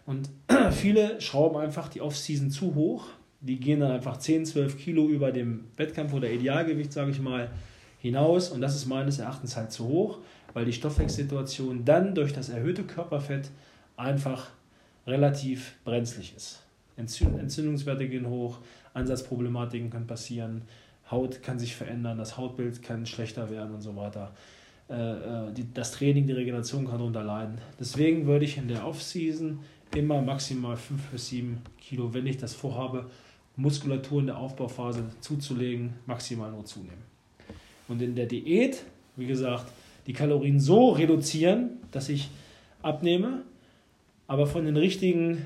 Und 0.05 0.29
viele 0.73 1.21
schrauben 1.21 1.57
einfach 1.57 1.89
die 1.89 2.01
Off-Season 2.03 2.51
zu 2.51 2.75
hoch. 2.75 3.07
Die 3.41 3.61
gehen 3.61 3.81
dann 3.81 3.93
einfach 3.93 4.17
10, 4.19 4.47
12 4.47 4.79
Kilo 4.79 5.09
über 5.09 5.33
dem 5.33 5.67
Wettkampf 5.77 6.13
oder 6.13 6.31
Idealgewicht, 6.31 6.93
sage 6.93 7.11
ich 7.11 7.21
mal, 7.21 7.51
hinaus. 8.01 8.51
Und 8.51 8.61
das 8.61 8.75
ist 8.75 8.87
meines 8.87 9.19
Erachtens 9.19 9.57
halt 9.57 9.73
zu 9.73 9.87
hoch, 9.87 10.19
weil 10.55 10.65
die 10.65 10.73
Stoffwechselsituation 10.73 11.85
dann 11.85 12.15
durch 12.15 12.33
das 12.33 12.49
erhöhte 12.49 12.85
Körperfett 12.85 13.51
einfach 13.97 14.49
relativ 15.07 15.75
brenzlig 15.85 16.35
ist. 16.37 16.63
Entzündungswerte 16.97 18.09
gehen 18.09 18.29
hoch, 18.29 18.59
Ansatzproblematiken 18.95 19.91
können 19.91 20.07
passieren, 20.07 20.63
Haut 21.11 21.43
kann 21.43 21.59
sich 21.59 21.77
verändern, 21.77 22.19
das 22.19 22.37
Hautbild 22.37 22.83
kann 22.83 23.07
schlechter 23.07 23.51
werden 23.51 23.75
und 23.75 23.81
so 23.83 23.95
weiter. 23.95 24.33
Äh, 24.89 25.51
äh, 25.51 25.53
das 25.75 25.93
Training, 25.93 26.27
die 26.27 26.33
Regeneration 26.33 26.87
kann 26.87 26.99
darunter 26.99 27.23
leiden. 27.23 27.59
Deswegen 27.79 28.27
würde 28.27 28.45
ich 28.45 28.57
in 28.57 28.69
der 28.69 28.87
Off-Season 28.87 29.61
immer 29.95 30.23
maximal 30.23 30.77
5 30.77 31.03
bis 31.11 31.29
7 31.29 31.59
Kilo, 31.79 32.13
wenn 32.13 32.27
ich 32.27 32.39
das 32.39 32.55
vorhabe, 32.55 33.07
Muskulatur 33.57 34.21
in 34.21 34.27
der 34.27 34.39
Aufbauphase 34.39 35.05
zuzulegen, 35.21 35.95
maximal 36.07 36.51
nur 36.51 36.65
zunehmen. 36.65 37.03
Und 37.89 38.03
in 38.03 38.15
der 38.15 38.27
Diät, 38.27 38.83
wie 39.17 39.27
gesagt, 39.27 39.67
die 40.07 40.13
Kalorien 40.13 40.61
so 40.61 40.91
reduzieren, 40.91 41.79
dass 41.91 42.09
ich 42.09 42.29
abnehme, 42.83 43.43
aber 44.27 44.47
von 44.47 44.65
den 44.65 44.77
richtigen 44.77 45.45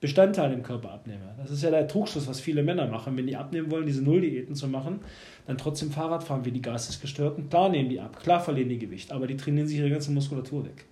Bestandteile 0.00 0.54
im 0.54 0.62
Körper 0.62 0.92
abnehme. 0.92 1.34
Das 1.38 1.50
ist 1.50 1.62
ja 1.62 1.70
der 1.70 1.88
Trugschluss, 1.88 2.26
was 2.26 2.40
viele 2.40 2.62
Männer 2.62 2.86
machen. 2.86 3.16
Wenn 3.16 3.26
die 3.26 3.36
abnehmen 3.36 3.70
wollen, 3.70 3.86
diese 3.86 4.02
Nulldiäten 4.02 4.54
zu 4.54 4.68
machen, 4.68 5.00
dann 5.46 5.56
trotzdem 5.56 5.90
Fahrrad 5.90 6.22
fahren 6.22 6.44
wie 6.44 6.52
die 6.52 6.60
Geistesgestörten. 6.60 7.48
Da 7.48 7.68
nehmen 7.68 7.88
die 7.88 8.00
ab. 8.00 8.20
Klar 8.20 8.40
verlieren 8.40 8.68
die 8.68 8.78
Gewicht, 8.78 9.12
aber 9.12 9.26
die 9.26 9.36
trainieren 9.36 9.66
sich 9.66 9.78
ihre 9.78 9.90
ganze 9.90 10.10
Muskulatur 10.10 10.66
weg. 10.66 10.84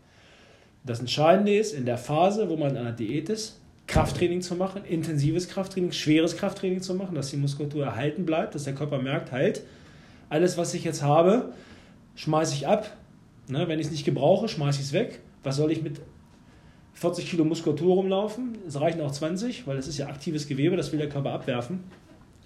Das 0.85 1.01
Entscheidende 1.01 1.57
ist, 1.57 1.75
in 1.75 1.85
der 1.85 1.99
Phase, 1.99 2.49
wo 2.49 2.57
man 2.57 2.71
in 2.71 2.77
einer 2.79 2.93
Diät 2.93 3.29
ist, 3.29 3.61
Krafttraining 3.87 4.41
zu 4.41 4.55
machen, 4.55 4.85
intensives 4.85 5.49
Krafttraining, 5.49 5.93
schweres 5.93 6.37
Krafttraining 6.37 6.81
zu 6.81 6.95
machen, 6.95 7.15
dass 7.15 7.31
die 7.31 7.37
Muskulatur 7.37 7.85
erhalten 7.85 8.25
bleibt, 8.25 8.55
dass 8.55 8.65
der 8.65 8.75
Körper 8.75 8.99
merkt, 8.99 9.31
halt, 9.33 9.63
alles, 10.31 10.57
was 10.57 10.73
ich 10.75 10.85
jetzt 10.85 11.03
habe, 11.03 11.53
schmeiße 12.15 12.55
ich 12.55 12.67
ab. 12.67 12.97
Ne, 13.47 13.69
wenn 13.69 13.79
ich 13.79 13.87
es 13.87 13.93
nicht 13.93 14.07
gebrauche, 14.07 14.49
schmeiße 14.49 14.81
ich 14.81 14.87
es 14.87 14.93
weg. 14.95 15.21
Was 15.43 15.57
soll 15.57 15.71
ich 15.71 15.83
mit 15.83 16.01
40 16.95 17.29
Kilo 17.29 17.45
Muskulatur 17.45 17.97
rumlaufen. 17.97 18.57
Es 18.67 18.81
reichen 18.81 19.01
auch 19.01 19.11
20, 19.11 19.67
weil 19.67 19.77
das 19.77 19.89
ist 19.89 19.99
ja 19.99 20.07
aktives 20.07 20.47
Gewebe, 20.47 20.77
das 20.77 20.93
will 20.93 20.99
der 20.99 21.09
Körper 21.09 21.33
abwerfen. 21.33 21.81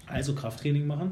Also 0.07 0.33
Krafttraining 0.33 0.87
machen, 0.87 1.11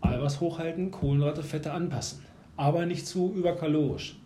Eiweiß 0.00 0.40
hochhalten, 0.40 0.90
Kohlenhydrate, 0.90 1.42
Fette 1.42 1.72
anpassen. 1.72 2.22
Aber 2.56 2.86
nicht 2.86 3.06
zu 3.06 3.32
überkalorisch. 3.34 4.16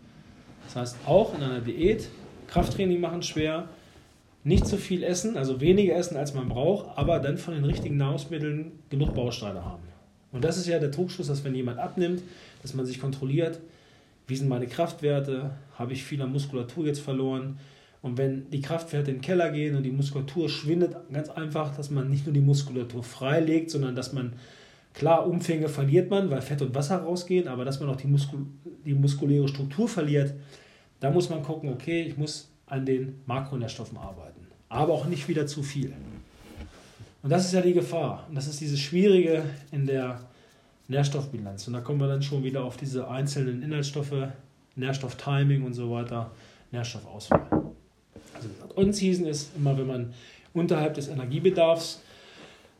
Das 0.65 0.77
heißt, 0.77 0.97
auch 1.07 1.35
in 1.35 1.43
einer 1.43 1.61
Diät 1.61 2.09
Krafttraining 2.47 3.01
machen 3.01 3.23
schwer, 3.23 3.69
nicht 4.47 4.65
zu 4.65 4.77
viel 4.77 5.03
essen, 5.03 5.37
also 5.37 5.61
weniger 5.61 5.97
essen, 5.97 6.17
als 6.17 6.33
man 6.33 6.49
braucht, 6.49 6.97
aber 6.97 7.19
dann 7.19 7.37
von 7.37 7.53
den 7.53 7.65
richtigen 7.65 7.97
Nahrungsmitteln 7.97 8.71
genug 8.91 9.13
Bausteine 9.13 9.65
haben. 9.65 9.83
Und 10.31 10.45
das 10.45 10.57
ist 10.57 10.69
ja 10.69 10.79
der 10.79 10.93
Trugschluss, 10.93 11.27
dass 11.27 11.43
wenn 11.43 11.57
jemand 11.57 11.81
abnimmt, 11.81 12.23
dass 12.63 12.73
man 12.73 12.87
sich 12.87 13.01
kontrolliert, 13.01 13.59
wie 14.29 14.37
sind 14.37 14.49
meine 14.49 14.69
Kraftwerte, 14.69 15.51
habe 15.75 15.95
ich 15.95 16.05
viel 16.05 16.23
an 16.23 16.31
Muskulatur 16.31 16.87
jetzt 16.87 17.01
verloren, 17.01 17.59
und 18.03 18.19
wenn 18.19 18.49
die 18.51 18.61
Kraftwerte 18.61 19.11
in 19.11 19.17
den 19.17 19.23
Keller 19.23 19.51
gehen 19.51 19.75
und 19.75 19.83
die 19.83 19.91
Muskulatur 19.91 20.49
schwindet, 20.49 20.95
ganz 21.13 21.29
einfach, 21.29 21.75
dass 21.77 21.91
man 21.91 22.09
nicht 22.09 22.25
nur 22.25 22.33
die 22.33 22.41
Muskulatur 22.41 23.03
freilegt, 23.03 23.73
sondern 23.73 23.97
dass 23.97 24.13
man, 24.13 24.35
klar, 24.95 25.27
Umfänge 25.27 25.69
verliert 25.69 26.09
man, 26.09 26.31
weil 26.31 26.41
Fett 26.41 26.63
und 26.63 26.73
Wasser 26.73 26.99
rausgehen, 26.99 27.49
aber 27.49 27.65
dass 27.65 27.81
man 27.81 27.89
auch 27.89 27.97
die, 27.97 28.07
Muskul 28.07 28.47
die 28.85 28.95
muskuläre 28.95 29.49
Struktur 29.49 29.89
verliert, 29.89 30.35
da 31.01 31.11
muss 31.11 31.31
man 31.31 31.43
gucken, 31.43 31.73
okay, 31.73 32.03
ich 32.03 32.17
muss 32.17 32.49
an 32.67 32.85
den 32.85 33.21
Makronährstoffen 33.27 33.97
arbeiten. 33.97 34.47
Aber 34.69 34.93
auch 34.93 35.07
nicht 35.07 35.29
wieder 35.29 35.47
zu 35.47 35.63
viel. 35.63 35.93
Und 37.23 37.31
das 37.31 37.47
ist 37.47 37.53
ja 37.53 37.61
die 37.61 37.73
Gefahr. 37.73 38.27
Und 38.29 38.35
das 38.35 38.47
ist 38.47 38.61
dieses 38.61 38.81
Schwierige 38.81 39.45
in 39.73 39.87
der 39.87 40.21
Nährstoffbilanz. 40.89 41.67
Und 41.67 41.75
da 41.75 41.81
kommen 41.81 42.01
wir 42.01 42.09
dann 42.09 42.23
schon 42.23 42.45
wieder 42.45 42.65
auf 42.65 42.77
diese 42.77 43.09
einzelnen 43.09 43.63
Inhaltsstoffe, 43.63 44.29
Nährstofftiming 44.77 45.65
und 45.65 45.75
so 45.75 45.91
weiter, 45.91 46.31
Nährstoffauswahl. 46.71 47.47
Also 48.35 48.49
On-Season 48.77 49.27
ist 49.27 49.57
immer, 49.57 49.77
wenn 49.79 49.87
man 49.87 50.15
unterhalb 50.53 50.95
des 50.95 51.09
Energiebedarfs 51.09 52.01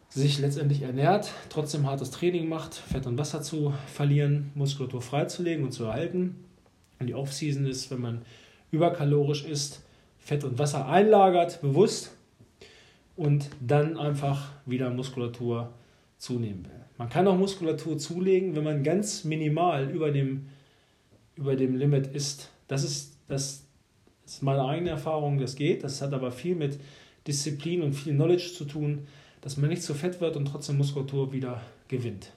sich 0.09 0.39
letztendlich 0.39 0.83
ernährt, 0.83 1.33
trotzdem 1.49 1.87
hartes 1.87 2.11
Training 2.11 2.49
macht, 2.49 2.75
Fett 2.75 3.07
und 3.07 3.19
Wasser 3.19 3.43
zu 3.43 3.75
verlieren, 3.93 4.51
Muskulatur 4.55 5.03
freizulegen 5.03 5.65
und 5.65 5.73
zu 5.73 5.85
erhalten. 5.85 6.45
Und 6.99 7.09
die 7.09 7.15
Off-Season 7.15 7.67
ist, 7.67 7.91
wenn 7.91 8.01
man 8.01 8.23
überkalorisch 8.77 9.45
ist, 9.45 9.83
Fett 10.19 10.45
und 10.45 10.59
Wasser 10.59 10.89
einlagert, 10.89 11.61
bewusst 11.61 12.13
und 13.17 13.49
dann 13.61 13.97
einfach 13.97 14.53
wieder 14.65 14.91
Muskulatur 14.91 15.73
zunehmen 16.19 16.65
will. 16.65 16.85
Man 16.99 17.09
kann 17.09 17.29
auch 17.29 17.37
Muskulatur 17.37 17.99
zulegen, 17.99 18.57
wenn 18.57 18.65
man 18.65 18.83
ganz 18.83 19.25
minimal 19.25 19.91
über 19.91 20.11
dem, 20.11 20.47
über 21.37 21.57
dem 21.57 21.77
Limit 21.77 22.07
ist. 22.09 22.51
Das 22.69 22.85
ist 22.85 23.17
das 23.29 23.65
ist 24.25 24.43
meine 24.43 24.65
eigene 24.65 24.91
Erfahrung, 24.91 25.39
das 25.39 25.57
geht. 25.57 25.85
Das 25.85 26.01
hat 26.03 26.13
aber 26.13 26.31
viel 26.31 26.55
mit 26.55 26.79
Disziplin 27.27 27.83
und 27.83 27.93
viel 27.93 28.15
Knowledge 28.15 28.53
zu 28.57 28.65
tun, 28.65 29.07
dass 29.41 29.57
man 29.57 29.71
nicht 29.71 29.83
zu 29.83 29.95
fett 29.95 30.21
wird 30.21 30.37
und 30.37 30.47
trotzdem 30.47 30.77
Muskulatur 30.77 31.33
wieder 31.33 31.61
gewinnt. 31.89 32.33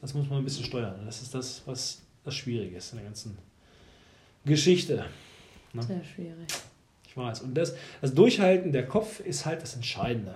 Das 0.00 0.14
muss 0.14 0.28
man 0.28 0.38
ein 0.38 0.44
bisschen 0.44 0.64
steuern. 0.64 1.02
Das 1.04 1.22
ist 1.22 1.34
das, 1.34 1.62
was 1.66 2.02
das 2.24 2.34
Schwierige 2.34 2.76
ist 2.76 2.92
in 2.92 2.98
der 2.98 3.06
ganzen 3.06 3.38
Geschichte. 4.44 5.04
Ne? 5.72 5.82
Sehr 5.82 6.04
schwierig. 6.04 6.48
Ich 7.06 7.16
weiß. 7.16 7.42
Und 7.42 7.54
das, 7.54 7.74
das 8.00 8.14
Durchhalten 8.14 8.72
der 8.72 8.86
Kopf 8.86 9.20
ist 9.20 9.46
halt 9.46 9.62
das 9.62 9.74
Entscheidende. 9.74 10.34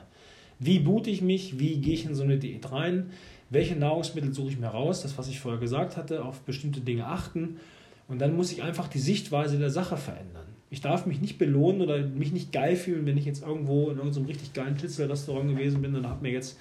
Wie 0.59 0.79
boote 0.79 1.11
ich 1.11 1.23
mich? 1.23 1.59
Wie 1.59 1.77
gehe 1.79 1.95
ich 1.95 2.07
in 2.07 2.15
so 2.15 2.23
eine 2.23 2.39
Diät 2.39 2.71
rein? 2.73 3.11
Welche 3.51 3.77
Nahrungsmittel 3.77 4.33
suche 4.33 4.51
ich 4.51 4.59
mir 4.59 4.69
raus? 4.69 5.03
Das, 5.03 5.17
was 5.19 5.29
ich 5.29 5.41
vorher 5.41 5.61
gesagt 5.61 5.97
hatte, 5.97 6.25
auf 6.25 6.41
bestimmte 6.41 6.81
Dinge 6.81 7.07
achten 7.07 7.61
und 8.09 8.21
dann 8.21 8.37
muss 8.37 8.53
ich 8.53 8.63
einfach 8.63 8.89
die 8.89 8.99
Sichtweise 8.99 9.59
der 9.59 9.71
Sache 9.71 9.97
verändern. 9.97 10.47
Ich 10.71 10.81
darf 10.81 11.07
mich 11.07 11.21
nicht 11.21 11.39
belohnen 11.39 11.81
oder 11.81 11.99
mich 11.99 12.33
nicht 12.33 12.53
geil 12.53 12.77
fühlen, 12.77 13.07
wenn 13.07 13.17
ich 13.17 13.25
jetzt 13.25 13.43
irgendwo 13.43 13.91
in 13.91 13.99
irgendeinem 13.99 14.27
richtig 14.27 14.53
geilen 14.53 14.79
Schnitzelrestaurant 14.79 15.51
gewesen 15.51 15.81
bin 15.81 15.95
und 15.95 16.09
habe 16.09 16.23
mir 16.23 16.33
jetzt 16.33 16.59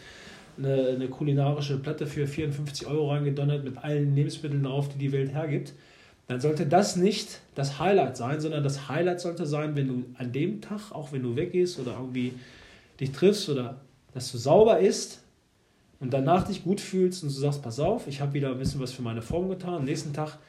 eine, 0.58 0.89
eine, 0.89 1.08
kulinarische 1.08 1.78
Platte 1.80 2.08
für 2.08 2.28
54 2.28 2.88
Euro 2.88 3.12
reingedonnert 3.12 3.64
mit 3.64 3.78
allen 3.78 4.16
Lebensmitteln 4.16 4.64
drauf, 4.64 4.89
die 4.89 4.98
die 4.98 5.12
Welt 5.12 5.34
hergibt. 5.34 5.74
Dann 6.28 6.42
sollte 6.42 6.66
das 6.66 6.96
nicht 6.96 7.42
das 7.54 7.80
Highlight 7.80 8.18
sein, 8.18 8.40
sondern 8.40 8.64
das 8.64 8.90
Highlight 8.90 9.20
sollte 9.20 9.46
sein, 9.46 9.76
wenn 9.76 9.88
du 9.88 10.06
an 10.18 10.32
dem 10.32 10.62
Tag, 10.62 10.92
auch 10.92 11.12
wenn 11.12 11.22
du 11.22 11.36
weggehst 11.36 11.80
oder 11.80 11.94
irgendwie 12.00 12.34
dich 13.00 13.12
triffst 13.12 13.48
oder 13.50 13.82
dass 14.14 14.32
du 14.32 14.38
sauber 14.38 14.80
isst 14.80 15.22
und 16.00 16.14
danach 16.14 16.48
dich 16.48 16.64
gut 16.64 16.82
fühlst 16.82 17.24
und 17.24 17.30
du 17.30 17.36
sagst, 17.36 17.62
pass 17.62 17.80
auf, 17.80 18.08
ich 18.08 18.22
habe 18.22 18.34
wieder 18.34 18.50
ein 18.52 18.58
bisschen 18.58 18.82
was 18.82 18.92
für 18.92 19.02
meine 19.02 19.22
Form 19.22 19.50
getan. 19.50 19.76
Am 19.76 19.86
nächsten 19.86 20.14
Tag 20.14 20.40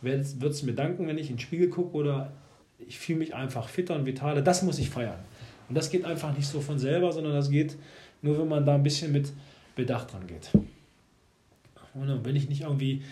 wird 0.00 0.42
es 0.42 0.62
mir 0.62 0.72
danken, 0.72 1.06
wenn 1.06 1.18
ich 1.18 1.28
in 1.28 1.36
den 1.36 1.40
Spiegel 1.40 1.68
gucke 1.68 1.96
oder 1.96 2.32
ich 2.78 2.98
fühle 2.98 3.18
mich 3.18 3.34
einfach 3.34 3.68
fitter 3.68 3.96
und 3.96 4.06
vitaler. 4.06 4.40
Das 4.40 4.62
muss 4.62 4.78
ich 4.78 4.88
feiern. 4.88 5.18
Und 5.68 5.74
das 5.74 5.90
geht 5.90 6.04
einfach 6.04 6.34
nicht 6.34 6.46
so 6.46 6.60
von 6.60 6.78
selber, 6.78 7.12
sondern 7.12 7.34
das 7.34 7.50
geht 7.50 7.76
nur, 8.22 8.38
wenn 8.38 8.48
man 8.48 8.64
da 8.64 8.74
ein 8.76 8.82
bisschen 8.82 9.12
mit 9.12 9.32
Bedacht 9.76 10.12
dran 10.12 10.26
geht. 10.26 10.50
Und 11.94 12.24
wenn 12.24 12.36
ich 12.36 12.48
nicht 12.48 12.62
irgendwie 12.62 13.02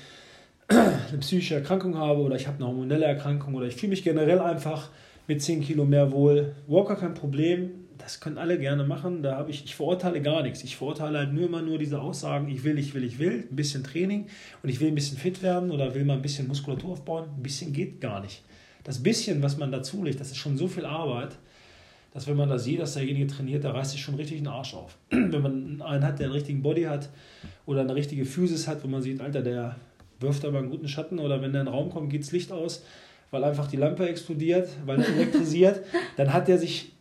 eine 0.69 1.19
psychische 1.21 1.55
Erkrankung 1.55 1.97
habe 1.97 2.21
oder 2.21 2.37
ich 2.37 2.47
habe 2.47 2.57
eine 2.57 2.67
hormonelle 2.67 3.05
Erkrankung 3.05 3.55
oder 3.55 3.67
ich 3.67 3.77
fühle 3.77 3.91
mich 3.91 4.03
generell 4.03 4.41
einfach 4.41 4.91
mit 5.27 5.43
10 5.43 5.63
Kilo 5.63 5.85
mehr 5.85 6.13
wohl, 6.13 6.55
Walker 6.67 6.97
kein 6.97 7.15
Problem, 7.15 7.71
das 7.99 8.21
können 8.21 8.39
alle 8.39 8.59
gerne 8.59 8.85
machen. 8.85 9.23
Da 9.23 9.37
habe 9.37 9.51
ich, 9.51 9.65
ich 9.65 9.75
verurteile 9.75 10.23
gar 10.23 10.43
nichts. 10.43 10.63
Ich 10.63 10.77
verurteile 10.77 11.19
halt 11.19 11.33
nur 11.33 11.47
immer 11.47 11.63
nur 11.63 11.79
diese 11.79 12.01
Aussagen, 12.01 12.49
ich 12.49 12.65
will, 12.65 12.79
ich 12.79 12.95
will, 12.95 13.05
ich 13.05 13.19
will, 13.19 13.47
ein 13.51 13.57
bisschen 13.57 13.83
Training 13.83 14.27
und 14.63 14.69
ich 14.69 14.81
will 14.81 14.89
ein 14.89 14.95
bisschen 14.95 15.19
fit 15.19 15.43
werden 15.43 15.71
oder 15.71 15.95
will 15.95 16.05
mal 16.05 16.15
ein 16.15 16.23
bisschen 16.23 16.47
Muskulatur 16.47 16.93
aufbauen. 16.93 17.29
Ein 17.37 17.43
bisschen 17.43 17.73
geht 17.73 18.01
gar 18.01 18.21
nicht. 18.21 18.43
Das 18.85 19.03
bisschen, 19.03 19.43
was 19.43 19.57
man 19.59 19.73
dazu 19.73 20.05
legt, 20.05 20.21
das 20.21 20.29
ist 20.29 20.37
schon 20.37 20.57
so 20.57 20.69
viel 20.69 20.85
Arbeit, 20.85 21.37
dass 22.15 22.27
wenn 22.27 22.37
man 22.37 22.49
da 22.49 22.59
sieht, 22.59 22.81
dass 22.81 22.95
derjenige 22.95 23.27
trainiert, 23.27 23.65
da 23.65 23.73
reißt 23.73 23.91
sich 23.91 24.01
schon 24.01 24.15
richtig 24.15 24.39
den 24.39 24.47
Arsch 24.47 24.75
auf. 24.75 24.97
wenn 25.11 25.43
man 25.43 25.83
einen 25.83 26.05
hat, 26.05 26.19
der 26.19 26.27
einen 26.27 26.35
richtigen 26.35 26.63
Body 26.63 26.85
hat 26.85 27.09
oder 27.67 27.81
eine 27.81 27.95
richtige 27.95 28.25
Physis 28.25 28.69
hat, 28.69 28.85
wo 28.85 28.89
man 28.89 29.03
sieht, 29.03 29.21
Alter, 29.21 29.43
der 29.43 29.77
wirft 30.21 30.45
aber 30.45 30.59
einen 30.59 30.71
guten 30.71 30.89
Schatten 30.89 31.19
oder 31.19 31.43
wenn 31.43 31.53
der 31.53 31.63
in 31.63 31.67
den 31.67 31.75
Raum 31.75 31.91
kommt, 31.91 32.11
geht 32.11 32.23
das 32.23 32.33
Licht 32.33 32.53
aus, 32.53 32.85
weil 33.31 33.45
einfach 33.45 33.67
die 33.67 33.77
Lampe 33.77 34.09
explodiert, 34.09 34.69
weil 34.85 35.01
er 35.01 35.09
elektrisiert, 35.09 35.85
dann 36.17 36.33
hat 36.33 36.49
er 36.49 36.59
sich 36.59 36.93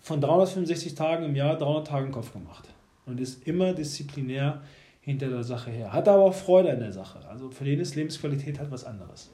von 0.00 0.20
365 0.20 0.94
Tagen 0.94 1.24
im 1.24 1.36
Jahr 1.36 1.58
300 1.58 1.86
Tage 1.86 2.06
im 2.06 2.12
Kopf 2.12 2.32
gemacht 2.32 2.68
und 3.06 3.20
ist 3.20 3.46
immer 3.46 3.74
disziplinär 3.74 4.62
hinter 5.00 5.28
der 5.28 5.42
Sache 5.42 5.70
her. 5.70 5.92
Hat 5.92 6.08
aber 6.08 6.24
auch 6.24 6.34
Freude 6.34 6.70
an 6.70 6.80
der 6.80 6.92
Sache. 6.92 7.26
Also 7.28 7.50
für 7.50 7.64
den 7.64 7.80
ist 7.80 7.94
Lebensqualität 7.94 8.58
halt 8.58 8.70
was 8.70 8.84
anderes. 8.84 9.30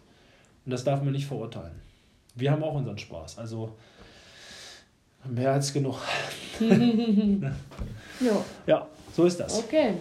Und 0.65 0.71
das 0.71 0.85
darf 0.85 1.03
man 1.03 1.12
nicht 1.12 1.27
verurteilen. 1.27 1.75
Wir 2.35 2.51
haben 2.51 2.62
auch 2.62 2.75
unseren 2.75 2.99
Spaß. 2.99 3.39
Also 3.39 3.75
mehr 5.29 5.53
als 5.53 5.73
genug. 5.73 5.97
ja. 6.61 8.45
ja, 8.67 8.87
so 9.15 9.25
ist 9.25 9.39
das. 9.39 9.59
Okay. 9.59 9.95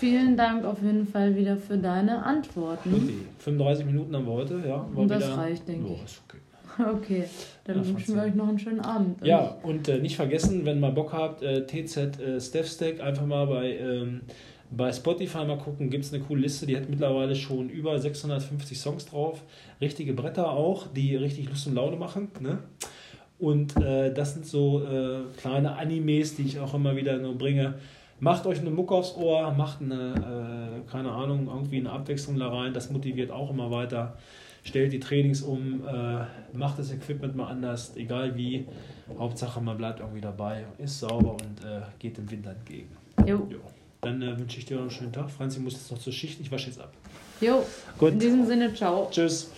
Vielen 0.00 0.34
Dank 0.34 0.64
auf 0.64 0.82
jeden 0.82 1.06
Fall 1.06 1.36
wieder 1.36 1.58
für 1.58 1.76
deine 1.76 2.24
Antworten. 2.24 2.94
Okay. 2.94 3.14
35 3.40 3.84
Minuten 3.84 4.16
haben 4.16 4.24
wir 4.24 4.32
heute, 4.32 4.62
ja. 4.66 4.88
Und 4.94 5.08
das 5.08 5.22
wieder, 5.22 5.36
reicht, 5.36 5.68
denke 5.68 5.92
ich. 5.92 6.02
Ist 6.02 6.22
okay. 6.26 6.38
Okay, 6.78 7.24
dann 7.64 7.82
ja, 7.82 7.86
wünschen 7.86 8.14
wir 8.14 8.22
euch 8.22 8.34
noch 8.34 8.48
einen 8.48 8.58
schönen 8.58 8.80
Abend. 8.80 9.22
Ja, 9.26 9.58
und 9.62 9.88
äh, 9.88 9.98
nicht 9.98 10.16
vergessen, 10.16 10.64
wenn 10.64 10.82
ihr 10.82 10.90
Bock 10.92 11.12
habt, 11.12 11.42
äh, 11.42 11.66
TZ 11.66 12.18
äh, 12.18 12.40
Stack 12.40 13.00
einfach 13.00 13.26
mal 13.26 13.46
bei, 13.46 13.76
ähm, 13.76 14.22
bei 14.70 14.90
Spotify 14.90 15.44
mal 15.44 15.58
gucken, 15.58 15.90
gibt 15.90 16.06
es 16.06 16.14
eine 16.14 16.22
coole 16.22 16.40
Liste, 16.40 16.64
die 16.64 16.78
hat 16.78 16.88
mittlerweile 16.88 17.34
schon 17.34 17.68
über 17.68 17.98
650 17.98 18.78
Songs 18.78 19.04
drauf. 19.04 19.42
Richtige 19.82 20.14
Bretter 20.14 20.50
auch, 20.50 20.86
die 20.86 21.14
richtig 21.14 21.50
Lust 21.50 21.66
und 21.66 21.74
Laune 21.74 21.96
machen. 21.96 22.28
Ne? 22.40 22.60
Und 23.38 23.76
äh, 23.76 24.14
das 24.14 24.32
sind 24.32 24.46
so 24.46 24.82
äh, 24.82 25.24
kleine 25.36 25.76
Animes, 25.76 26.36
die 26.36 26.44
ich 26.44 26.58
auch 26.58 26.72
immer 26.72 26.96
wieder 26.96 27.18
nur 27.18 27.36
bringe. 27.36 27.74
Macht 28.20 28.46
euch 28.46 28.60
eine 28.60 28.70
Mucke 28.70 28.94
aufs 28.94 29.16
Ohr, 29.16 29.52
macht 29.52 29.80
eine, 29.80 30.82
äh, 30.86 30.90
keine 30.90 31.10
Ahnung, 31.10 31.48
irgendwie 31.48 31.78
eine 31.78 31.90
Abwechslung 31.90 32.38
da 32.38 32.48
rein. 32.48 32.74
Das 32.74 32.90
motiviert 32.90 33.30
auch 33.30 33.50
immer 33.50 33.70
weiter 33.70 34.16
stellt 34.62 34.92
die 34.92 35.00
Trainings 35.00 35.42
um, 35.42 35.86
äh, 35.86 36.24
macht 36.52 36.78
das 36.78 36.92
Equipment 36.92 37.36
mal 37.36 37.48
anders, 37.48 37.96
egal 37.96 38.36
wie. 38.36 38.66
Hauptsache, 39.18 39.60
man 39.60 39.76
bleibt 39.76 40.00
irgendwie 40.00 40.20
dabei, 40.20 40.64
ist 40.78 41.00
sauber 41.00 41.32
und 41.32 41.64
äh, 41.64 41.80
geht 41.98 42.16
dem 42.16 42.30
Winter 42.30 42.50
entgegen. 42.50 42.88
Jo. 43.26 43.46
jo. 43.50 43.58
Dann 44.02 44.22
äh, 44.22 44.38
wünsche 44.38 44.58
ich 44.58 44.66
dir 44.66 44.76
noch 44.76 44.82
einen 44.82 44.90
schönen 44.90 45.12
Tag. 45.12 45.30
Franzi 45.30 45.60
muss 45.60 45.74
jetzt 45.74 45.90
noch 45.90 45.98
zur 45.98 46.12
Schicht, 46.12 46.40
ich 46.40 46.50
wasche 46.52 46.68
jetzt 46.68 46.80
ab. 46.80 46.92
Jo. 47.40 47.64
Gut. 47.98 48.12
In 48.12 48.18
diesem 48.18 48.46
Sinne, 48.46 48.72
ciao. 48.72 49.08
Tschüss. 49.10 49.50